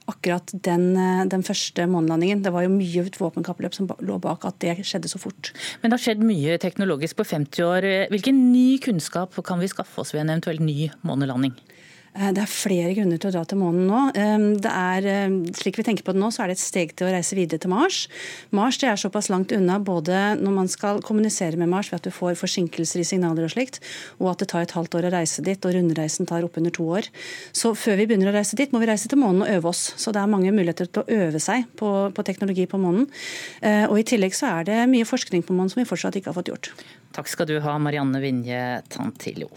akkurat 0.09 0.53
den, 0.65 0.93
den 1.31 1.45
første 1.45 1.85
månelandingen. 1.89 2.43
Det 2.43 2.53
var 2.53 2.65
jo 2.65 2.73
mye 2.73 3.05
våpenkappløp 3.17 3.75
som 3.75 3.89
lå 4.03 4.19
bak 4.23 4.47
at 4.49 4.59
det 4.63 4.77
skjedde 4.83 5.11
så 5.11 5.21
fort. 5.21 5.53
Men 5.81 5.91
det 5.91 5.99
har 5.99 6.05
skjedd 6.07 6.25
mye 6.25 6.57
teknologisk 6.61 7.19
på 7.19 7.27
50 7.27 7.67
år. 7.67 7.89
Hvilken 8.13 8.39
ny 8.51 8.79
kunnskap 8.83 9.37
kan 9.45 9.61
vi 9.63 9.71
skaffe 9.71 10.03
oss 10.03 10.13
ved 10.15 10.25
en 10.25 10.35
eventuell 10.35 10.61
ny 10.63 10.89
månelanding? 11.07 11.55
Eh, 12.13 12.29
det 12.35 12.43
er 12.43 12.49
flere 12.49 12.93
grunner 12.93 13.17
til 13.17 13.31
å 13.31 13.33
dra 13.33 13.43
til 13.47 13.59
månen 13.59 13.87
nå. 13.89 14.01
Eh, 14.13 14.45
det 14.61 14.69
er, 14.69 15.07
eh, 15.09 15.35
slik 15.57 15.79
vi 15.79 15.85
tenker 15.87 16.05
på 16.05 16.13
det 16.13 16.21
nå, 16.21 16.29
så 16.29 16.43
er 16.43 16.47
det 16.51 16.57
et 16.57 16.63
steg 16.63 16.95
til 16.95 17.07
å 17.07 17.13
reise 17.13 17.33
videre 17.33 17.59
til 17.59 17.71
Mars. 17.73 18.07
Mars 18.51 18.77
det 18.77 18.89
er 18.89 18.95
såpass 19.01 19.29
langt 19.29 19.51
unna 19.51 19.79
både 19.79 20.37
når 20.37 20.53
man 20.53 20.67
skal 20.67 21.01
kommunisere 21.01 21.57
med 21.57 21.69
Mars 21.69 21.89
ved 21.89 22.01
at 22.01 22.03
du 22.03 22.11
får 22.11 22.37
forsinkelser 22.37 23.01
i 23.01 23.03
signaler 23.07 23.45
og 23.45 23.51
slikt, 23.51 23.79
og 24.19 24.31
at 24.31 24.39
det 24.39 24.49
tar 24.49 24.61
et 24.61 24.75
halvt 24.77 24.93
år 24.95 25.09
å 25.09 25.13
reise 25.13 25.41
dit, 25.41 25.57
og 25.65 25.73
rundreisen 25.73 26.27
tar 26.27 26.43
oppunder 26.43 26.71
to 26.71 26.83
år. 26.83 27.09
Så 27.51 27.73
før 27.73 27.97
vi 27.97 28.05
begynner 28.05 28.29
å 28.29 28.37
reise 28.37 28.55
dit, 28.55 28.71
må 28.71 28.79
vi 28.79 28.89
reise 28.89 29.09
til 29.09 29.17
månen 29.17 29.41
og 29.41 29.49
øve 29.49 29.69
oss. 29.69 29.93
Så 29.97 30.13
det 30.13 30.21
er 30.21 30.29
mange 30.29 30.53
muligheter 30.53 30.85
til 30.85 31.01
å 31.01 31.09
øve 31.09 31.39
seg 31.39 31.65
på, 31.75 32.13
på 32.13 32.23
teknologi 32.23 32.67
på 32.67 32.77
månen. 32.77 33.09
Og 33.89 33.97
i 33.99 34.03
tillegg 34.03 34.35
så 34.35 34.59
er 34.59 34.63
det 34.67 34.89
mye 34.89 35.07
forskning 35.07 35.43
på 35.43 35.53
månen 35.53 35.71
som 35.71 35.81
vi 35.81 35.87
fortsatt 35.89 36.15
ikke 36.15 36.31
har 36.31 36.37
fått 36.37 36.51
gjort. 36.51 36.73
Takk 37.13 37.27
skal 37.27 37.49
du 37.49 37.59
ha, 37.59 37.77
Marianne 37.77 38.21
Vinje 38.21 38.83
Tantillo. 38.89 39.49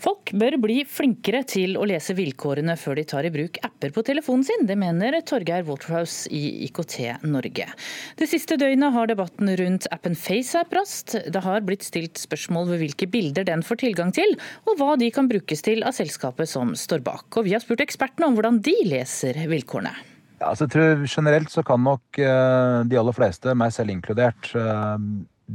Folk 0.00 0.30
bør 0.40 0.54
bli 0.62 0.78
flinkere 0.88 1.42
til 1.44 1.74
å 1.76 1.84
lese 1.88 2.14
vilkårene 2.16 2.72
før 2.80 2.96
de 2.96 3.04
tar 3.10 3.26
i 3.28 3.32
bruk 3.34 3.58
apper 3.66 3.92
på 3.92 4.04
telefonen 4.06 4.46
sin. 4.48 4.62
Det 4.64 4.76
mener 4.80 5.18
Torgeir 5.28 5.66
Waterhouse 5.68 6.30
i 6.32 6.64
IKT 6.64 7.26
Norge. 7.28 7.66
Det 8.16 8.28
siste 8.30 8.56
døgnet 8.60 8.94
har 8.94 9.10
debatten 9.10 9.50
rundt 9.60 9.88
appen 9.92 10.16
FaceApp 10.16 10.72
rast. 10.78 11.18
Det 11.28 11.42
har 11.44 11.66
blitt 11.68 11.84
stilt 11.84 12.20
spørsmål 12.22 12.70
ved 12.72 12.84
hvilke 12.84 13.10
bilder 13.12 13.44
den 13.48 13.64
får 13.66 13.82
tilgang 13.82 14.14
til, 14.16 14.32
og 14.64 14.80
hva 14.80 14.94
de 15.00 15.10
kan 15.12 15.28
brukes 15.28 15.66
til 15.66 15.84
av 15.84 15.92
selskapet 15.98 16.48
som 16.48 16.72
står 16.72 17.04
bak. 17.04 17.28
Og 17.36 17.44
vi 17.50 17.52
har 17.56 17.60
spurt 17.60 17.84
ekspertene 17.84 18.30
om 18.30 18.38
hvordan 18.38 18.62
de 18.64 18.78
leser 18.88 19.36
vilkårene. 19.52 19.92
Ja, 20.40 20.54
altså, 20.54 20.64
jeg 20.64 20.72
tror 20.72 21.04
Generelt 21.12 21.52
så 21.52 21.66
kan 21.66 21.84
nok 21.84 22.16
uh, 22.16 22.80
de 22.88 22.96
aller 22.96 23.16
fleste, 23.16 23.52
meg 23.52 23.76
selv 23.76 23.92
inkludert, 23.92 24.48
uh, 24.56 24.96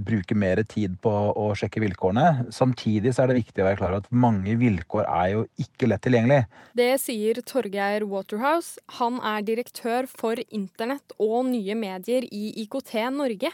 bruke 0.06 0.36
mer 0.36 0.60
tid 0.68 0.98
på 1.04 1.12
å 1.12 1.48
sjekke 1.58 1.82
vilkårene. 1.84 2.52
Samtidig 2.54 3.14
så 3.16 3.24
er 3.24 3.32
det 3.32 3.40
viktig 3.40 3.64
å 3.64 3.68
være 3.70 3.80
klar 3.80 3.94
over 3.94 4.04
at 4.04 4.12
mange 4.26 4.56
vilkår 4.60 5.08
er 5.08 5.30
jo 5.34 5.46
ikke 5.62 5.90
lett 5.90 6.04
tilgjengelig. 6.06 6.42
Det 6.76 6.90
sier 7.02 7.40
Torgeir 7.48 8.06
Waterhouse. 8.10 8.76
Han 9.00 9.22
er 9.24 9.46
direktør 9.48 10.10
for 10.12 10.42
internett 10.50 11.16
og 11.18 11.48
nye 11.50 11.78
medier 11.80 12.28
i 12.28 12.50
IKT 12.66 12.98
Norge. 13.16 13.54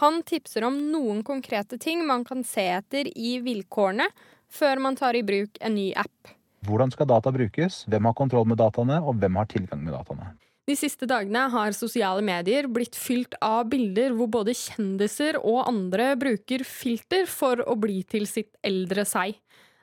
Han 0.00 0.22
tipser 0.24 0.64
om 0.64 0.78
noen 0.92 1.20
konkrete 1.24 1.78
ting 1.80 2.04
man 2.08 2.24
kan 2.24 2.44
se 2.44 2.64
etter 2.76 3.10
i 3.12 3.36
vilkårene 3.44 4.08
før 4.52 4.80
man 4.84 4.96
tar 4.96 5.16
i 5.16 5.24
bruk 5.24 5.58
en 5.60 5.76
ny 5.76 5.90
app. 5.96 6.32
Hvordan 6.62 6.92
skal 6.94 7.08
data 7.10 7.32
brukes, 7.34 7.82
hvem 7.90 8.06
har 8.06 8.14
kontroll 8.16 8.46
med 8.46 8.60
dataene, 8.60 9.00
og 9.02 9.18
hvem 9.18 9.40
har 9.40 9.48
tilgang 9.50 9.82
med 9.82 9.96
dataene. 9.96 10.32
De 10.72 10.76
siste 10.78 11.04
dagene 11.04 11.40
har 11.52 11.74
sosiale 11.76 12.22
medier 12.24 12.64
blitt 12.72 12.94
fylt 12.96 13.34
av 13.44 13.66
bilder 13.68 14.14
hvor 14.16 14.30
både 14.32 14.54
kjendiser 14.56 15.36
og 15.42 15.66
andre 15.66 16.14
bruker 16.16 16.64
filter 16.64 17.26
for 17.28 17.60
å 17.68 17.74
bli 17.76 17.98
til 18.08 18.24
sitt 18.30 18.54
eldre 18.64 19.04
seg. 19.04 19.36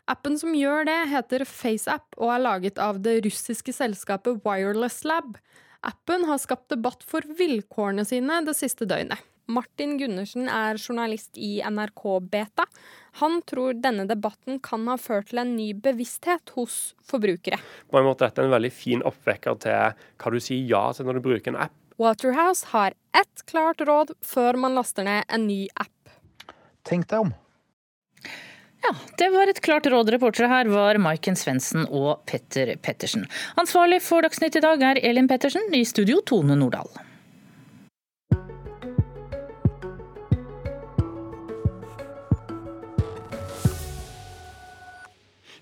Appen 0.10 0.40
som 0.42 0.56
gjør 0.58 0.88
det, 0.90 0.98
heter 1.12 1.46
FaceApp 1.46 2.18
og 2.18 2.34
er 2.34 2.42
laget 2.42 2.82
av 2.82 3.04
det 3.06 3.20
russiske 3.28 3.76
selskapet 3.76 4.42
Wireless 4.42 5.04
Lab. 5.06 5.38
Appen 5.86 6.26
har 6.26 6.42
skapt 6.42 6.74
debatt 6.74 7.06
for 7.06 7.22
vilkårene 7.38 8.08
sine 8.10 8.42
det 8.48 8.58
siste 8.58 8.90
døgnet. 8.90 9.22
Martin 9.50 9.94
Gundersen 10.02 10.50
er 10.50 10.82
journalist 10.82 11.38
i 11.38 11.60
NRK 11.62 12.04
Beta. 12.34 12.66
Han 13.20 13.42
tror 13.50 13.76
denne 13.84 14.06
debatten 14.10 14.60
kan 14.64 14.88
ha 14.88 14.96
ført 15.00 15.30
til 15.32 15.42
en 15.42 15.56
ny 15.58 15.72
bevissthet 15.76 16.54
hos 16.56 16.96
forbrukere. 17.06 17.60
På 17.92 18.00
en 18.00 18.08
måte 18.08 18.28
Dette 18.28 18.44
er 18.44 18.50
en 18.50 18.56
veldig 18.56 18.72
fin 18.74 19.04
oppvekker 19.06 19.60
til 19.66 20.00
hva 20.20 20.32
du 20.34 20.40
sier 20.44 20.66
ja 20.70 20.86
til 20.96 21.08
når 21.08 21.20
du 21.20 21.28
bruker 21.28 21.54
en 21.54 21.62
app. 21.68 21.76
Waterhouse 22.00 22.72
har 22.72 22.96
ett 23.18 23.44
klart 23.50 23.82
råd 23.84 24.14
før 24.24 24.60
man 24.62 24.78
laster 24.78 25.04
ned 25.04 25.28
en 25.28 25.48
ny 25.50 25.66
app. 25.76 26.14
Tenk 26.88 27.10
deg 27.12 27.28
om. 27.28 27.34
Ja, 28.84 28.94
det 29.20 29.28
var 29.34 29.52
et 29.52 29.60
klart 29.62 29.90
råd. 29.92 30.14
Reportere 30.16 30.48
her 30.48 30.72
var 30.72 30.98
Maiken 31.04 31.36
Svendsen 31.36 31.84
og 31.90 32.24
Petter 32.30 32.78
Pettersen. 32.80 33.28
Ansvarlig 33.60 34.00
for 34.06 34.24
Dagsnytt 34.24 34.56
i 34.56 34.64
dag 34.64 34.84
er 34.94 35.04
Elin 35.04 35.28
Pettersen, 35.28 35.68
i 35.76 35.84
studio 35.84 36.22
Tone 36.26 36.56
Nordahl. 36.56 36.88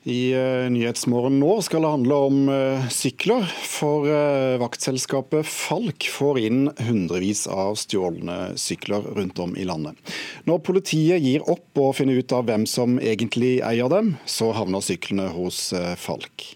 I 0.07 0.31
uh, 0.35 0.69
Nyhetsmorgen 0.71 1.35
nå 1.41 1.57
skal 1.65 1.83
det 1.83 1.89
handle 1.91 2.17
om 2.29 2.37
uh, 2.47 2.85
sykler. 2.87 3.43
For 3.67 4.07
uh, 4.07 4.55
vaktselskapet 4.61 5.43
Falk 5.43 6.07
får 6.07 6.39
inn 6.47 6.61
hundrevis 6.87 7.43
av 7.51 7.75
stjålne 7.75 8.53
sykler 8.55 9.03
rundt 9.17 9.41
om 9.43 9.57
i 9.59 9.65
landet. 9.67 9.99
Når 10.47 10.61
politiet 10.63 11.19
gir 11.19 11.43
opp 11.43 11.81
og 11.83 11.97
finner 11.99 12.21
ut 12.21 12.31
av 12.31 12.47
hvem 12.47 12.63
som 12.69 12.95
egentlig 13.03 13.57
eier 13.67 13.91
dem, 13.91 14.13
så 14.23 14.53
havner 14.55 14.85
syklene 14.85 15.27
hos 15.35 15.73
Falk. 15.99 16.53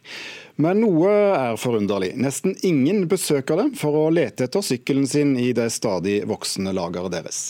Men 0.55 0.79
noe 0.85 1.11
er 1.11 1.59
forunderlig. 1.59 2.13
Nesten 2.23 2.55
ingen 2.63 3.03
besøker 3.11 3.59
dem 3.59 3.73
for 3.75 3.97
å 3.99 4.11
lete 4.15 4.47
etter 4.47 4.63
sykkelen 4.63 5.09
sin 5.11 5.35
i 5.35 5.51
det 5.57 5.73
stadig 5.75 6.21
voksende 6.29 6.71
lageret 6.77 7.19
deres. 7.19 7.41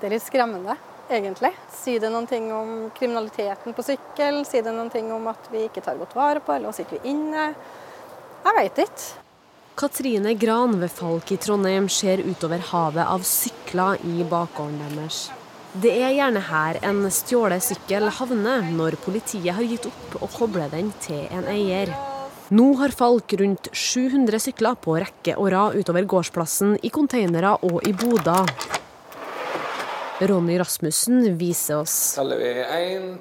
Det 0.00 0.08
er 0.08 0.16
litt 0.16 0.24
skremmende 0.24 0.78
egentlig. 1.16 1.50
Sier 1.74 2.02
det 2.02 2.10
noen 2.12 2.28
ting 2.30 2.50
om 2.54 2.90
kriminaliteten 2.96 3.74
på 3.76 3.84
sykkel? 3.86 4.42
Sier 4.48 4.64
det 4.66 4.74
noen 4.76 4.92
ting 4.92 5.10
om 5.14 5.26
at 5.30 5.50
vi 5.52 5.66
ikke 5.66 5.82
tar 5.84 5.98
godt 6.00 6.14
vare 6.18 6.42
på, 6.44 6.54
eller 6.54 6.74
sitter 6.76 6.98
vi 6.98 7.12
inne? 7.14 7.50
Jeg 8.44 8.56
veit 8.56 8.80
ikke. 8.86 9.08
Katrine 9.80 10.34
Gran 10.36 10.74
ved 10.80 10.92
Falk 10.92 11.30
i 11.32 11.38
Trondheim 11.40 11.86
ser 11.88 12.20
utover 12.20 12.60
havet 12.72 13.06
av 13.06 13.22
sykler 13.24 14.02
i 14.04 14.26
bakgården 14.28 14.80
deres. 14.98 15.30
Det 15.72 15.92
er 16.02 16.16
gjerne 16.16 16.42
her 16.48 16.80
en 16.84 17.04
stjålet 17.14 17.62
sykkel 17.62 18.08
havner 18.16 18.64
når 18.74 18.98
politiet 19.04 19.54
har 19.54 19.62
gitt 19.64 19.86
opp 19.86 20.16
å 20.18 20.28
koble 20.34 20.66
den 20.72 20.90
til 21.00 21.22
en 21.30 21.46
eier. 21.48 21.92
Nå 22.50 22.72
har 22.80 22.90
Falk 22.90 23.36
rundt 23.38 23.68
700 23.70 24.42
sykler 24.42 24.74
på 24.82 24.96
rekke 24.98 25.36
og 25.38 25.52
rad 25.54 25.78
utover 25.78 26.08
gårdsplassen, 26.10 26.74
i 26.82 26.90
containere 26.90 27.54
og 27.62 27.86
i 27.86 27.94
boder. 27.94 28.50
Ronny 30.20 30.58
Rasmussen 30.58 31.38
viser 31.38 31.78
oss. 31.80 32.18
En, 32.18 33.18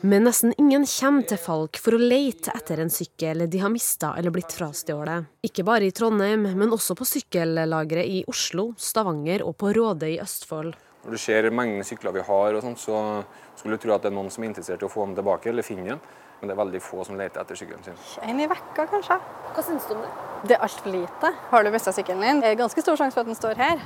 Men 0.00 0.22
nesten 0.22 0.54
ingen 0.58 0.84
kommer 0.86 1.24
til 1.26 1.40
Falk 1.42 1.80
for 1.82 1.96
å 1.96 1.98
lete 1.98 2.52
etter 2.54 2.78
en 2.78 2.92
sykkel 2.94 3.42
de 3.50 3.58
har 3.58 3.72
mista 3.74 4.12
eller 4.14 4.30
blitt 4.30 4.54
frastjålet. 4.54 5.26
Ikke 5.42 5.64
bare 5.66 5.88
i 5.88 5.94
Trondheim, 5.94 6.44
men 6.54 6.74
også 6.74 6.94
på 6.94 7.08
sykkellageret 7.10 8.06
i 8.06 8.20
Oslo, 8.30 8.68
Stavanger 8.78 9.42
og 9.42 9.56
på 9.58 9.72
Råde 9.74 10.12
i 10.12 10.20
Østfold. 10.22 10.76
Når 11.02 11.16
du 11.16 11.18
ser 11.18 11.50
mengden 11.50 11.82
sykler 11.86 12.14
vi 12.14 12.22
har, 12.28 12.54
og 12.54 12.62
sånt, 12.62 12.78
så 12.78 13.00
skulle 13.58 13.74
du 13.74 13.82
tro 13.82 13.96
at 13.96 14.06
det 14.06 14.12
er 14.12 14.16
noen 14.20 14.30
som 14.30 14.44
er 14.44 14.52
interessert 14.52 14.84
i 14.84 14.86
å 14.86 14.92
få 14.92 15.08
dem 15.08 15.16
tilbake 15.18 15.50
eller 15.50 15.66
finne 15.66 15.88
dem. 15.90 16.04
Men 16.38 16.52
det 16.52 16.54
er 16.54 16.60
veldig 16.60 16.82
få 16.84 17.02
som 17.02 17.18
leter 17.18 17.42
etter 17.42 17.58
sykkelen 17.58 17.82
sin. 17.82 17.98
En 18.22 18.38
i 18.38 18.46
vekka, 18.46 18.86
kanskje. 18.92 19.18
Hva 19.56 19.66
syns 19.66 19.90
du 19.90 19.96
om 19.96 20.06
det? 20.06 20.12
Det 20.44 20.54
er 20.54 20.62
altfor 20.68 20.94
lite. 20.94 21.32
Har 21.50 21.66
du 21.66 21.72
mista 21.74 21.94
sykkelen 21.96 22.22
din? 22.22 22.44
Det 22.44 22.52
er 22.52 22.60
ganske 22.62 22.84
stor 22.84 23.00
sjanse 23.00 23.18
for 23.18 23.26
at 23.26 23.32
den 23.32 23.38
står 23.40 23.58
her. 23.58 23.82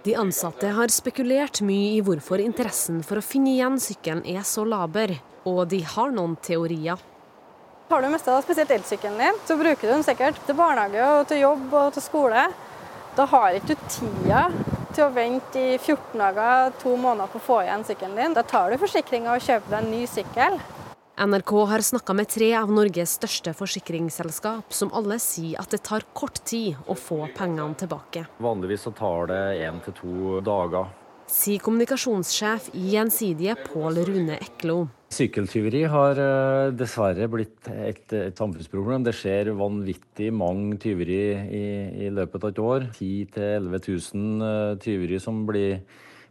De 0.00 0.14
ansatte 0.16 0.70
har 0.72 0.88
spekulert 0.88 1.58
mye 1.60 1.98
i 1.98 2.00
hvorfor 2.00 2.40
interessen 2.40 3.02
for 3.04 3.20
å 3.20 3.24
finne 3.24 3.50
igjen 3.52 3.74
sykkelen 3.76 4.22
er 4.32 4.46
så 4.48 4.64
laber, 4.64 5.12
og 5.44 5.66
de 5.68 5.82
har 5.84 6.14
noen 6.16 6.38
teorier. 6.40 6.96
Har 7.90 8.00
du 8.00 8.08
mista 8.08 8.38
spesielt 8.40 8.72
elsykkelen 8.72 9.20
din, 9.20 9.40
så 9.44 9.58
bruker 9.60 9.82
du 9.84 9.92
den 9.92 10.06
sikkert 10.06 10.40
til 10.46 10.56
barnehage, 10.56 11.04
og 11.18 11.28
til 11.28 11.42
jobb 11.42 11.76
og 11.82 11.92
til 11.92 12.06
skole. 12.06 12.46
Da 13.18 13.26
har 13.28 13.58
ikke 13.58 13.74
du 13.74 13.84
tida 13.92 14.46
til 14.94 15.04
å 15.04 15.12
vente 15.12 15.66
i 15.74 15.76
14 15.76 16.16
dager, 16.16 16.72
to 16.80 16.96
måneder 16.96 17.34
på 17.34 17.42
å 17.42 17.46
få 17.50 17.60
igjen 17.66 17.84
sykkelen 17.84 18.16
din. 18.22 18.38
Da 18.38 18.46
tar 18.46 18.72
du 18.72 18.80
forsikringa 18.80 19.34
og 19.34 19.44
kjøper 19.44 19.74
deg 19.74 19.82
en 19.82 19.92
ny 19.98 20.06
sykkel. 20.08 20.56
NRK 21.20 21.50
har 21.68 21.82
snakka 21.84 22.14
med 22.16 22.30
tre 22.32 22.46
av 22.56 22.70
Norges 22.72 23.18
største 23.18 23.52
forsikringsselskap, 23.52 24.70
som 24.72 24.88
alle 24.96 25.18
sier 25.20 25.58
at 25.60 25.68
det 25.68 25.82
tar 25.84 26.06
kort 26.16 26.40
tid 26.48 26.78
å 26.88 26.96
få 26.96 27.26
pengene 27.36 27.76
tilbake. 27.76 28.22
Vanligvis 28.40 28.86
så 28.86 28.94
tar 28.96 29.28
det 29.28 29.42
én 29.66 29.82
til 29.84 29.96
to 29.98 30.40
dager. 30.46 30.88
Sier 31.28 31.60
kommunikasjonssjef 31.60 32.72
i 32.72 32.94
Gjensidige 32.94 33.58
Pål 33.66 34.00
Rune 34.08 34.40
Eklo. 34.40 34.86
Sykkeltyveri 35.12 35.84
har 35.92 36.24
eh, 36.24 36.72
dessverre 36.72 37.28
blitt 37.28 37.68
et, 37.68 38.06
et, 38.08 38.40
samfunnsproblem. 38.40 39.04
Det 39.04 39.12
skjer 39.20 39.52
vanvittig 39.60 40.32
mange 40.32 40.80
tyveri 40.80 41.24
i, 41.36 41.66
i 42.06 42.12
løpet 42.16 42.46
av 42.46 42.54
et 42.54 42.64
år. 42.64 42.92
10 42.96 43.34
000-11 43.36 43.90
000 44.16 44.80
tyveri 44.86 45.20
som 45.20 45.44
blir 45.44 45.82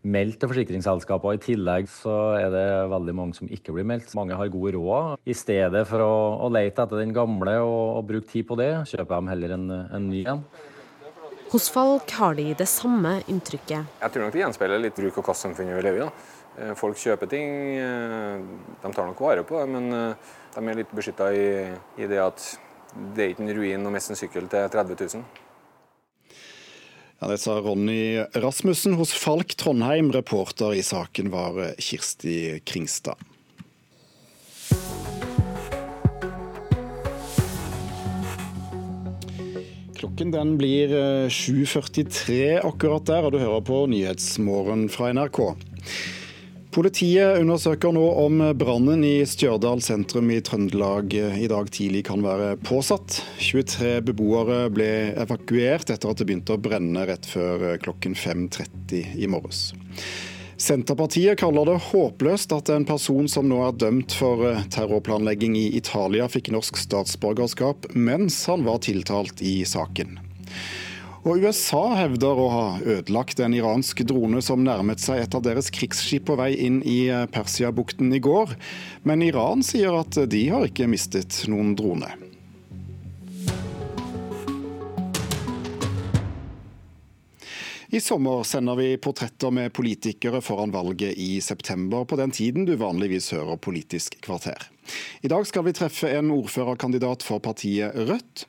meldt 0.07 0.39
til 0.39 0.51
forsikringsselskaper. 0.51 1.35
I 1.35 1.43
tillegg 1.43 1.89
så 1.91 2.15
er 2.39 2.49
det 2.53 2.65
veldig 2.91 3.15
mange 3.15 3.37
som 3.37 3.51
ikke 3.51 3.75
blir 3.75 3.87
meldt. 3.87 4.13
Mange 4.17 4.37
har 4.39 4.51
gode 4.53 4.73
råd. 4.77 5.19
I 5.27 5.35
stedet 5.37 5.85
for 5.89 6.03
å, 6.05 6.15
å 6.45 6.49
lete 6.53 6.85
etter 6.85 7.03
den 7.03 7.13
gamle 7.15 7.55
og, 7.63 7.99
og 7.99 8.09
bruke 8.09 8.29
tid 8.31 8.47
på 8.49 8.57
det, 8.59 8.71
kjøper 8.91 9.15
de 9.15 9.33
heller 9.33 9.55
en, 9.57 9.69
en 9.99 10.09
ny 10.11 10.23
en. 10.29 10.43
Hos 11.49 11.65
folk 11.73 12.11
har 12.19 12.35
de 12.37 12.51
det 12.53 12.67
samme 12.69 13.15
inntrykket. 13.31 13.95
Jeg 14.03 14.13
tror 14.13 14.27
nok 14.27 14.35
det 14.35 14.43
gjenspeiler 14.43 14.83
litt 14.83 14.97
bruk- 14.99 15.17
og 15.17 15.25
kastsamfunnet 15.31 15.79
vi 15.79 15.85
lever 15.87 16.03
i. 16.03 16.05
da. 16.05 16.73
Folk 16.77 16.99
kjøper 16.99 17.29
ting, 17.31 17.53
de 17.79 18.91
tar 18.91 19.07
nok 19.07 19.21
vare 19.23 19.45
på 19.47 19.57
det, 19.57 19.67
men 19.71 19.89
de 20.53 20.61
er 20.61 20.79
litt 20.81 20.91
beskytta 20.93 21.29
i, 21.33 21.45
i, 21.97 22.07
det 22.09 22.19
at 22.21 22.43
det 23.15 23.23
er 23.23 23.33
ikke 23.33 23.45
en 23.45 23.53
ruin 23.55 23.87
å 23.87 23.93
miste 23.93 24.13
en 24.13 24.19
sykkel 24.19 24.49
til 24.51 24.67
30 24.73 24.99
000. 24.99 25.48
Ja, 27.19 27.27
Det 27.27 27.37
sa 27.37 27.59
Ronny 27.59 28.23
Rasmussen 28.33 28.93
hos 28.93 29.11
Falk 29.13 29.55
Trondheim. 29.55 30.11
Reporter 30.11 30.73
i 30.73 30.83
saken 30.83 31.29
var 31.29 31.75
Kirsti 31.77 32.61
Kringstad. 32.63 33.19
Klokken 39.99 40.31
den 40.31 40.55
blir 40.57 40.95
7.43 41.27 42.61
akkurat 42.63 43.05
der, 43.11 43.27
og 43.27 43.35
du 43.35 43.41
hører 43.43 43.67
på 43.67 43.83
Nyhetsmorgen 43.91 44.87
fra 44.87 45.11
NRK. 45.11 45.41
Politiet 46.69 47.39
undersøker 47.41 47.89
nå 47.95 48.03
om 48.21 48.43
brannen 48.53 49.01
i 49.01 49.23
Stjørdal 49.25 49.79
sentrum 49.81 50.27
i 50.29 50.37
Trøndelag 50.45 51.15
i 51.17 51.47
dag 51.49 51.71
tidlig 51.73 52.03
kan 52.05 52.21
være 52.21 52.59
påsatt. 52.61 53.23
23 53.41 53.95
beboere 54.05 54.67
ble 54.69 54.89
evakuert 55.17 55.89
etter 55.89 56.11
at 56.11 56.21
det 56.21 56.27
begynte 56.29 56.53
å 56.53 56.61
brenne 56.61 57.07
rett 57.09 57.25
før 57.25 57.71
klokken 57.81 58.13
5.30 58.13 59.17
i 59.17 59.29
morges. 59.33 59.71
Senterpartiet 60.61 61.39
kaller 61.41 61.71
det 61.71 61.79
håpløst 61.87 62.53
at 62.53 62.69
en 62.75 62.85
person 62.85 63.25
som 63.31 63.49
nå 63.49 63.63
er 63.65 63.77
dømt 63.79 64.13
for 64.13 64.61
terrorplanlegging 64.69 65.57
i 65.57 65.71
Italia, 65.79 66.29
fikk 66.29 66.51
norsk 66.53 66.77
statsborgerskap 66.77 67.89
mens 67.97 68.43
han 68.51 68.67
var 68.69 68.83
tiltalt 68.85 69.41
i 69.41 69.63
saken. 69.65 70.19
Og 71.27 71.43
USA 71.43 71.81
hevder 71.99 72.39
å 72.39 72.47
ha 72.53 72.67
ødelagt 72.79 73.41
en 73.43 73.55
iransk 73.57 74.05
drone 74.07 74.39
som 74.45 74.63
nærmet 74.63 75.03
seg 75.03 75.19
et 75.25 75.35
av 75.35 75.43
deres 75.43 75.67
krigsskip 75.75 76.29
på 76.29 76.37
vei 76.39 76.53
inn 76.63 76.79
i 76.87 77.09
Persiabukten 77.33 78.13
i 78.15 78.21
går. 78.23 78.55
Men 79.03 79.25
Iran 79.25 79.65
sier 79.65 79.99
at 79.99 80.15
de 80.31 80.43
har 80.47 80.63
ikke 80.69 80.87
mistet 80.87 81.41
noen 81.51 81.75
drone. 81.75 82.13
I 87.91 87.99
sommer 87.99 88.43
sender 88.45 88.77
vi 88.77 88.91
portretter 89.01 89.49
med 89.51 89.73
politikere 89.73 90.43
foran 90.45 90.71
valget 90.71 91.17
i 91.17 91.39
september, 91.41 92.05
på 92.05 92.19
den 92.19 92.31
tiden 92.31 92.67
du 92.69 92.75
vanligvis 92.77 93.31
hører 93.33 93.57
Politisk 93.57 94.19
kvarter. 94.21 94.61
I 95.25 95.31
dag 95.31 95.47
skal 95.49 95.65
vi 95.65 95.73
treffe 95.73 96.11
en 96.13 96.29
ordførerkandidat 96.31 97.25
for 97.25 97.41
partiet 97.41 97.97
Rødt. 97.97 98.45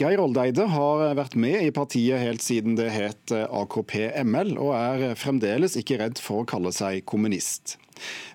Geir 0.00 0.22
Oldeide 0.24 0.64
har 0.72 1.02
vært 1.18 1.34
med 1.36 1.66
i 1.66 1.72
partiet 1.74 2.22
helt 2.22 2.40
siden 2.40 2.78
det 2.78 2.88
het 2.94 3.32
AKP-ML, 3.32 4.54
og 4.56 4.72
er 4.72 5.16
fremdeles 5.20 5.76
ikke 5.76 5.98
redd 6.00 6.20
for 6.22 6.42
å 6.42 6.48
kalle 6.48 6.72
seg 6.72 7.02
kommunist. 7.04 7.76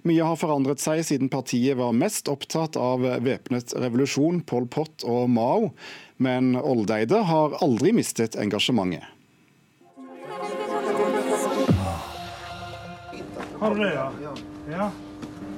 Mye 0.06 0.22
har 0.22 0.38
forandret 0.38 0.80
seg 0.84 1.02
siden 1.08 1.32
partiet 1.34 1.80
var 1.80 1.96
mest 1.98 2.30
opptatt 2.30 2.78
av 2.78 3.02
væpnet 3.26 3.74
revolusjon, 3.74 4.44
Pol 4.46 4.68
Pot 4.70 5.02
og 5.10 5.32
Mao, 5.34 5.72
men 6.22 6.54
Oldeide 6.62 7.24
har 7.26 7.58
aldri 7.66 7.94
mistet 7.96 8.38
engasjementet. 8.38 9.10
Har 13.58 13.74
du 13.74 13.82
det, 13.82 13.94
ja? 13.96 14.12
Ja. 14.70 14.92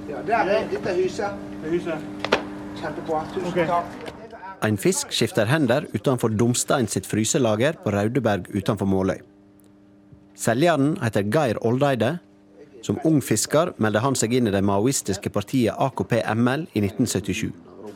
ja 0.08 0.24
der 0.24 0.54
er 0.56 0.72
dette 0.72 0.94
er 0.94 1.04
huset. 1.04 1.44
Det 1.60 1.68
er 1.68 1.76
huset. 1.76 2.40
Kjempebra. 2.80 3.26
Tusen 3.36 3.52
okay. 3.52 3.68
takk. 3.68 4.19
En 4.62 4.78
fisk 4.78 5.14
skifter 5.16 5.48
hender 5.48 5.86
utenfor 5.94 6.34
Domstein 6.36 6.88
sitt 6.92 7.06
fryselager 7.08 7.78
på 7.80 7.94
Raudeberg 7.96 8.50
utenfor 8.52 8.90
Måløy. 8.92 9.22
Selgeren 10.36 10.98
heter 11.00 11.24
Geir 11.32 11.60
Oldeide. 11.64 12.18
Som 12.84 13.00
ung 13.08 13.22
fisker 13.24 13.74
meldte 13.80 14.04
han 14.04 14.16
seg 14.20 14.36
inn 14.36 14.48
i 14.48 14.54
det 14.56 14.64
maoistiske 14.64 15.32
partiet 15.36 15.76
AKP-ML 15.80 16.68
i 16.76 16.84
1977. 16.84 17.50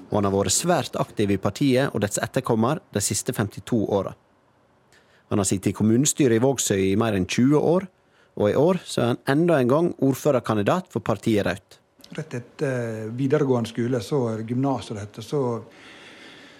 Og 0.10 0.18
han 0.18 0.28
har 0.28 0.36
vært 0.36 0.56
svært 0.56 0.98
aktiv 1.00 1.32
i 1.36 1.40
partiet 1.40 1.92
og 1.92 2.04
dets 2.04 2.20
etterkommer 2.24 2.80
de 2.96 3.04
siste 3.04 3.36
52 3.36 3.84
åra. 3.84 4.16
Han 5.32 5.40
har 5.40 5.48
sittet 5.48 5.72
i 5.72 5.76
kommunestyret 5.76 6.38
i 6.38 6.44
Vågsøy 6.44 6.82
i 6.92 6.98
mer 7.00 7.16
enn 7.18 7.28
20 7.28 7.60
år, 7.60 7.88
og 8.40 8.50
i 8.50 8.58
år 8.60 8.80
så 8.86 9.02
er 9.02 9.14
han 9.14 9.24
enda 9.36 9.60
en 9.60 9.72
gang 9.72 9.88
ordførerkandidat 10.04 10.92
for 10.94 11.04
partiet 11.04 11.48
Rødt. 11.48 11.80
Rett 12.14 12.36
etter 12.38 13.10
videregående 13.18 13.72
skole, 13.72 14.00
så 14.04 14.20
gymnaset 14.46 15.20
så, 15.26 15.42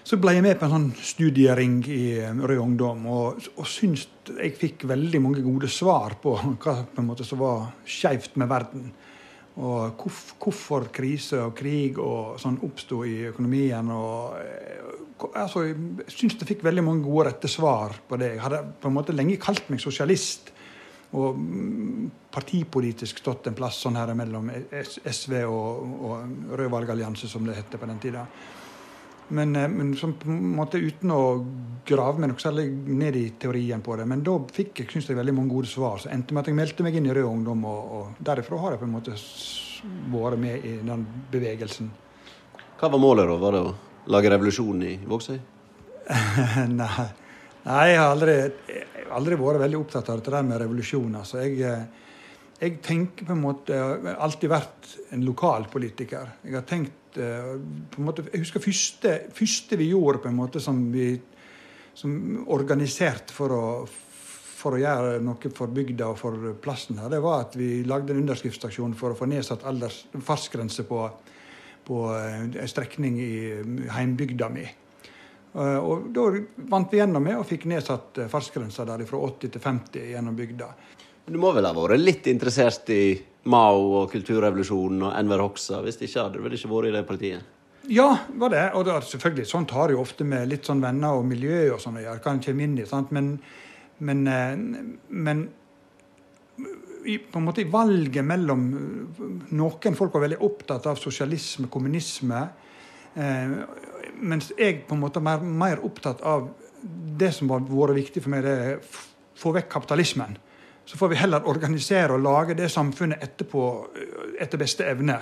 så 0.04 0.18
ble 0.20 0.34
jeg 0.36 0.44
med 0.44 0.58
på 0.60 0.66
en 0.66 0.74
sånn 0.74 0.90
studiering 1.00 1.78
i 1.88 2.04
Rød 2.20 2.60
Ungdom. 2.60 3.06
Og, 3.08 3.46
og 3.56 3.68
syns 3.68 4.04
jeg 4.28 4.52
fikk 4.60 4.84
veldig 4.90 5.20
mange 5.24 5.44
gode 5.44 5.70
svar 5.72 6.18
på 6.20 6.34
hva 6.36 6.74
på 6.84 7.04
måte 7.06 7.24
som 7.24 7.40
var 7.40 7.70
skeivt 7.88 8.36
med 8.40 8.50
verden. 8.50 8.90
Og 9.64 10.02
hvorfor 10.42 10.90
krise 10.92 11.38
og 11.46 11.54
krig 11.56 11.96
og 12.02 12.34
sånn 12.42 12.58
oppsto 12.66 13.00
i 13.08 13.30
økonomien. 13.30 13.88
og 13.94 15.30
altså, 15.32 15.62
Jeg 15.70 16.12
syns 16.12 16.36
jeg 16.36 16.50
fikk 16.50 16.66
veldig 16.66 16.84
mange 16.84 17.06
gode 17.06 17.30
rette 17.30 17.48
svar 17.48 17.96
på 18.04 18.18
det. 18.20 18.34
Jeg 18.34 18.42
hadde 18.44 18.60
på 18.82 18.90
en 18.90 18.96
måte 18.98 19.14
lenge 19.16 19.38
kalt 19.40 19.70
meg 19.72 19.80
sosialist. 19.80 20.52
Og 21.14 21.38
partipolitisk 22.34 23.22
stått 23.22 23.46
en 23.48 23.56
plass 23.56 23.78
sånn 23.86 23.96
her 23.96 24.12
mellom 24.18 24.50
SV 24.74 25.38
og, 25.46 25.96
og 26.10 26.52
Rød 26.58 26.72
valgallianse, 26.76 27.30
som 27.30 27.48
det 27.48 27.56
heter 27.56 27.80
på 27.80 27.88
den 27.88 28.02
tida. 28.02 28.26
Men, 29.28 29.56
men 29.56 29.94
sånn 29.96 30.18
på 30.20 30.28
en 30.28 30.50
måte 30.58 30.78
uten 30.78 31.12
å 31.14 31.20
grave 31.88 32.20
meg 32.20 32.30
noe 32.30 32.42
særlig 32.42 32.66
ned 32.70 33.16
i 33.16 33.24
teorien 33.40 33.80
på 33.84 33.96
det. 33.96 34.04
Men 34.08 34.22
da 34.26 34.36
fikk 34.52 34.82
jeg 34.82 34.90
synes 34.92 35.08
jeg, 35.08 35.18
veldig 35.18 35.34
mange 35.36 35.54
gode 35.54 35.70
svar. 35.70 35.96
Så 36.02 36.10
endte 36.12 36.36
med 36.36 36.44
at 36.44 36.50
jeg 36.50 36.58
meldte 36.58 36.84
meg 36.84 36.98
inn 36.98 37.08
i 37.08 37.14
Rød 37.16 37.30
Ungdom, 37.30 37.64
og, 37.70 37.94
og 37.96 38.22
derifra 38.28 38.60
har 38.60 38.74
jeg 38.74 38.82
på 38.82 38.88
en 38.88 38.94
måte 38.98 39.16
vært 40.12 40.40
med 40.40 40.68
i 40.68 40.76
den 40.84 41.06
bevegelsen. 41.32 41.90
Hva 42.80 42.90
var 42.92 43.00
målet, 43.00 43.28
da? 43.30 43.36
Var 43.40 43.56
det 43.56 43.64
å 43.64 43.74
lage 44.12 44.32
revolusjon 44.34 44.84
i 44.84 44.94
Vågsøy? 45.08 45.36
Nei. 46.80 47.10
Nei, 47.64 47.84
jeg 47.88 48.00
har 48.00 48.10
aldri, 48.12 48.32
jeg 48.68 49.04
har 49.06 49.12
aldri 49.16 49.36
vært 49.40 49.62
veldig 49.62 49.78
opptatt 49.80 50.08
av 50.12 50.18
dette 50.20 50.32
der 50.34 50.44
med 50.44 50.60
revolusjon. 50.60 51.14
Altså, 51.16 51.40
jeg, 51.46 51.78
jeg 52.60 52.74
tenker 52.84 53.24
på 53.24 53.32
en 53.32 53.40
måte 53.40 53.72
Jeg 53.78 54.02
har 54.04 54.18
alltid 54.26 54.52
vært 54.52 54.90
en 55.16 55.24
lokalpolitiker. 55.24 56.34
Jeg 56.44 56.58
har 56.58 56.66
tenkt 56.68 56.98
måte, 57.96 58.24
Jeg 58.32 58.42
husker 58.44 58.60
første, 58.60 59.14
første 59.34 59.76
vi 59.76 59.90
gjorde 59.92 60.22
på 60.24 60.28
en 60.28 60.38
måte 60.38 60.60
som 60.60 60.80
vi 60.92 61.12
som 61.94 62.44
organisert 62.50 63.30
for 63.30 63.54
å, 63.54 63.66
for 63.86 64.74
å 64.74 64.80
gjøre 64.82 65.20
noe 65.22 65.52
for 65.54 65.70
bygda 65.74 66.10
og 66.10 66.18
for 66.18 66.54
plassen 66.62 66.98
her, 66.98 67.10
det 67.12 67.22
var 67.22 67.46
at 67.46 67.58
vi 67.58 67.84
lagde 67.86 68.14
en 68.14 68.24
underskriftsaksjon 68.24 68.96
for 68.98 69.14
å 69.14 69.18
få 69.18 69.28
nedsatt 69.30 69.66
alders, 69.68 70.04
fartsgrense 70.26 70.86
på, 70.88 71.04
på 71.86 72.00
en 72.18 72.54
strekning 72.70 73.20
i 73.22 73.34
heimbygda 73.94 74.50
mi. 74.50 74.66
Og 75.54 76.08
Da 76.10 76.24
vant 76.72 76.90
vi 76.90 76.98
gjennom 76.98 77.22
med 77.22 77.38
og 77.38 77.46
fikk 77.46 77.68
nedsatt 77.70 78.24
fartsgrensa 78.30 78.86
der 78.88 79.04
fra 79.06 79.20
80 79.22 79.52
til 79.54 79.62
50 79.62 80.08
gjennom 80.10 80.34
bygda. 80.34 80.72
Du 81.24 81.38
må 81.40 81.54
vel 81.56 81.64
ha 81.64 81.72
vært 81.72 82.02
litt 82.02 82.26
interessert 82.28 82.90
i 82.92 83.16
Mao 83.48 84.00
og 84.00 84.12
kulturrevolusjonen 84.12 85.06
og 85.08 85.14
Enver 85.16 85.40
Hoxha? 85.44 85.80
Hvis 85.84 86.00
ikke 86.02 86.20
hadde 86.20 86.38
du 86.40 86.44
vel 86.44 86.56
ikke 86.56 86.70
vært 86.72 86.90
i 86.90 86.94
det 86.94 87.04
partiet? 87.08 87.50
Ja, 87.88 88.10
var 88.40 88.52
det. 88.52 88.64
Og 88.76 88.84
det, 88.84 88.96
selvfølgelig, 89.08 89.46
sånt 89.48 89.72
har 89.76 89.92
jeg 89.92 90.00
ofte 90.00 90.24
med 90.28 90.48
litt 90.48 90.68
sånn 90.68 90.82
venner 90.84 91.16
og 91.18 91.26
miljø 91.28 91.74
og 91.74 91.80
sånn 91.80 91.98
å 92.00 92.04
gjøre. 92.04 92.22
Kan 92.24 92.40
komme 92.44 92.64
inn 92.64 92.76
i, 92.80 92.86
sant? 92.88 93.12
Men, 93.12 93.34
men, 94.04 94.22
men 95.08 95.42
i, 97.04 97.18
på 97.18 97.40
en 97.40 97.48
måte 97.48 97.64
i 97.64 97.68
valget 97.72 98.24
mellom 98.24 98.68
Noen 99.52 99.98
folk 99.98 100.16
var 100.16 100.26
veldig 100.26 100.40
opptatt 100.44 100.88
av 100.88 101.00
sosialisme, 101.00 101.68
kommunisme. 101.72 102.44
Eh, 103.16 103.58
mens 104.20 104.52
jeg 104.58 104.84
på 104.88 104.96
en 104.96 105.04
måte 105.04 105.20
er 105.20 105.28
mer, 105.28 105.44
mer 105.44 105.84
opptatt 105.84 106.24
av 106.24 106.50
det 107.20 107.32
som 107.36 107.52
har 107.52 107.64
vært 107.68 108.00
viktig 108.00 108.24
for 108.24 108.32
meg, 108.32 108.44
det 108.44 108.54
er 108.54 108.80
å 108.80 109.40
få 109.40 109.52
vekk 109.56 109.72
kapitalismen. 109.72 110.36
Så 110.84 110.98
får 111.00 111.08
vi 111.08 111.20
heller 111.22 111.48
organisere 111.48 112.16
og 112.16 112.24
lage 112.24 112.56
det 112.58 112.68
samfunnet 112.72 113.22
etterpå 113.24 113.64
etter 114.40 114.60
beste 114.60 114.86
evne. 114.88 115.18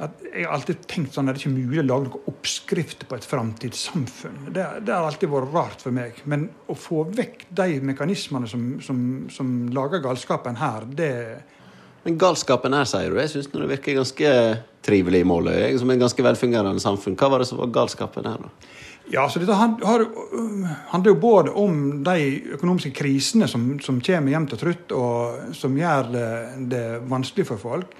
at 0.00 0.22
jeg 0.24 0.46
har 0.46 0.54
alltid 0.56 0.86
tenkt 0.88 1.12
sånn 1.12 1.28
at 1.28 1.36
det 1.36 1.42
er 1.42 1.50
ikke 1.50 1.66
mulig 1.68 1.82
å 1.82 1.84
lage 1.84 2.08
noen 2.08 2.28
oppskrifter 2.30 3.04
på 3.06 3.18
et 3.18 3.26
framtidssamfunn. 3.28 4.38
Det, 4.48 4.64
det, 4.86 4.94
har 4.94 5.04
alltid 5.04 5.28
vært 5.28 5.52
rart 5.52 5.84
for 5.84 5.92
meg. 5.92 6.22
Men 6.24 6.46
å 6.72 6.76
få 6.78 7.04
vekk 7.04 7.44
de 7.52 7.82
mekanismene 7.84 8.48
som, 8.48 8.64
som, 8.80 9.02
som 9.28 9.50
lager 9.76 10.00
galskapen 10.06 10.56
her, 10.56 10.88
det 10.88 11.12
Men 12.06 12.16
galskapen 12.16 12.72
her, 12.72 12.88
sier 12.88 13.12
du. 13.12 13.20
Jeg 13.20 13.34
syns 13.34 13.50
det 13.52 13.68
virker 13.74 13.98
ganske 13.98 14.32
trivelig 14.80 15.20
i 15.20 15.28
Måløy. 15.28 15.76
Som 15.78 15.92
et 15.92 16.00
ganske 16.00 16.24
velfungerende 16.24 16.80
samfunn. 16.80 17.18
Hva 17.20 17.28
var 17.34 17.44
det 17.44 17.50
som 17.50 17.60
var 17.60 17.74
galskapen 17.76 18.24
her, 18.24 18.40
da? 18.40 18.70
Ja, 19.10 19.24
så 19.30 19.40
Dette 19.42 19.56
handler 19.58 21.08
jo 21.10 21.16
både 21.18 21.50
om 21.58 21.80
de 22.06 22.52
økonomiske 22.54 22.92
krisene 22.94 23.48
som, 23.50 23.72
som 23.82 23.98
kommer 24.06 24.30
jevnt 24.30 24.54
og 24.54 24.60
trutt, 24.60 24.94
og 24.94 25.56
som 25.58 25.74
gjør 25.74 26.12
det, 26.14 26.28
det 26.70 26.84
vanskelig 27.10 27.48
for 27.48 27.58
folk. 27.58 27.96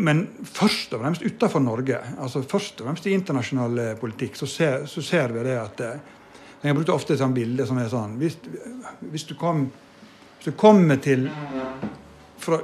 Men 0.00 0.22
først 0.44 0.94
og 0.96 1.02
fremst 1.02 1.24
utenfor 1.24 1.60
Norge, 1.60 2.00
altså 2.16 2.40
først 2.48 2.80
og 2.80 2.88
fremst 2.88 3.06
i 3.10 3.14
internasjonal 3.16 3.78
eh, 3.78 3.92
politikk, 4.00 4.40
så 4.40 4.48
ser, 4.48 4.86
så 4.88 5.04
ser 5.04 5.36
vi 5.36 5.44
det 5.44 5.56
at 5.60 5.84
eh, 5.84 6.00
Jeg 6.62 6.76
bruker 6.76 6.92
ofte 6.92 7.14
et 7.14 7.20
sånt 7.20 7.36
bilde 7.36 7.64
som 7.64 7.78
er 7.80 7.86
sånn 7.88 8.18
Hvis, 8.20 8.34
hvis, 9.00 9.24
du, 9.24 9.32
kom, 9.40 9.62
hvis 10.36 10.50
du 10.50 10.56
kommer 10.60 11.00
til 11.00 11.24
fra 12.40 12.58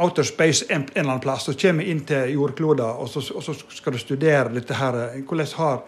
outer 0.00 0.24
space 0.24 0.68
en, 0.68 0.86
eller 0.94 1.10
annen 1.10 1.24
plass 1.24 1.48
og 1.48 1.60
kommer 1.60 1.84
inn 1.84 2.02
til 2.08 2.32
jordkloden, 2.32 2.84
og 2.84 3.08
så, 3.08 3.22
og 3.32 3.44
så 3.44 3.54
skal 3.56 3.96
du 3.96 4.00
studere 4.00 4.52
dette 4.52 4.76
her 4.76 5.00
eh, 5.06 5.22
Hvordan 5.24 5.54
har 5.60 5.86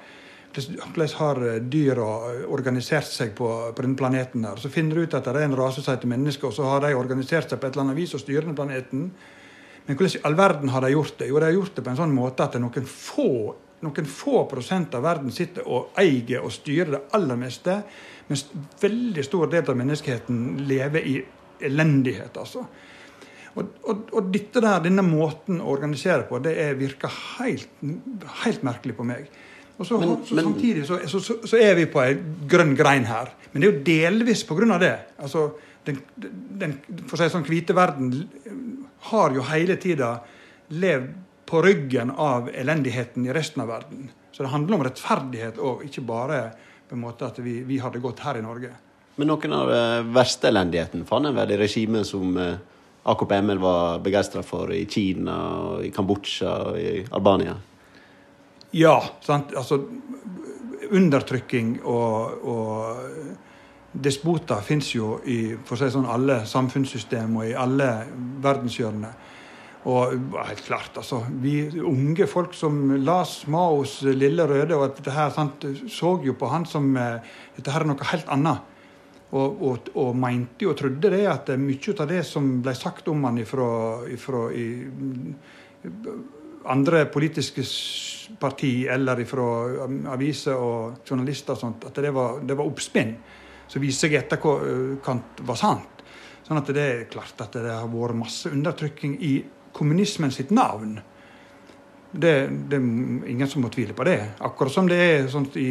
hvordan 0.55 1.15
har 1.19 1.41
dyra 1.71 2.07
organisert 2.49 3.11
seg 3.11 3.35
på, 3.37 3.49
på 3.75 3.85
denne 3.85 3.99
planeten? 3.99 4.47
her? 4.49 4.61
Så 4.61 4.71
finner 4.73 4.97
du 4.97 5.05
ut 5.05 5.15
at 5.15 5.27
det 5.27 5.35
er 5.37 5.47
en 5.47 5.57
rase 5.59 5.83
som 5.85 5.95
heter 5.95 6.11
mennesker, 6.11 6.49
og 6.49 6.57
så 6.57 6.67
har 6.67 6.83
de 6.85 6.95
organisert 6.97 7.51
seg 7.51 7.61
på 7.61 7.69
et 7.69 7.77
eller 7.77 7.89
annet 7.89 8.01
vis 8.01 8.15
og 8.17 8.23
styrer 8.23 8.47
denne 8.47 8.59
planeten. 8.59 9.09
Men 9.87 9.97
hvordan 9.97 10.19
i 10.19 10.25
all 10.29 10.37
verden 10.39 10.75
har 10.75 10.85
de 10.85 10.93
gjort 10.93 11.17
det? 11.21 11.31
Jo, 11.31 11.39
de 11.39 11.49
har 11.49 11.57
gjort 11.57 11.77
det 11.77 11.85
på 11.85 11.93
en 11.93 12.01
sånn 12.01 12.17
måte 12.17 12.45
at 12.45 12.59
noen 12.61 12.91
få, 12.93 13.31
noen 13.85 14.13
få 14.13 14.45
prosent 14.51 14.97
av 14.99 15.07
verden 15.07 15.33
sitter 15.33 15.69
og 15.69 15.97
eier 16.01 16.45
og 16.45 16.53
styrer 16.53 16.95
det 16.97 17.03
aller 17.17 17.41
meste, 17.41 17.81
mens 18.29 18.45
veldig 18.83 19.25
stor 19.25 19.49
del 19.53 19.69
av 19.69 19.79
menneskeheten 19.81 20.65
lever 20.69 21.09
i 21.09 21.19
elendighet. 21.65 22.37
altså. 22.37 22.67
Og, 23.59 23.71
og, 23.91 24.11
og 24.15 24.29
dette 24.33 24.61
der, 24.63 24.83
denne 24.85 25.03
måten 25.03 25.63
å 25.63 25.73
organisere 25.73 26.27
på, 26.29 26.39
det 26.45 26.55
er, 26.63 26.77
virker 26.79 27.13
helt, 27.39 27.71
helt, 28.45 28.65
merkelig 28.67 28.95
på 28.99 29.07
meg. 29.09 29.31
Og 29.79 29.87
så, 29.87 29.99
men, 30.03 30.17
så 30.27 30.35
Samtidig 30.35 30.87
så, 30.87 30.99
så, 31.07 31.21
så, 31.47 31.57
er 31.57 31.77
vi 31.79 31.87
på 31.91 32.03
ei 32.03 32.17
grønn 32.51 32.75
grein 32.79 33.07
her. 33.07 33.31
Men 33.53 33.63
det 33.63 33.69
er 33.69 33.73
jo 33.73 33.85
delvis 33.87 34.43
pga. 34.49 34.79
det. 34.83 34.97
Altså, 35.23 35.45
den, 35.87 36.01
den 36.59 36.75
for 37.07 37.15
å 37.15 37.23
si 37.23 37.31
sånn, 37.33 37.47
hvite 37.47 37.77
verden 37.79 38.11
har 39.13 39.37
jo 39.37 39.47
hele 39.47 39.79
tida 39.81 40.17
levd 40.75 41.15
på 41.49 41.63
ryggen 41.65 42.11
av 42.11 42.51
elendigheten 42.53 43.25
i 43.25 43.33
resten 43.33 43.63
av 43.65 43.71
verden. 43.71 44.11
Så 44.33 44.43
det 44.45 44.51
handler 44.53 44.77
om 44.77 44.83
rettferdighet 44.85 45.61
og 45.65 45.87
ikke 45.87 46.05
bare 46.05 46.43
på 46.89 46.97
en 46.97 47.05
måte 47.07 47.29
at 47.31 47.39
vi, 47.41 47.63
vi 47.65 47.79
har 47.81 47.95
det 47.95 48.03
godt 48.05 48.21
her 48.27 48.41
i 48.41 48.45
Norge. 48.45 48.75
Men 49.19 49.33
noen 49.33 49.55
av 49.57 49.71
den 49.73 50.11
verste 50.15 50.51
elendigheten 50.51 51.07
fant 51.09 51.27
en 51.27 51.39
vel 51.39 51.55
i 51.55 51.59
regimet 51.59 52.07
som 52.07 52.37
eh, 52.39 52.61
AKP-ML 53.09 53.63
var 53.63 54.03
begeistra 54.05 54.45
for 54.47 54.71
i 54.75 54.85
Kina, 54.91 55.39
i 55.83 55.91
Kambodsja 55.95 56.53
og 56.69 56.79
i 56.79 56.93
Albania? 57.09 57.57
Ja. 58.73 59.01
sant, 59.21 59.55
altså 59.57 59.83
Undertrykking 60.89 61.83
og, 61.85 62.45
og 62.49 63.93
despoter 63.93 64.63
fins 64.65 64.95
jo 64.95 65.19
i 65.29 65.57
for 65.67 65.77
å 65.77 65.81
si 65.81 65.89
sånn, 65.93 66.09
alle 66.09 66.43
samfunnssystem 66.49 67.37
og 67.37 67.49
i 67.49 67.57
alle 67.57 67.89
verdenshjørner. 68.45 69.27
Og 69.89 70.15
helt 70.35 70.65
klart, 70.67 70.97
altså, 70.97 71.23
Vi 71.31 71.69
unge 71.81 72.27
folk 72.27 72.55
som 72.55 72.97
las 73.05 73.47
Maos 73.47 74.03
'Lille 74.03 74.47
røde', 74.47 74.75
og 74.77 74.97
dette 74.97 75.11
her, 75.11 75.31
sant, 75.31 75.65
så 75.89 76.19
jo 76.25 76.35
på 76.35 76.49
han 76.49 76.67
som 76.67 76.97
eh, 76.97 77.21
dette 77.57 77.71
her 77.71 77.81
er 77.81 77.87
noe 77.87 78.11
helt 78.13 78.29
annet. 78.29 78.59
Og, 79.31 79.63
og, 79.63 79.89
og 79.95 80.17
mente 80.17 80.67
og 80.67 80.77
trodde 80.77 81.11
det 81.11 81.27
at 81.29 81.49
mye 81.59 81.95
av 82.01 82.09
det 82.09 82.25
som 82.25 82.63
ble 82.63 82.75
sagt 82.75 83.09
om 83.09 83.25
han 83.25 83.39
ifra, 83.39 84.09
ifra 84.09 84.51
i, 84.57 84.87
andre 86.67 87.05
politiske 87.13 87.63
parti 88.39 88.87
eller 88.91 89.25
fra 89.29 89.49
aviser 90.13 90.59
og 90.59 91.05
journalister 91.07 91.55
og 91.55 91.61
sånt, 91.61 91.87
at 91.89 92.01
det 92.03 92.11
var, 92.15 92.41
det 92.45 92.57
var 92.59 92.69
oppspinn 92.69 93.15
som 93.69 93.85
viser 93.85 94.09
seg 94.09 94.17
etterkant 94.23 95.45
var 95.45 95.61
sant. 95.61 96.03
Sånn 96.47 96.61
at 96.61 96.71
det 96.73 96.85
er 96.85 97.07
klart 97.13 97.41
at 97.45 97.59
det 97.61 97.69
har 97.69 97.89
vært 97.93 98.17
masse 98.17 98.49
undertrykking 98.49 99.19
i 99.21 99.35
kommunismen 99.77 100.33
sitt 100.33 100.51
navn. 100.55 100.97
Det, 102.09 102.33
det, 102.49 102.79
er 102.79 103.29
ingen 103.29 103.51
som 103.51 103.61
må 103.63 103.69
tvile 103.73 103.93
på 103.93 104.07
det. 104.09 104.17
Akkurat 104.41 104.73
som 104.73 104.89
det 104.89 104.97
er 104.97 105.29
sånt 105.29 105.59
i 105.61 105.69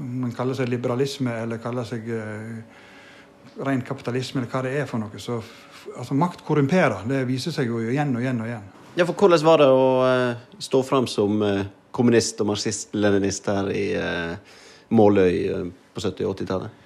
Man 0.00 0.32
kaller 0.32 0.56
seg 0.56 0.70
liberalisme 0.72 1.34
eller 1.42 1.60
kaller 1.60 1.84
seg 1.84 2.08
uh, 2.08 2.86
ren 3.66 3.84
kapitalisme 3.84 4.40
eller 4.40 4.48
hva 4.48 4.64
det 4.64 4.72
er 4.80 4.88
for 4.88 5.02
noe. 5.02 5.20
Så 5.20 5.36
altså, 5.98 6.16
makt 6.16 6.46
korrumperer. 6.48 7.04
Det 7.10 7.26
viser 7.28 7.52
seg 7.52 7.68
jo 7.68 7.82
igjen 7.84 8.16
og 8.16 8.24
igjen 8.24 8.40
og 8.40 8.48
igjen. 8.48 8.68
Ja, 8.98 9.06
for 9.06 9.14
Hvordan 9.14 9.44
var 9.46 9.62
det 9.62 9.68
å 9.70 9.84
uh, 10.02 10.58
stå 10.58 10.82
fram 10.86 11.06
som 11.10 11.42
uh, 11.44 11.62
kommunist 11.94 12.40
og 12.42 12.50
marxist-leninist 12.50 13.46
her 13.50 13.70
i 13.74 13.84
Måløy 14.94 15.34
på 15.94 16.02
70- 16.02 16.26
og 16.26 16.36
80-tallet? 16.36 16.76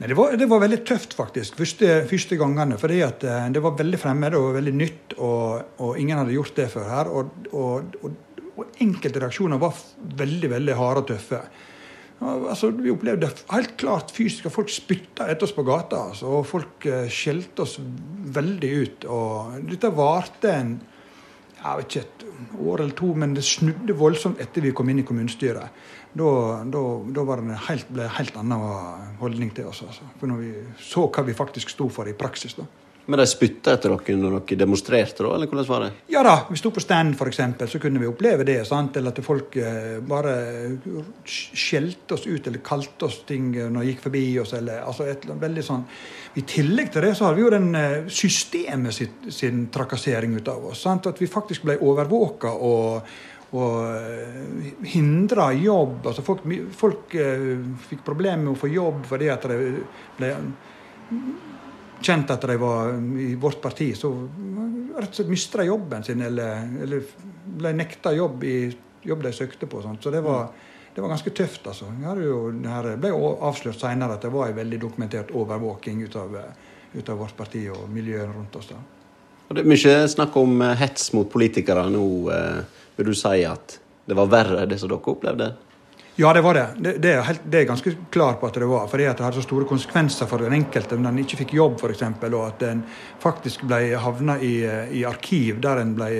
Nei, 0.00 0.08
det, 0.08 0.16
det, 0.40 0.48
var, 0.48 0.62
veldig 0.62 0.78
tøft, 0.88 1.12
faktisk, 1.16 1.58
første, 1.60 1.88
første 2.08 2.36
gangene. 2.40 2.78
fordi 2.80 3.02
at 3.04 3.24
det 3.52 3.60
var 3.60 3.76
veldig 3.76 4.00
fremmed 4.00 4.36
og 4.36 4.54
veldig 4.56 4.74
nytt, 4.76 5.16
og, 5.18 5.80
og 5.84 5.98
ingen 6.00 6.20
hadde 6.20 6.36
gjort 6.36 6.56
det 6.56 6.68
før 6.72 6.86
her. 6.88 7.10
Og, 7.12 7.48
og, 7.52 7.96
og 8.60 8.80
enkelte 8.80 9.20
reaksjoner 9.22 9.60
var 9.60 9.76
veldig 10.20 10.50
veldig 10.54 10.76
harde 10.78 11.04
og 11.04 11.10
tøffe. 11.10 11.40
Altså, 12.20 12.68
vi 12.76 12.92
opplevde 12.92 13.30
helt 13.48 13.76
klart 13.80 14.12
fysisk 14.12 14.50
at 14.50 14.52
folk 14.52 14.72
spytta 14.72 15.28
etter 15.32 15.48
oss 15.48 15.56
på 15.56 15.64
gata. 15.64 16.02
Altså, 16.10 16.28
og 16.28 16.48
folk 16.48 16.84
uh, 16.88 17.06
skjelte 17.08 17.64
oss 17.64 17.78
veldig 17.80 18.72
ut. 18.82 19.06
og 19.08 19.60
Dette 19.70 19.92
varte 19.96 20.52
en 20.52 20.74
jeg 21.60 21.78
vet 21.78 21.96
ikke, 21.96 22.06
et 22.06 22.60
år 22.66 22.80
eller 22.80 22.94
to, 22.96 23.14
men 23.14 23.34
det 23.36 23.44
snudde 23.44 23.96
voldsomt 23.96 24.40
etter 24.40 24.64
vi 24.64 24.72
kom 24.76 24.88
inn 24.88 25.02
i 25.02 25.06
kommunestyret 25.06 25.82
da, 26.12 26.30
da, 26.66 26.82
da 27.14 27.24
var 27.26 27.42
det 27.42 27.58
helt, 27.68 27.90
ble 27.92 28.06
en 28.06 28.14
helt 28.16 28.38
annen 28.40 29.16
holdning 29.20 29.52
til 29.54 29.68
oss. 29.70 29.84
Altså. 29.86 30.06
For 30.18 30.30
når 30.30 30.40
vi 30.42 30.52
så 30.82 31.06
hva 31.06 31.24
vi 31.26 31.36
faktisk 31.38 31.70
sto 31.70 31.88
for 31.92 32.10
i 32.10 32.16
praksis. 32.18 32.56
da. 32.58 32.66
Men 33.10 33.18
de 33.18 33.24
spytta 33.26 33.72
etter 33.74 33.90
dere 33.90 34.14
når 34.20 34.34
dere 34.36 34.56
demonstrerte, 34.60 35.24
da? 35.24 35.32
eller 35.34 35.50
hvordan 35.50 35.66
var 35.66 35.82
det? 35.82 35.88
Ja 36.12 36.20
da, 36.22 36.34
vi 36.46 36.58
sto 36.60 36.70
på 36.70 36.82
stand 36.84 37.16
f.eks., 37.16 37.40
så 37.72 37.80
kunne 37.82 37.98
vi 37.98 38.06
oppleve 38.06 38.46
det. 38.46 38.60
sant? 38.68 38.94
Eller 39.00 39.10
at 39.10 39.18
folk 39.26 39.56
eh, 39.58 39.96
bare 40.06 40.34
skjelte 41.26 42.14
oss 42.14 42.28
ut 42.28 42.46
eller 42.46 42.62
kalte 42.62 43.08
oss 43.08 43.24
ting 43.26 43.50
når 43.58 43.80
de 43.80 43.88
gikk 43.88 44.04
forbi 44.04 44.22
oss. 44.44 44.54
eller 44.60 44.84
altså 44.86 45.08
et, 45.10 45.26
veldig 45.26 45.66
sånn. 45.66 45.82
I 46.38 46.46
tillegg 46.46 46.94
til 46.94 47.08
det 47.08 47.12
så 47.18 47.26
har 47.26 47.34
vi 47.34 47.42
jo 47.42 47.50
den 47.50 47.68
eh, 47.74 48.06
systemet 48.06 48.94
sitt, 48.94 49.26
sin 49.34 49.66
trakassering 49.74 50.38
ut 50.38 50.54
av 50.54 50.70
oss. 50.70 50.86
sant? 50.86 51.10
At 51.10 51.18
vi 51.18 51.26
faktisk 51.30 51.66
ble 51.66 51.80
overvåka 51.82 52.54
og 52.54 53.12
og 53.50 53.80
eh, 53.82 54.66
hindra 54.92 55.48
jobb. 55.58 56.04
Altså 56.06 56.22
folk, 56.22 56.44
folk 56.78 57.16
fikk 57.88 58.04
problemer 58.06 58.44
med 58.44 58.52
å 58.52 58.60
få 58.60 58.70
jobb 58.70 59.00
fordi 59.10 59.26
at 59.34 59.48
det 59.50 59.56
ble 60.20 60.28
kjent 62.02 62.30
at 62.30 62.46
de 62.48 62.56
var 62.60 62.94
i 63.20 63.34
vårt 63.40 63.60
parti. 63.62 63.90
Så 63.98 64.10
rett 64.96 65.08
og 65.08 65.18
slett 65.18 65.30
mista 65.32 65.64
jobben 65.64 66.04
sin, 66.06 66.22
eller, 66.26 66.64
eller 66.82 67.04
ble 67.60 67.74
nekta 67.76 68.12
jobb 68.16 68.44
i 68.44 68.56
jobb 69.02 69.22
de 69.24 69.32
søkte 69.32 69.68
på. 69.70 69.82
Sånt. 69.82 70.02
Så 70.02 70.12
det 70.12 70.20
var, 70.24 70.48
det 70.94 71.00
var, 71.00 71.12
ganske 71.14 71.30
tøft. 71.30 71.66
altså. 71.66 71.90
Det 71.90 72.96
ble 73.00 73.12
jo 73.12 73.34
avslørt 73.48 73.80
senere 73.80 74.18
at 74.18 74.26
det 74.26 74.32
var 74.34 74.50
en 74.50 74.58
veldig 74.60 74.80
dokumentert 74.80 75.30
overvåking 75.36 76.02
ut 76.04 76.16
av, 76.20 76.36
ut 76.94 77.08
av 77.08 77.22
vårt 77.22 77.36
parti 77.36 77.66
og 77.72 77.86
miljøet 77.92 78.34
rundt 78.34 78.56
oss. 78.60 78.72
da. 78.72 78.82
Og 79.48 79.56
Det 79.56 79.64
er 79.64 79.72
mye 79.72 79.94
snakk 80.08 80.36
om 80.38 80.60
hets 80.78 81.12
mot 81.16 81.30
politikere 81.32 81.88
nå. 81.90 82.06
Eh 82.30 82.76
vil 83.00 83.06
du 83.06 83.16
si 83.16 83.44
at 83.48 83.78
det 84.04 84.16
var 84.18 84.28
verre 84.28 84.66
det 84.68 84.76
som 84.80 84.90
dere 84.90 85.12
opplevde? 85.12 85.46
Ja, 86.16 86.32
det 86.32 86.40
var 86.40 86.54
det. 86.54 86.66
Det, 86.78 86.92
det, 87.02 87.12
er, 87.14 87.22
helt, 87.24 87.44
det 87.44 87.60
er, 87.60 87.68
ganske 87.68 87.92
klar 88.12 88.34
på 88.40 88.48
at 88.48 88.56
det 88.58 88.68
var. 88.68 88.88
Fordi 88.90 89.06
at 89.08 89.18
det 89.18 89.24
hadde 89.24 89.40
så 89.40 89.46
store 89.46 89.68
konsekvenser 89.68 90.28
for 90.28 90.42
den 90.42 90.56
enkelte 90.58 90.98
om 90.98 91.06
en 91.08 91.20
ikke 91.22 91.38
fikk 91.44 91.54
jobb, 91.56 91.78
f.eks. 91.80 92.02
Og 92.28 92.42
at 92.44 92.64
en 92.68 92.82
faktisk 93.22 93.64
ble 93.70 93.94
havna 94.00 94.36
i, 94.42 94.56
i 95.00 95.04
arkiv 95.08 95.62
der 95.64 95.80
en 95.84 95.94
ble, 95.96 96.10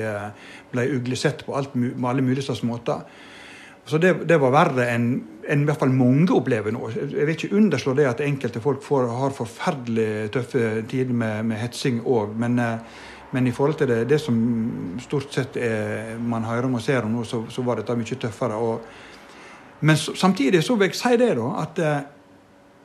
ble 0.73 0.87
uglesett 0.97 1.45
på 1.47 1.59
alt, 1.59 1.75
alle 1.77 2.25
mulige 2.25 2.47
slags 2.49 2.63
måter. 2.65 3.03
Så 3.91 3.99
det, 3.99 4.15
det, 4.29 4.39
var 4.39 4.55
verre 4.55 4.87
enn 4.93 5.11
en 5.51 5.63
i 5.65 5.67
hvert 5.67 5.81
fall 5.81 5.91
mange 5.91 6.31
opplever 6.37 6.71
nå. 6.71 6.93
Jeg 6.95 7.27
vil 7.27 7.35
ikke 7.35 7.55
underslå 7.59 7.97
det 7.99 8.07
at 8.07 8.21
enkelte 8.23 8.63
folk 8.63 8.85
får, 8.87 9.09
har 9.19 9.33
forferdelig 9.35 10.31
tøffe 10.33 10.85
tider 10.87 11.17
med, 11.17 11.49
med 11.51 11.59
hetsing 11.59 12.05
òg. 12.07 12.37
Men 12.39 12.61
eh, 12.63 12.99
men 13.31 13.47
i 13.47 13.53
forhold 13.55 13.77
til 13.79 13.93
det 14.11 14.19
som 14.19 14.39
stort 14.99 15.31
sett 15.31 15.55
er, 15.63 16.17
man 16.19 16.43
hører 16.43 16.67
om 16.67 16.75
og 16.75 16.83
ser 16.83 17.07
om 17.07 17.13
nå, 17.15 17.23
så, 17.23 17.45
så 17.47 17.63
var 17.63 17.79
dette 17.79 17.95
mye 17.95 18.19
tøffere. 18.19 18.57
Og, 18.59 18.89
men 19.81 19.97
så, 19.97 20.15
samtidig 20.17 20.63
så 20.65 20.77
vil 20.77 20.91
jeg 20.91 20.99
si 20.99 21.17
det, 21.21 21.31
da, 21.39 21.53
at 21.63 21.79
eh, 21.85 22.01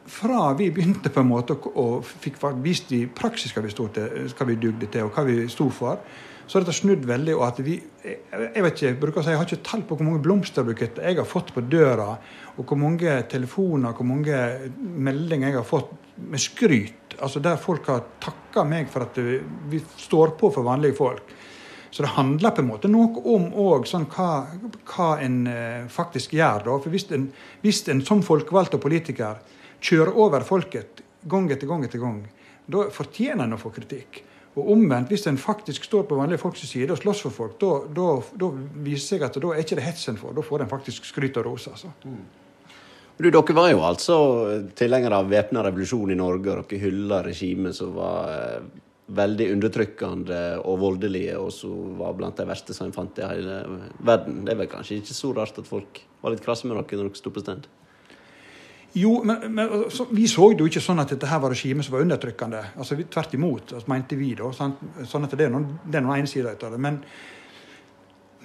fra 0.05 0.53
vi 0.57 0.69
begynte 0.71 1.09
på 1.09 1.23
en 1.23 1.31
måte 1.31 1.57
og 1.57 2.05
fikk 2.05 2.37
vist 2.63 2.91
i 2.93 3.05
praksis 3.09 3.55
hva 3.55 3.65
vi, 3.65 3.73
til, 3.73 4.29
hva 4.37 4.47
vi 4.47 4.57
dugde 4.61 4.89
til, 4.91 5.07
og 5.07 5.15
hva 5.15 5.25
vi 5.27 5.47
sto 5.51 5.69
for, 5.73 6.01
så 6.45 6.59
har 6.59 6.65
dette 6.65 6.77
snudd 6.77 7.07
veldig. 7.09 7.35
og 7.35 7.47
at 7.47 7.59
vi, 7.65 7.79
Jeg 8.03 8.63
vet 8.63 8.75
ikke, 8.75 8.85
jeg 8.85 8.99
bruker 9.01 9.19
å 9.19 9.23
si, 9.25 9.33
jeg 9.33 9.39
har 9.41 9.47
ikke 9.49 9.65
tall 9.65 9.85
på 9.87 9.97
hvor 9.97 10.05
mange 10.05 10.21
blomsterbuketter 10.21 11.07
jeg 11.07 11.17
har 11.17 11.25
fått 11.25 11.49
på 11.55 11.63
døra, 11.65 12.11
og 12.55 12.65
hvor 12.65 12.77
mange 12.77 13.15
telefoner 13.31 13.97
hvor 13.97 14.05
mange 14.05 14.43
meldinger 14.77 15.49
jeg 15.49 15.57
har 15.57 15.65
fått 15.65 15.89
med 16.21 16.39
skryt. 16.39 17.17
altså 17.19 17.41
Der 17.41 17.57
folk 17.57 17.89
har 17.89 18.05
takka 18.21 18.63
meg 18.63 18.93
for 18.93 19.07
at 19.07 19.17
vi 19.17 19.81
står 19.97 20.37
på 20.37 20.53
for 20.53 20.63
vanlige 20.63 20.95
folk. 21.01 21.33
Så 21.95 22.03
det 22.03 22.11
handler 22.17 22.51
på 22.51 22.59
en 22.59 22.67
måte 22.67 22.89
noe 22.91 23.21
om 23.31 23.45
òg 23.55 23.85
sånn 23.87 24.03
hva, 24.11 24.49
hva, 24.89 25.13
en 25.23 25.37
eh, 25.47 25.85
faktisk 25.87 26.33
gjør. 26.35 26.65
da, 26.65 26.73
for 26.83 26.91
Hvis 26.91 27.07
en, 27.15 27.29
hvis 27.61 27.79
en 27.87 28.01
som 28.03 28.23
folkevalgt 28.25 28.75
og 28.75 28.81
politiker 28.83 29.39
kjører 29.79 30.17
over 30.19 30.43
folket 30.43 30.99
gang 31.23 31.47
etter 31.55 31.71
gang 31.71 31.85
etter 31.87 32.03
gang, 32.03 32.19
da 32.67 32.89
fortjener 32.91 33.47
en 33.47 33.55
å 33.55 33.61
få 33.61 33.71
kritikk. 33.71 34.25
Og 34.55 34.73
omvendt, 34.75 35.07
hvis 35.11 35.23
en 35.31 35.39
faktisk 35.39 35.87
står 35.87 36.03
på 36.09 36.19
vanlige 36.19 36.43
folks 36.43 36.67
side 36.67 36.91
og 36.91 36.99
slåss 36.99 37.25
for 37.29 37.37
folk, 37.39 37.57
da, 37.63 38.51
viser 38.83 39.15
seg 39.15 39.27
at 39.29 39.39
da 39.39 39.55
er 39.55 39.63
ikke 39.63 39.79
det 39.79 39.87
hets 39.87 40.07
en 40.11 40.19
får, 40.19 40.35
da 40.35 40.43
får 40.43 40.65
en 40.65 40.75
faktisk 40.75 41.07
skryt 41.07 41.39
og 41.39 41.47
ros. 41.47 41.71
altså. 41.71 41.95
Mm. 42.03 42.23
Du, 43.15 43.29
Dere 43.31 43.55
var 43.55 43.71
jo 43.71 43.83
altså 43.87 44.15
tilhengere 44.75 45.23
av 45.23 45.31
væpna 45.31 45.63
revolusjon 45.63 46.11
i 46.11 46.19
Norge, 46.19 46.51
og 46.51 46.67
dere 46.67 46.87
hylla 46.89 47.23
regimet 47.23 47.79
som 47.79 47.95
var 47.95 48.33
eh, 48.35 48.65
veldig 49.05 49.51
undertrykkende 49.53 50.41
og 50.65 50.79
voldelige, 50.81 51.37
og 51.37 51.51
som 51.53 51.97
var 51.99 52.15
blant 52.17 52.39
de 52.39 52.47
verste 52.49 52.73
som 52.73 52.87
en 52.87 52.95
fant 52.95 53.19
i 53.21 53.27
hele 53.27 53.59
verden. 53.99 54.43
Det 54.45 54.53
er 54.55 54.61
vel 54.63 54.69
kanskje 54.71 54.99
ikke 55.01 55.17
så 55.17 55.33
rart 55.37 55.59
at 55.61 55.69
folk 55.69 56.01
var 56.23 56.33
litt 56.33 56.45
krasse 56.45 56.65
med 56.65 56.77
dere 56.79 56.97
når 56.97 57.11
dere 57.11 57.21
sto 57.21 57.33
på 57.33 57.43
stand? 57.43 57.67
Jo, 58.95 59.17
men, 59.27 59.43
men 59.51 59.71
så, 59.91 60.07
vi 60.15 60.23
så 60.31 60.47
det 60.53 60.63
jo 60.63 60.71
ikke 60.71 60.81
sånn 60.81 61.03
at 61.03 61.11
dette 61.11 61.27
her 61.27 61.41
var 61.43 61.51
regimet 61.51 61.85
som 61.85 61.97
var 61.97 62.05
undertrykkende. 62.05 62.61
Altså, 62.79 62.95
Tvert 63.11 63.33
imot, 63.35 63.73
altså, 63.75 63.91
mente 63.91 64.17
vi 64.17 64.31
da. 64.39 64.49
Sånn, 64.55 64.77
sånn 65.03 65.27
at 65.27 65.35
det 65.35 65.49
er 65.49 65.51
noen, 65.51 65.73
ene 65.91 66.29
sider 66.31 66.55
av 66.55 66.71
det. 66.71 66.79
Men, 66.81 67.01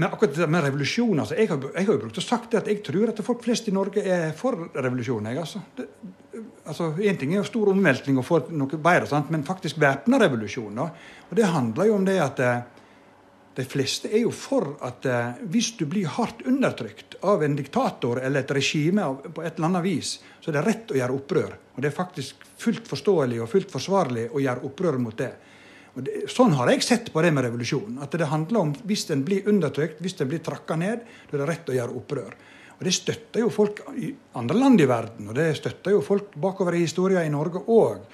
men 0.01 0.09
akkurat 0.09 0.33
det 0.33 0.47
med 0.49 0.63
revolusjon 0.65 1.21
altså, 1.21 1.37
jeg, 1.37 1.51
har, 1.51 1.65
jeg 1.75 1.85
har 1.85 1.93
jo 1.93 2.01
brukt 2.01 2.19
og 2.23 2.25
sagt 2.25 2.55
det 2.55 2.63
at 2.63 2.69
jeg 2.71 2.81
tror 2.87 3.11
at 3.13 3.19
folk 3.25 3.43
flest 3.45 3.67
i 3.69 3.75
Norge 3.77 4.01
er 4.01 4.31
for 4.37 4.57
revolusjon. 4.73 5.27
Jeg, 5.29 5.43
altså. 5.43 5.61
Altså, 6.65 6.87
Én 7.05 7.19
ting 7.21 7.35
er 7.35 7.43
jo 7.43 7.49
stor 7.51 7.69
omveltning 7.75 8.17
og 8.17 8.25
få 8.25 8.39
noe 8.57 8.81
bedre, 8.81 9.09
sant? 9.11 9.29
men 9.35 9.45
faktisk 9.45 9.77
væpna 9.83 10.23
revolusjon. 10.23 10.81
Da. 10.81 10.87
Og 11.29 11.37
Det 11.37 11.51
handler 11.53 11.91
jo 11.91 11.99
om 11.99 12.07
det 12.09 12.17
at 12.25 12.41
eh, 12.47 12.63
de 13.61 13.67
fleste 13.69 14.09
er 14.09 14.25
jo 14.25 14.33
for 14.33 14.73
at 14.89 15.05
eh, 15.11 15.45
hvis 15.53 15.75
du 15.77 15.85
blir 15.91 16.09
hardt 16.17 16.47
undertrykt 16.49 17.19
av 17.29 17.45
en 17.45 17.59
diktator 17.61 18.23
eller 18.25 18.41
et 18.41 18.57
regime 18.57 19.05
på 19.29 19.45
et 19.45 19.53
eller 19.53 19.69
annet 19.69 19.85
vis, 19.85 20.15
så 20.41 20.49
er 20.49 20.61
det 20.61 20.67
rett 20.71 20.95
å 20.95 21.01
gjøre 21.03 21.21
opprør. 21.21 21.61
Og 21.75 21.85
det 21.85 21.93
er 21.93 21.99
faktisk 21.99 22.49
fullt 22.65 22.89
forståelig 22.89 23.45
og 23.45 23.53
fullt 23.53 23.77
forsvarlig 23.77 24.31
å 24.33 24.41
gjøre 24.41 24.65
opprør 24.71 25.03
mot 25.03 25.21
det. 25.21 25.35
Det 25.95 26.29
sånn 26.31 26.55
har 26.55 26.71
jeg 26.71 26.85
sett 26.87 27.11
på 27.13 27.23
det 27.25 27.33
med 27.35 27.45
revolusjon. 27.49 27.99
At 28.05 28.15
det 28.15 28.29
handler 28.31 28.61
om 28.61 28.73
hvis 28.87 29.09
den 29.09 29.25
blir 29.27 29.49
undertrykt, 29.51 29.99
hvis 30.05 30.17
den 30.21 30.31
blir 30.31 30.43
trakka 30.45 30.77
ned, 30.79 31.03
da 31.31 31.37
er 31.37 31.43
det 31.43 31.51
rett 31.51 31.73
å 31.73 31.77
gjøre 31.77 31.97
opprør. 31.99 32.37
Og 32.79 32.87
Det 32.87 32.95
støtter 32.97 33.43
jo 33.43 33.51
folk 33.53 33.83
i 33.99 34.09
andre 34.41 34.57
land 34.57 34.81
i 34.81 34.89
verden, 34.89 35.29
og 35.29 35.37
det 35.37 35.51
støtter 35.59 35.93
jo 35.93 36.01
folk 36.01 36.33
bakover 36.41 36.79
i 36.79 36.85
historien 36.87 37.27
i 37.27 37.33
Norge 37.33 37.61
òg. 37.69 38.07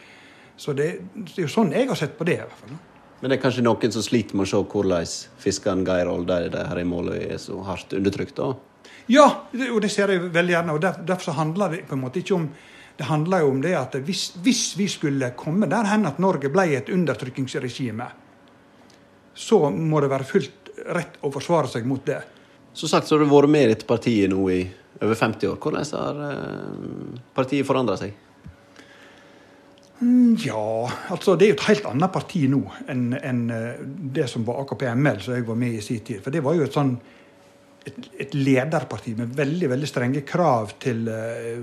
Så 0.57 0.73
det, 0.73 0.89
det, 1.15 1.37
er 1.37 1.45
jo 1.45 1.53
sånn 1.53 1.75
jeg 1.77 1.87
har 1.87 1.99
sett 2.01 2.17
på 2.19 2.27
det. 2.27 2.41
i 2.41 2.43
hvert 2.43 2.63
fall. 2.65 2.79
Men 3.21 3.31
det 3.31 3.37
er 3.37 3.43
kanskje 3.45 3.65
noen 3.65 3.93
som 3.93 4.05
sliter 4.05 4.37
med 4.37 4.49
å 4.49 4.51
se 4.51 4.63
hvordan 4.73 5.13
fiskeren 5.41 5.85
Geir 5.87 6.11
Oldeide 6.11 6.65
her 6.69 6.81
i 6.81 6.89
Måløy 6.89 7.21
er 7.29 7.39
så 7.41 7.61
hardt 7.65 7.95
undertrykt? 7.97 8.41
da? 8.41 8.55
Ja, 9.07 9.27
og 9.71 9.79
det 9.85 9.93
ser 9.95 10.11
jeg 10.11 10.33
veldig 10.35 10.57
gjerne. 10.57 10.75
og 10.75 11.07
Derfor 11.07 11.37
handler 11.39 11.77
det 11.77 11.85
på 11.87 11.95
en 11.95 12.03
måte 12.03 12.21
ikke 12.25 12.35
om 12.35 12.49
det 12.97 13.05
handler 13.05 13.45
jo 13.45 13.51
om 13.53 13.59
det 13.61 13.75
at 13.77 13.97
hvis, 14.07 14.31
hvis 14.43 14.63
vi 14.79 14.87
skulle 14.89 15.35
komme 15.37 15.69
der 15.69 15.89
hen 15.91 16.09
at 16.09 16.21
Norge 16.23 16.49
ble 16.53 16.71
et 16.79 16.89
undertrykkingsregime, 16.93 18.09
så 19.37 19.59
må 19.71 20.01
det 20.01 20.13
være 20.13 20.29
fullt 20.29 20.71
rett 20.97 21.19
å 21.25 21.33
forsvare 21.33 21.69
seg 21.69 21.89
mot 21.89 22.05
det. 22.07 22.23
Så 22.77 22.89
sagt 22.89 23.09
så 23.09 23.17
har 23.17 23.25
du 23.25 23.31
vært 23.31 23.53
med 23.53 23.67
i 23.67 23.73
dette 23.75 23.89
partiet 23.89 24.33
nå 24.33 24.47
i 24.53 24.63
over 25.03 25.17
50 25.17 25.51
år. 25.51 25.59
Hvordan 25.61 25.91
har 25.99 26.23
eh, 26.31 27.19
partiet 27.37 27.69
forandra 27.69 27.99
seg? 28.01 28.15
Mm, 30.01 30.37
ja, 30.45 30.89
altså 31.13 31.37
det 31.37 31.47
er 31.47 31.53
jo 31.55 31.57
et 31.57 31.69
helt 31.71 31.87
annet 31.89 32.13
parti 32.13 32.43
nå 32.53 32.61
enn, 32.93 33.07
enn 33.17 33.45
eh, 33.53 33.79
det 34.17 34.27
som 34.29 34.45
var 34.45 34.65
AKP-ML, 34.65 35.23
som 35.25 35.37
jeg 35.37 35.47
var 35.49 35.61
med 35.61 35.77
i 35.77 35.85
sin 35.85 36.03
tid. 36.05 36.21
For 36.25 36.33
det 36.33 36.45
var 36.45 36.57
jo 36.57 36.67
et 36.67 36.77
sånn 36.77 36.97
et, 37.87 38.35
lederparti 38.35 39.15
med 39.19 39.35
veldig 39.37 39.71
veldig 39.75 39.89
strenge 39.91 40.23
krav 40.27 40.77
til 40.83 41.07
uh, 41.09 41.61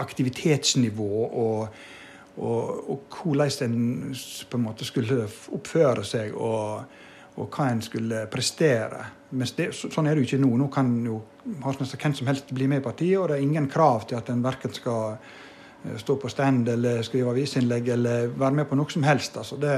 aktivitetsnivå 0.00 1.10
og, 1.26 1.80
og, 2.36 2.90
og, 2.94 3.18
hvordan 3.20 3.66
en 3.66 4.14
på 4.50 4.60
en 4.60 4.64
måte 4.64 4.86
skulle 4.86 5.26
oppføre 5.26 6.04
seg 6.06 6.36
og, 6.36 6.96
og 7.36 7.50
hva 7.50 7.68
en 7.72 7.82
skulle 7.82 8.24
prestere. 8.30 9.04
Men 9.30 9.50
det, 9.56 9.70
sånn 9.74 10.06
er 10.06 10.14
det 10.14 10.24
jo 10.24 10.30
ikke 10.30 10.42
nå. 10.42 10.54
Nå 10.58 10.70
kan 10.72 10.94
jo 11.06 11.20
hvem 11.62 12.14
som 12.14 12.30
helst 12.30 12.50
bli 12.54 12.66
med 12.70 12.82
i 12.82 12.84
partiet, 12.84 13.18
og 13.18 13.30
det 13.30 13.38
er 13.38 13.46
ingen 13.46 13.68
krav 13.70 14.06
til 14.08 14.18
at 14.18 14.30
en 14.30 14.42
verken 14.44 14.74
skal 14.74 15.18
Eh, 15.84 15.96
stå 15.96 16.16
på 16.16 16.28
stand 16.28 16.68
eller 16.68 17.02
skrive 17.02 17.30
avisinnlegg 17.30 17.88
eller 17.88 18.32
være 18.36 18.58
med 18.60 18.68
på 18.68 18.76
noe 18.76 18.92
som 18.92 19.04
helst. 19.06 19.36
Altså, 19.40 19.56
det 19.56 19.76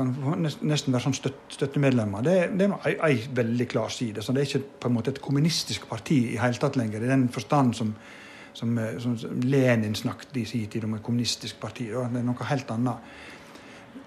kan 0.00 0.46
nesten 0.68 0.94
være 0.94 1.04
sånn 1.06 1.16
støt, 1.16 1.40
støttemedlemmer. 1.54 2.24
Det, 2.26 2.36
det 2.58 2.68
er 2.68 3.02
ei, 3.06 3.16
veldig 3.36 3.66
klar 3.70 3.92
side. 3.92 4.24
Så 4.24 4.34
det 4.34 4.42
er 4.42 4.48
ikke 4.48 4.80
på 4.84 4.90
en 4.90 4.96
måte 4.96 5.14
et 5.14 5.22
kommunistisk 5.22 5.88
parti 5.90 6.20
i 6.32 6.38
hele 6.40 6.60
tatt 6.60 6.78
lenger, 6.80 7.04
i 7.04 7.10
den 7.10 7.28
forstand 7.32 7.76
som, 7.78 7.92
som, 8.56 8.78
eh, 8.78 8.96
som 9.02 9.18
Lenin 9.44 9.96
snakket 9.98 10.40
i 10.40 10.46
sin 10.48 10.70
tid 10.72 10.86
om 10.88 10.96
et 10.98 11.04
kommunistisk 11.04 11.60
parti. 11.62 11.90
Det 11.90 12.22
er 12.22 12.26
noe 12.26 12.48
helt 12.52 12.72
annet. 12.76 13.12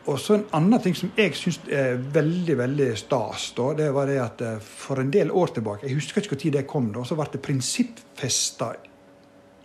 Og 0.06 0.20
så 0.20 0.36
En 0.36 0.46
annen 0.52 0.82
ting 0.84 0.96
som 0.96 1.12
jeg 1.16 1.32
syns 1.40 1.62
er 1.72 1.96
veldig 1.96 2.58
veldig 2.60 2.90
stas, 3.00 3.54
da, 3.56 3.70
det 3.78 3.88
var 3.96 4.10
det 4.12 4.20
at 4.20 4.42
eh, 4.44 4.60
for 4.60 5.00
en 5.00 5.12
del 5.12 5.32
år 5.32 5.56
tilbake, 5.56 5.88
jeg 5.88 5.96
husker 5.96 6.22
ikke 6.22 6.36
når 6.36 6.58
det 6.58 6.68
kom, 6.68 6.92
da, 6.94 7.06
så 7.08 7.16
ble 7.16 7.30
det 7.32 7.42
prinsippfesta 7.42 8.74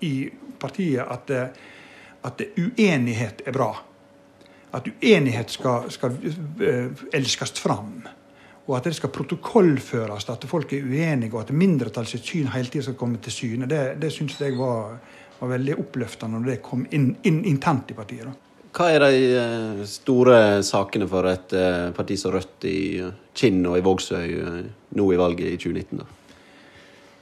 i 0.06 0.14
partiet 0.60 1.02
at, 1.02 1.30
eh, 1.34 1.48
at 2.24 2.42
uenighet 2.54 3.42
er 3.46 3.56
bra. 3.56 3.72
At 4.76 4.88
uenighet 4.88 5.50
skal, 5.50 5.88
skal 5.92 6.16
eh, 6.60 7.04
elskes 7.16 7.54
fram. 7.60 8.02
Og 8.68 8.74
at 8.76 8.84
det 8.84 8.96
skal 8.98 9.12
protokollføres 9.12 10.28
at 10.28 10.44
folk 10.48 10.74
er 10.76 10.84
uenige, 10.84 11.32
og 11.32 11.46
at 11.46 11.54
mindretallets 11.56 12.18
syn 12.20 12.50
hele 12.52 12.68
tiden 12.68 12.90
skal 12.90 12.98
komme 13.00 13.20
til 13.24 13.32
syne. 13.32 13.68
Det, 13.70 13.80
det 14.02 14.12
syns 14.12 14.36
jeg 14.40 14.58
var, 14.58 14.98
var, 15.38 15.54
veldig 15.54 15.78
oppløftende 15.80 16.36
når 16.36 16.52
det 16.52 16.60
kom 16.66 16.84
inn, 16.92 17.14
inn 17.24 17.40
internt 17.48 17.94
i 17.94 17.96
partiet. 17.96 18.28
Da. 18.28 18.66
Hva 18.76 18.90
er 18.92 19.06
de 19.06 19.24
eh, 19.40 19.82
store 19.88 20.36
sakene 20.66 21.08
for 21.08 21.30
et 21.30 21.56
parti 21.96 22.18
som 22.20 22.36
Rødt 22.36 22.68
i 22.68 22.78
Kinn 23.32 23.64
og 23.66 23.80
i 23.80 23.84
Vågsøy 23.86 24.38
nå 24.98 25.10
i 25.14 25.20
valget 25.20 25.54
i 25.54 25.56
2019? 25.56 26.04
da? 26.04 26.17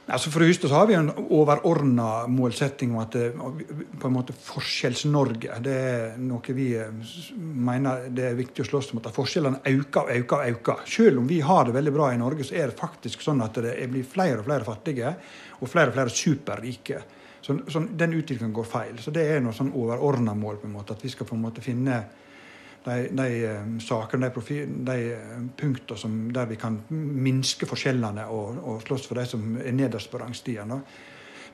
Altså 0.07 0.31
For 0.31 0.39
det 0.39 0.53
første 0.53 0.69
så 0.71 0.77
har 0.79 0.85
vi 0.87 0.95
en 0.95 1.09
overordna 1.35 2.27
målsetting 2.31 2.93
om 2.93 3.01
at 3.01 3.15
det, 3.17 3.25
på 3.35 4.07
en 4.07 4.13
måte 4.15 4.31
Forskjells-Norge 4.31 5.57
det 5.65 5.73
er 5.75 6.13
noe 6.23 6.55
vi 6.55 6.69
eh, 6.79 6.93
mener 7.35 8.05
det 8.15 8.29
er 8.29 8.37
viktig 8.37 8.63
å 8.63 8.67
slåss 8.69 8.93
mot. 8.95 9.09
At 9.09 9.17
forskjellene 9.17 9.59
øker 9.67 10.05
og 10.05 10.13
øker 10.15 10.37
og 10.37 10.53
øker. 10.53 10.85
Selv 10.87 11.19
om 11.19 11.27
vi 11.27 11.41
har 11.43 11.67
det 11.67 11.75
veldig 11.75 11.93
bra 11.97 12.13
i 12.13 12.21
Norge, 12.21 12.47
så 12.47 12.55
er 12.55 12.71
det 12.71 12.79
faktisk 12.79 13.25
sånn 13.25 13.43
at 13.43 13.59
det 13.59 13.75
blir 13.91 14.07
flere 14.07 14.39
og 14.39 14.47
flere 14.47 14.67
fattige 14.69 15.11
og 15.59 15.73
flere 15.73 15.91
og 15.91 15.99
flere 15.99 16.15
superrike. 16.15 17.01
Så, 17.43 17.57
så 17.67 17.83
Den 17.91 18.15
utviklingen 18.15 18.55
går 18.55 18.71
feil. 18.71 18.95
Så 19.03 19.11
Det 19.11 19.27
er 19.27 19.43
noe 19.43 19.55
sånn 19.55 19.75
overordna 19.75 20.37
mål. 20.39 20.61
på 20.61 20.71
en 20.71 20.77
måte, 20.79 20.95
At 20.95 21.03
vi 21.03 21.11
skal 21.11 21.27
på 21.27 21.35
en 21.35 21.43
måte 21.49 21.65
finne 21.65 21.99
de, 22.87 23.09
de 23.11 23.27
eh, 23.45 23.67
sakene, 23.83 24.31
de, 24.31 24.63
de 24.87 24.97
eh, 25.11 25.43
punktene 25.59 26.31
der 26.33 26.47
vi 26.47 26.57
kan 26.59 26.79
minske 26.89 27.67
forskjellene 27.67 28.27
og, 28.31 28.61
og 28.63 28.81
slåss 28.85 29.07
for 29.09 29.19
de 29.19 29.27
som 29.27 29.57
er 29.59 29.75
nederst 29.75 30.11
på 30.11 30.21
rangstigen. 30.21 30.71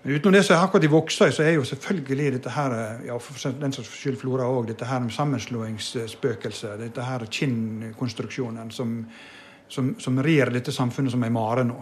Men 0.04 0.18
utenom 0.18 0.36
det 0.36 0.44
så 0.46 0.54
er 0.54 0.66
akkurat 0.66 0.86
i 0.86 0.92
Vågsøy 0.92 1.32
så 1.32 1.46
er 1.46 1.56
jo 1.56 1.66
selvfølgelig 1.66 2.36
dette 2.38 2.54
her, 2.54 2.78
eh, 2.78 3.08
ja, 3.10 3.18
for 3.18 3.58
den 3.64 3.74
som 3.74 3.88
skyld 3.88 4.22
Flora 4.22 4.46
òg, 4.46 4.70
dette 4.70 4.88
her 4.90 5.02
med 5.02 5.16
sammenslåingsspøkelset, 5.16 6.78
dette 6.84 7.10
her 7.10 7.26
Kinn-konstruksjonen 7.26 8.72
som, 8.72 9.00
som, 9.68 9.94
som 10.00 10.22
rir 10.24 10.54
dette 10.54 10.76
samfunnet 10.76 11.16
som 11.16 11.26
ei 11.26 11.34
mare 11.34 11.66
nå. 11.66 11.82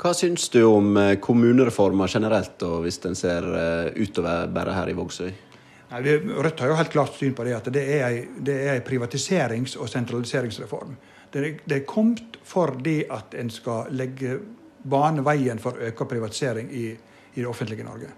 Hva 0.00 0.14
syns 0.16 0.46
du 0.48 0.62
om 0.64 0.94
kommunereformer 1.20 2.08
generelt, 2.08 2.62
og 2.64 2.86
hvis 2.86 2.96
en 3.04 3.16
ser 3.16 3.44
utover 4.00 4.48
bare 4.48 4.72
her 4.72 4.88
i 4.88 4.94
Vågsøy? 4.96 5.49
Nei, 5.90 6.02
vi, 6.06 6.16
Rødt 6.18 6.60
har 6.62 6.70
jo 6.70 6.78
helt 6.78 6.92
klart 6.92 7.16
syn 7.18 7.34
på 7.34 7.44
det 7.46 7.56
at 7.56 7.68
det 7.74 7.82
er 7.98 8.76
en 8.76 8.84
privatiserings- 8.86 9.76
og 9.78 9.88
sentraliseringsreform. 9.90 10.94
Det, 11.32 11.42
det 11.66 11.76
er 11.76 11.86
kommet 11.86 12.38
fordi 12.46 13.02
at 13.10 13.34
en 13.38 13.50
skal 13.50 13.90
legge 13.94 14.38
bane 14.90 15.24
veien 15.26 15.58
for 15.62 15.78
økt 15.90 16.06
privatisering 16.10 16.70
i, 16.70 16.86
i, 17.34 17.40
det 17.40 17.46
offentlige 17.46 17.86
Norge. 17.86 18.12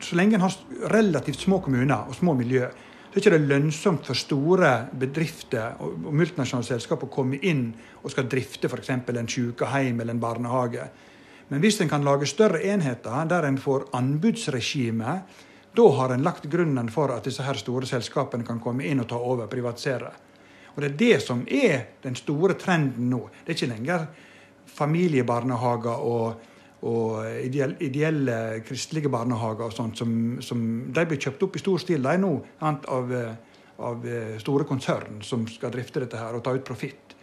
Så 0.00 0.16
lenge 0.16 0.36
en 0.36 0.44
har 0.44 0.56
relativt 0.92 1.40
små 1.40 1.60
kommuner 1.64 2.08
og 2.08 2.16
små 2.16 2.34
miljø, 2.38 2.66
så 3.12 3.18
er 3.18 3.20
det 3.20 3.26
ikke 3.26 3.48
lønnsomt 3.52 4.06
for 4.08 4.16
store 4.16 4.72
bedrifter 4.96 5.76
og 5.84 6.12
multinasjonale 6.16 6.64
selskap 6.64 7.04
å 7.04 7.12
komme 7.12 7.36
inn 7.44 7.66
og 8.00 8.12
skal 8.12 8.28
drifte 8.30 8.70
f.eks. 8.72 8.88
en 8.88 9.28
sykehjem 9.28 10.00
eller 10.00 10.16
en 10.16 10.22
barnehage. 10.22 10.86
Men 11.50 11.60
hvis 11.60 11.82
en 11.84 11.90
kan 11.92 12.04
lage 12.04 12.26
større 12.26 12.62
enheter 12.64 13.28
der 13.28 13.44
en 13.44 13.60
får 13.60 13.90
anbudsregime 13.92 15.18
Da 15.74 15.88
har 15.96 16.12
en 16.12 16.22
lagt 16.22 16.44
grunnen 16.52 16.90
for 16.92 17.12
at 17.14 17.24
disse 17.24 17.44
her 17.46 17.56
store 17.56 17.88
selskapene 17.88 18.44
kan 18.44 18.60
komme 18.60 18.84
inn 18.84 19.00
og 19.00 19.08
ta 19.08 19.16
over, 19.16 19.48
privatisere. 19.48 20.10
Og 20.74 20.82
Det 20.82 20.88
er 20.90 20.96
det 20.96 21.22
som 21.22 21.44
er 21.48 21.86
den 22.02 22.14
store 22.16 22.54
trenden 22.60 23.10
nå. 23.10 23.28
Det 23.44 23.52
er 23.52 23.56
ikke 23.56 23.74
lenger 23.74 24.06
familiebarnehager 24.72 26.04
og, 26.08 26.42
og 26.88 27.24
ideelle, 27.44 27.76
ideelle, 27.80 28.36
kristelige 28.66 29.12
barnehager 29.12 29.68
og 29.68 29.72
sånt 29.76 30.00
som, 30.00 30.12
som, 30.40 30.62
de 30.92 31.06
blir 31.08 31.20
kjøpt 31.20 31.42
opp 31.48 31.56
i 31.56 31.64
stor 31.64 31.82
stil 31.82 32.04
de 32.04 32.14
nå 32.20 32.32
av, 32.64 33.12
av 33.78 34.06
store 34.40 34.68
konsern 34.68 35.20
som 35.24 35.44
skal 35.48 35.72
drifte 35.74 36.04
dette 36.04 36.20
her 36.20 36.36
og 36.36 36.44
ta 36.44 36.56
ut 36.56 36.64
profitt. 36.64 37.16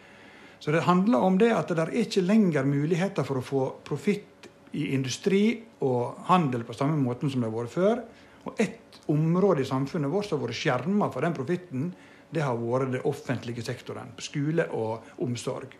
Så 0.59 0.73
det 0.75 0.85
handler 0.85 1.23
om 1.23 1.37
det 1.39 1.53
at 1.55 1.69
det 1.71 1.85
er 1.85 1.97
ikke 2.01 2.25
lenger 2.25 2.67
muligheter 2.67 3.25
for 3.25 3.39
å 3.39 3.45
få 3.45 3.65
profitt 3.87 4.49
i 4.77 4.91
industri 4.93 5.61
og 5.85 6.25
handel 6.29 6.65
på 6.67 6.75
samme 6.77 6.97
måten 6.99 7.31
som 7.31 7.41
det 7.41 7.49
har 7.49 7.55
vært 7.55 7.73
før. 7.73 8.01
Og 8.47 8.61
ett 8.61 9.01
område 9.11 9.61
i 9.61 9.67
samfunnet 9.67 10.11
vårt 10.11 10.29
som 10.29 10.39
har 10.39 10.47
vært 10.47 10.61
skjerma 10.61 11.09
for 11.11 11.25
den 11.25 11.35
profitten, 11.35 11.91
det 12.29 12.45
har 12.45 12.57
vært 12.59 12.93
det 12.93 13.05
offentlige 13.09 13.65
sektoren. 13.65 14.13
Skole 14.21 14.69
og 14.77 15.23
omsorg. 15.25 15.73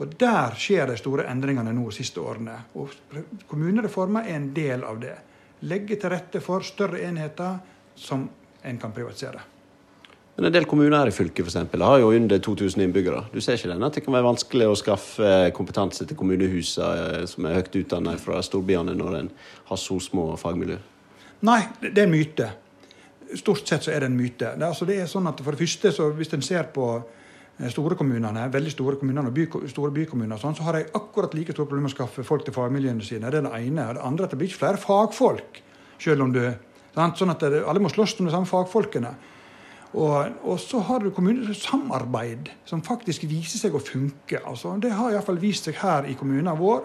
Og 0.00 0.14
Der 0.18 0.54
skjer 0.58 0.88
de 0.88 0.96
store 0.98 1.28
endringene 1.30 1.74
nå 1.74 1.88
de 1.90 1.96
siste 2.00 2.20
årene. 2.20 2.56
Og 2.80 2.90
Kommunereformen 3.50 4.24
er 4.24 4.38
en 4.38 4.52
del 4.54 4.84
av 4.84 5.00
det. 5.02 5.16
Legge 5.68 5.98
til 6.00 6.10
rette 6.10 6.40
for 6.42 6.64
større 6.66 7.02
enheter 7.06 7.58
som 7.94 8.28
en 8.62 8.78
kan 8.78 8.94
privatisere. 8.94 9.42
Men 10.36 10.46
En 10.48 10.52
del 10.52 10.64
kommuner 10.64 10.96
her 10.96 11.10
i 11.10 11.14
fylket 11.14 11.44
for 11.44 11.50
eksempel, 11.50 11.82
har 11.84 11.98
jo 12.00 12.12
under 12.16 12.38
2000 12.38 12.82
innbyggere. 12.82 13.26
Du 13.32 13.40
ser 13.40 13.58
ikke 13.58 13.68
den 13.68 13.84
at 13.84 13.94
det 13.94 14.04
kan 14.04 14.14
være 14.14 14.30
vanskelig 14.30 14.70
å 14.70 14.78
skaffe 14.78 15.50
kompetanse 15.54 16.06
til 16.08 16.16
kommunehusene 16.16 17.18
eh, 17.20 17.26
som 17.28 17.46
er 17.46 17.58
høyt 17.60 17.76
utdannet 17.82 18.22
fra 18.22 18.40
storbyene, 18.42 18.96
når 18.96 19.18
en 19.18 19.30
har 19.68 19.80
så 19.80 19.98
små 20.00 20.32
fagmiljø? 20.40 20.78
Nei, 21.48 21.60
det 21.82 21.96
er 21.96 22.06
en 22.06 22.12
myte. 22.12 22.48
Stort 23.38 23.66
sett 23.66 23.86
så 23.86 23.90
er 23.90 24.04
det 24.04 24.12
en 24.12 24.18
myte. 24.18 24.52
Det 24.58 24.66
altså, 24.66 24.86
det 24.86 25.00
er 25.02 25.10
sånn 25.10 25.26
at 25.30 25.40
for 25.42 25.54
det 25.54 25.62
første, 25.64 25.92
så 25.94 26.10
Hvis 26.14 26.32
en 26.36 26.44
ser 26.44 26.68
på 26.74 26.86
eh, 26.98 27.70
store 27.72 27.96
kommunene, 27.98 28.44
veldig 28.52 28.72
store 28.74 29.00
kommunene 29.00 29.32
og 29.32 29.34
by, 29.34 29.48
store 29.72 29.90
bykommuner, 29.96 30.38
sånn, 30.38 30.54
så 30.54 30.66
har 30.68 30.78
de 30.78 30.84
akkurat 30.94 31.34
like 31.34 31.56
store 31.56 31.66
problemer 31.66 31.88
med 31.88 31.94
å 31.94 31.96
skaffe 31.96 32.26
folk 32.26 32.44
til 32.46 32.54
fagmiljøene 32.54 33.02
sine. 33.02 33.30
Det 33.30 33.40
er 33.40 33.48
det 33.48 33.54
ene. 33.58 33.88
Det 33.96 34.04
andre 34.06 34.24
er 34.24 34.30
at 34.30 34.36
det 34.36 34.40
blir 34.42 34.52
ikke 34.52 34.64
flere 34.66 34.82
fagfolk. 34.82 35.62
selv 35.98 36.22
om 36.22 36.32
du, 36.32 36.44
Sånn 36.92 37.32
at 37.32 37.40
det, 37.40 37.64
Alle 37.64 37.80
må 37.80 37.88
slåss 37.88 38.18
om 38.20 38.26
de 38.26 38.32
samme 38.34 38.46
fagfolkene. 38.46 39.14
Og, 39.92 40.32
og, 40.44 40.56
så 40.60 40.80
har 40.80 41.00
du 41.00 41.10
kommunesamarbeid 41.12 42.50
som 42.64 42.82
faktisk 42.84 43.24
viser 43.28 43.60
seg 43.60 43.74
å 43.76 43.80
funke. 43.80 44.40
Altså, 44.40 44.72
det 44.80 44.92
har 44.96 45.12
iallfall 45.12 45.40
vist 45.40 45.68
seg 45.68 45.76
her 45.80 46.08
i 46.08 46.16
kommunen 46.16 46.56
vår. 46.56 46.84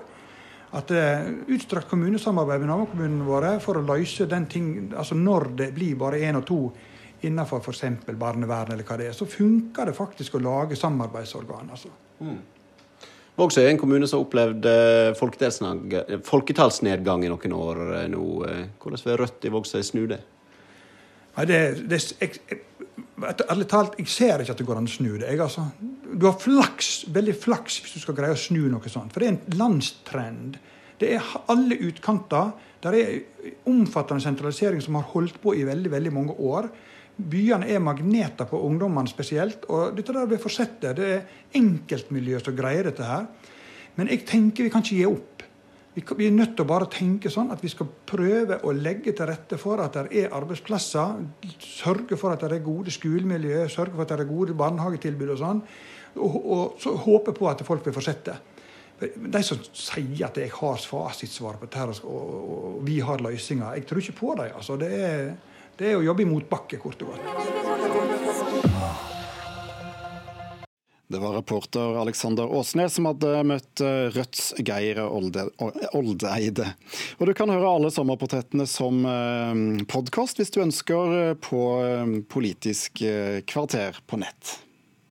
At 0.78 0.92
det 0.92 1.00
er 1.02 1.32
utstrakt 1.56 1.90
kommunesamarbeid 1.90 2.62
med 2.62 2.70
nabokommunene 2.70 3.26
våre 3.26 3.56
for 3.64 3.80
å 3.80 3.86
løse 3.88 4.28
den 4.30 4.46
ting, 4.52 4.68
altså 4.94 5.18
når 5.18 5.50
det 5.64 5.72
blir 5.76 5.98
bare 5.98 6.22
én 6.28 6.38
og 6.38 6.46
to 6.48 6.60
innenfor 7.26 7.64
f.eks. 7.64 7.84
barnevern, 8.14 8.76
eller 8.76 8.86
hva 8.86 8.98
det 9.00 9.10
er, 9.10 9.16
så 9.18 9.26
funker 9.30 9.90
det 9.90 9.96
faktisk 9.98 10.38
å 10.38 10.44
lage 10.44 10.78
samarbeidsorgan. 10.78 11.72
Altså. 11.74 11.90
Mm. 12.22 12.38
Vågsøy 13.38 13.64
er 13.64 13.72
en 13.72 13.82
kommune 13.82 14.08
som 14.10 14.20
har 14.20 14.26
opplevd 14.26 14.66
eh, 14.70 16.22
folketallsnedgang 16.26 17.26
i 17.26 17.30
noen 17.30 17.54
år 17.58 17.82
eh, 18.00 18.08
nå. 18.10 18.24
Hvordan 18.82 19.04
vil 19.06 19.20
Rødt 19.22 19.46
i 19.46 19.54
Vågsøy 19.54 19.84
snu 19.86 20.06
det? 20.10 20.22
Nei, 21.38 21.46
det, 21.46 21.60
det 21.90 22.02
jeg, 22.18 22.64
Ærlig 23.18 23.68
talt, 23.70 23.96
jeg 23.98 24.10
ser 24.10 24.42
ikke 24.42 24.54
at 24.54 24.60
det 24.62 24.66
går 24.66 24.80
an 24.80 24.90
å 24.90 24.94
snu 24.94 25.12
det. 25.18 25.28
Jeg, 25.30 25.42
altså, 25.42 25.68
du 26.14 26.26
har 26.26 26.38
flaks, 26.42 26.90
veldig 27.14 27.34
flaks 27.38 27.80
hvis 27.82 27.96
du 27.98 28.02
skal 28.02 28.18
greie 28.18 28.34
å 28.34 28.40
snu 28.42 28.64
noe 28.70 28.90
sånt. 28.94 29.14
For 29.14 29.22
det 29.22 29.28
er 29.30 29.36
en 29.36 29.58
landstrend. 29.58 30.58
Det 31.00 31.14
er 31.16 31.34
alle 31.52 31.78
utkanter. 31.88 32.52
Det 32.82 33.02
er 33.02 33.16
omfattende 33.70 34.24
sentralisering 34.24 34.82
som 34.84 34.98
har 35.00 35.10
holdt 35.14 35.40
på 35.42 35.54
i 35.58 35.66
veldig, 35.68 35.92
veldig 35.92 36.14
mange 36.14 36.38
år. 36.38 36.70
Byene 37.18 37.66
er 37.74 37.82
magneter 37.82 38.46
på 38.50 38.60
ungdommene 38.68 39.10
spesielt. 39.10 39.66
Og 39.74 39.96
dette 39.98 40.14
der 40.14 40.30
vil 40.30 40.42
fortsette. 40.42 40.94
Det 40.98 41.08
er 41.14 41.58
enkeltmiljø 41.58 42.42
som 42.44 42.58
greier 42.58 42.90
dette 42.90 43.06
her. 43.06 43.26
Men 43.98 44.12
jeg 44.14 44.26
tenker 44.30 44.68
vi 44.68 44.74
kan 44.74 44.86
ikke 44.86 45.00
gi 45.00 45.10
opp. 45.10 45.38
Vi 45.98 46.28
er 46.28 46.34
nødt 46.36 46.52
til 46.54 46.62
å 46.62 46.70
bare 46.70 46.86
tenke 46.94 47.30
sånn 47.34 47.50
at 47.50 47.64
vi 47.66 47.72
skal 47.74 47.88
prøve 48.06 48.60
å 48.62 48.74
legge 48.76 49.16
til 49.18 49.26
rette 49.26 49.58
for 49.58 49.82
at 49.82 49.96
det 49.98 50.20
er 50.22 50.36
arbeidsplasser. 50.38 51.24
Sørge 51.58 52.20
for 52.22 52.36
at 52.36 52.46
det 52.46 52.60
er 52.60 52.66
gode 52.66 52.94
skolemiljø, 52.94 53.64
sørge 53.74 53.96
for 53.96 54.06
at 54.06 54.14
det 54.14 54.28
er 54.28 54.30
gode 54.30 54.54
barnehagetilbud 54.58 55.34
og 55.34 55.42
sånn. 55.42 55.64
Og, 56.22 56.38
og 56.38 56.78
så 56.82 56.94
håpe 57.02 57.34
på 57.34 57.50
at 57.50 57.66
folk 57.66 57.90
vil 57.90 57.98
fortsette. 57.98 58.38
De 58.98 59.42
som 59.46 59.60
sier 59.78 60.26
at 60.26 60.38
jeg 60.42 60.50
har 60.56 60.80
fasitsvar 60.82 61.60
på 61.62 61.68
dette 61.68 62.06
og, 62.08 62.24
og, 62.40 62.80
vi 62.88 62.98
har 63.06 63.22
løsninger, 63.22 63.76
jeg 63.78 63.86
tror 63.86 64.02
ikke 64.02 64.20
på 64.22 64.34
dem. 64.40 64.56
Altså, 64.58 64.78
det, 64.82 64.90
det 65.78 65.92
er 65.92 66.00
å 66.00 66.06
jobbe 66.08 66.26
i 66.26 66.30
motbakke, 66.30 66.82
kort 66.82 67.06
og 67.06 67.14
godt. 67.14 67.22
Det 71.08 71.18
var 71.18 71.38
reporter 71.38 72.02
Alexander 72.02 72.50
Åsnes 72.52 72.98
som 72.98 73.06
hadde 73.08 73.30
møtt 73.48 73.80
eh, 73.80 74.10
Rødts 74.12 74.50
Geir 74.60 75.00
Oldeide. 75.08 76.74
Og 77.16 77.30
du 77.30 77.34
kan 77.38 77.54
høre 77.54 77.70
alle 77.78 77.94
sommerportrettene 77.96 78.68
som 78.68 79.06
eh, 79.08 79.86
podkast 79.88 80.42
hvis 80.42 80.52
du 80.52 80.60
ønsker, 80.66 81.16
eh, 81.22 81.34
på 81.40 81.64
Politisk 82.28 83.06
kvarter 83.48 84.02
på 84.08 84.20
nett. 84.20 84.58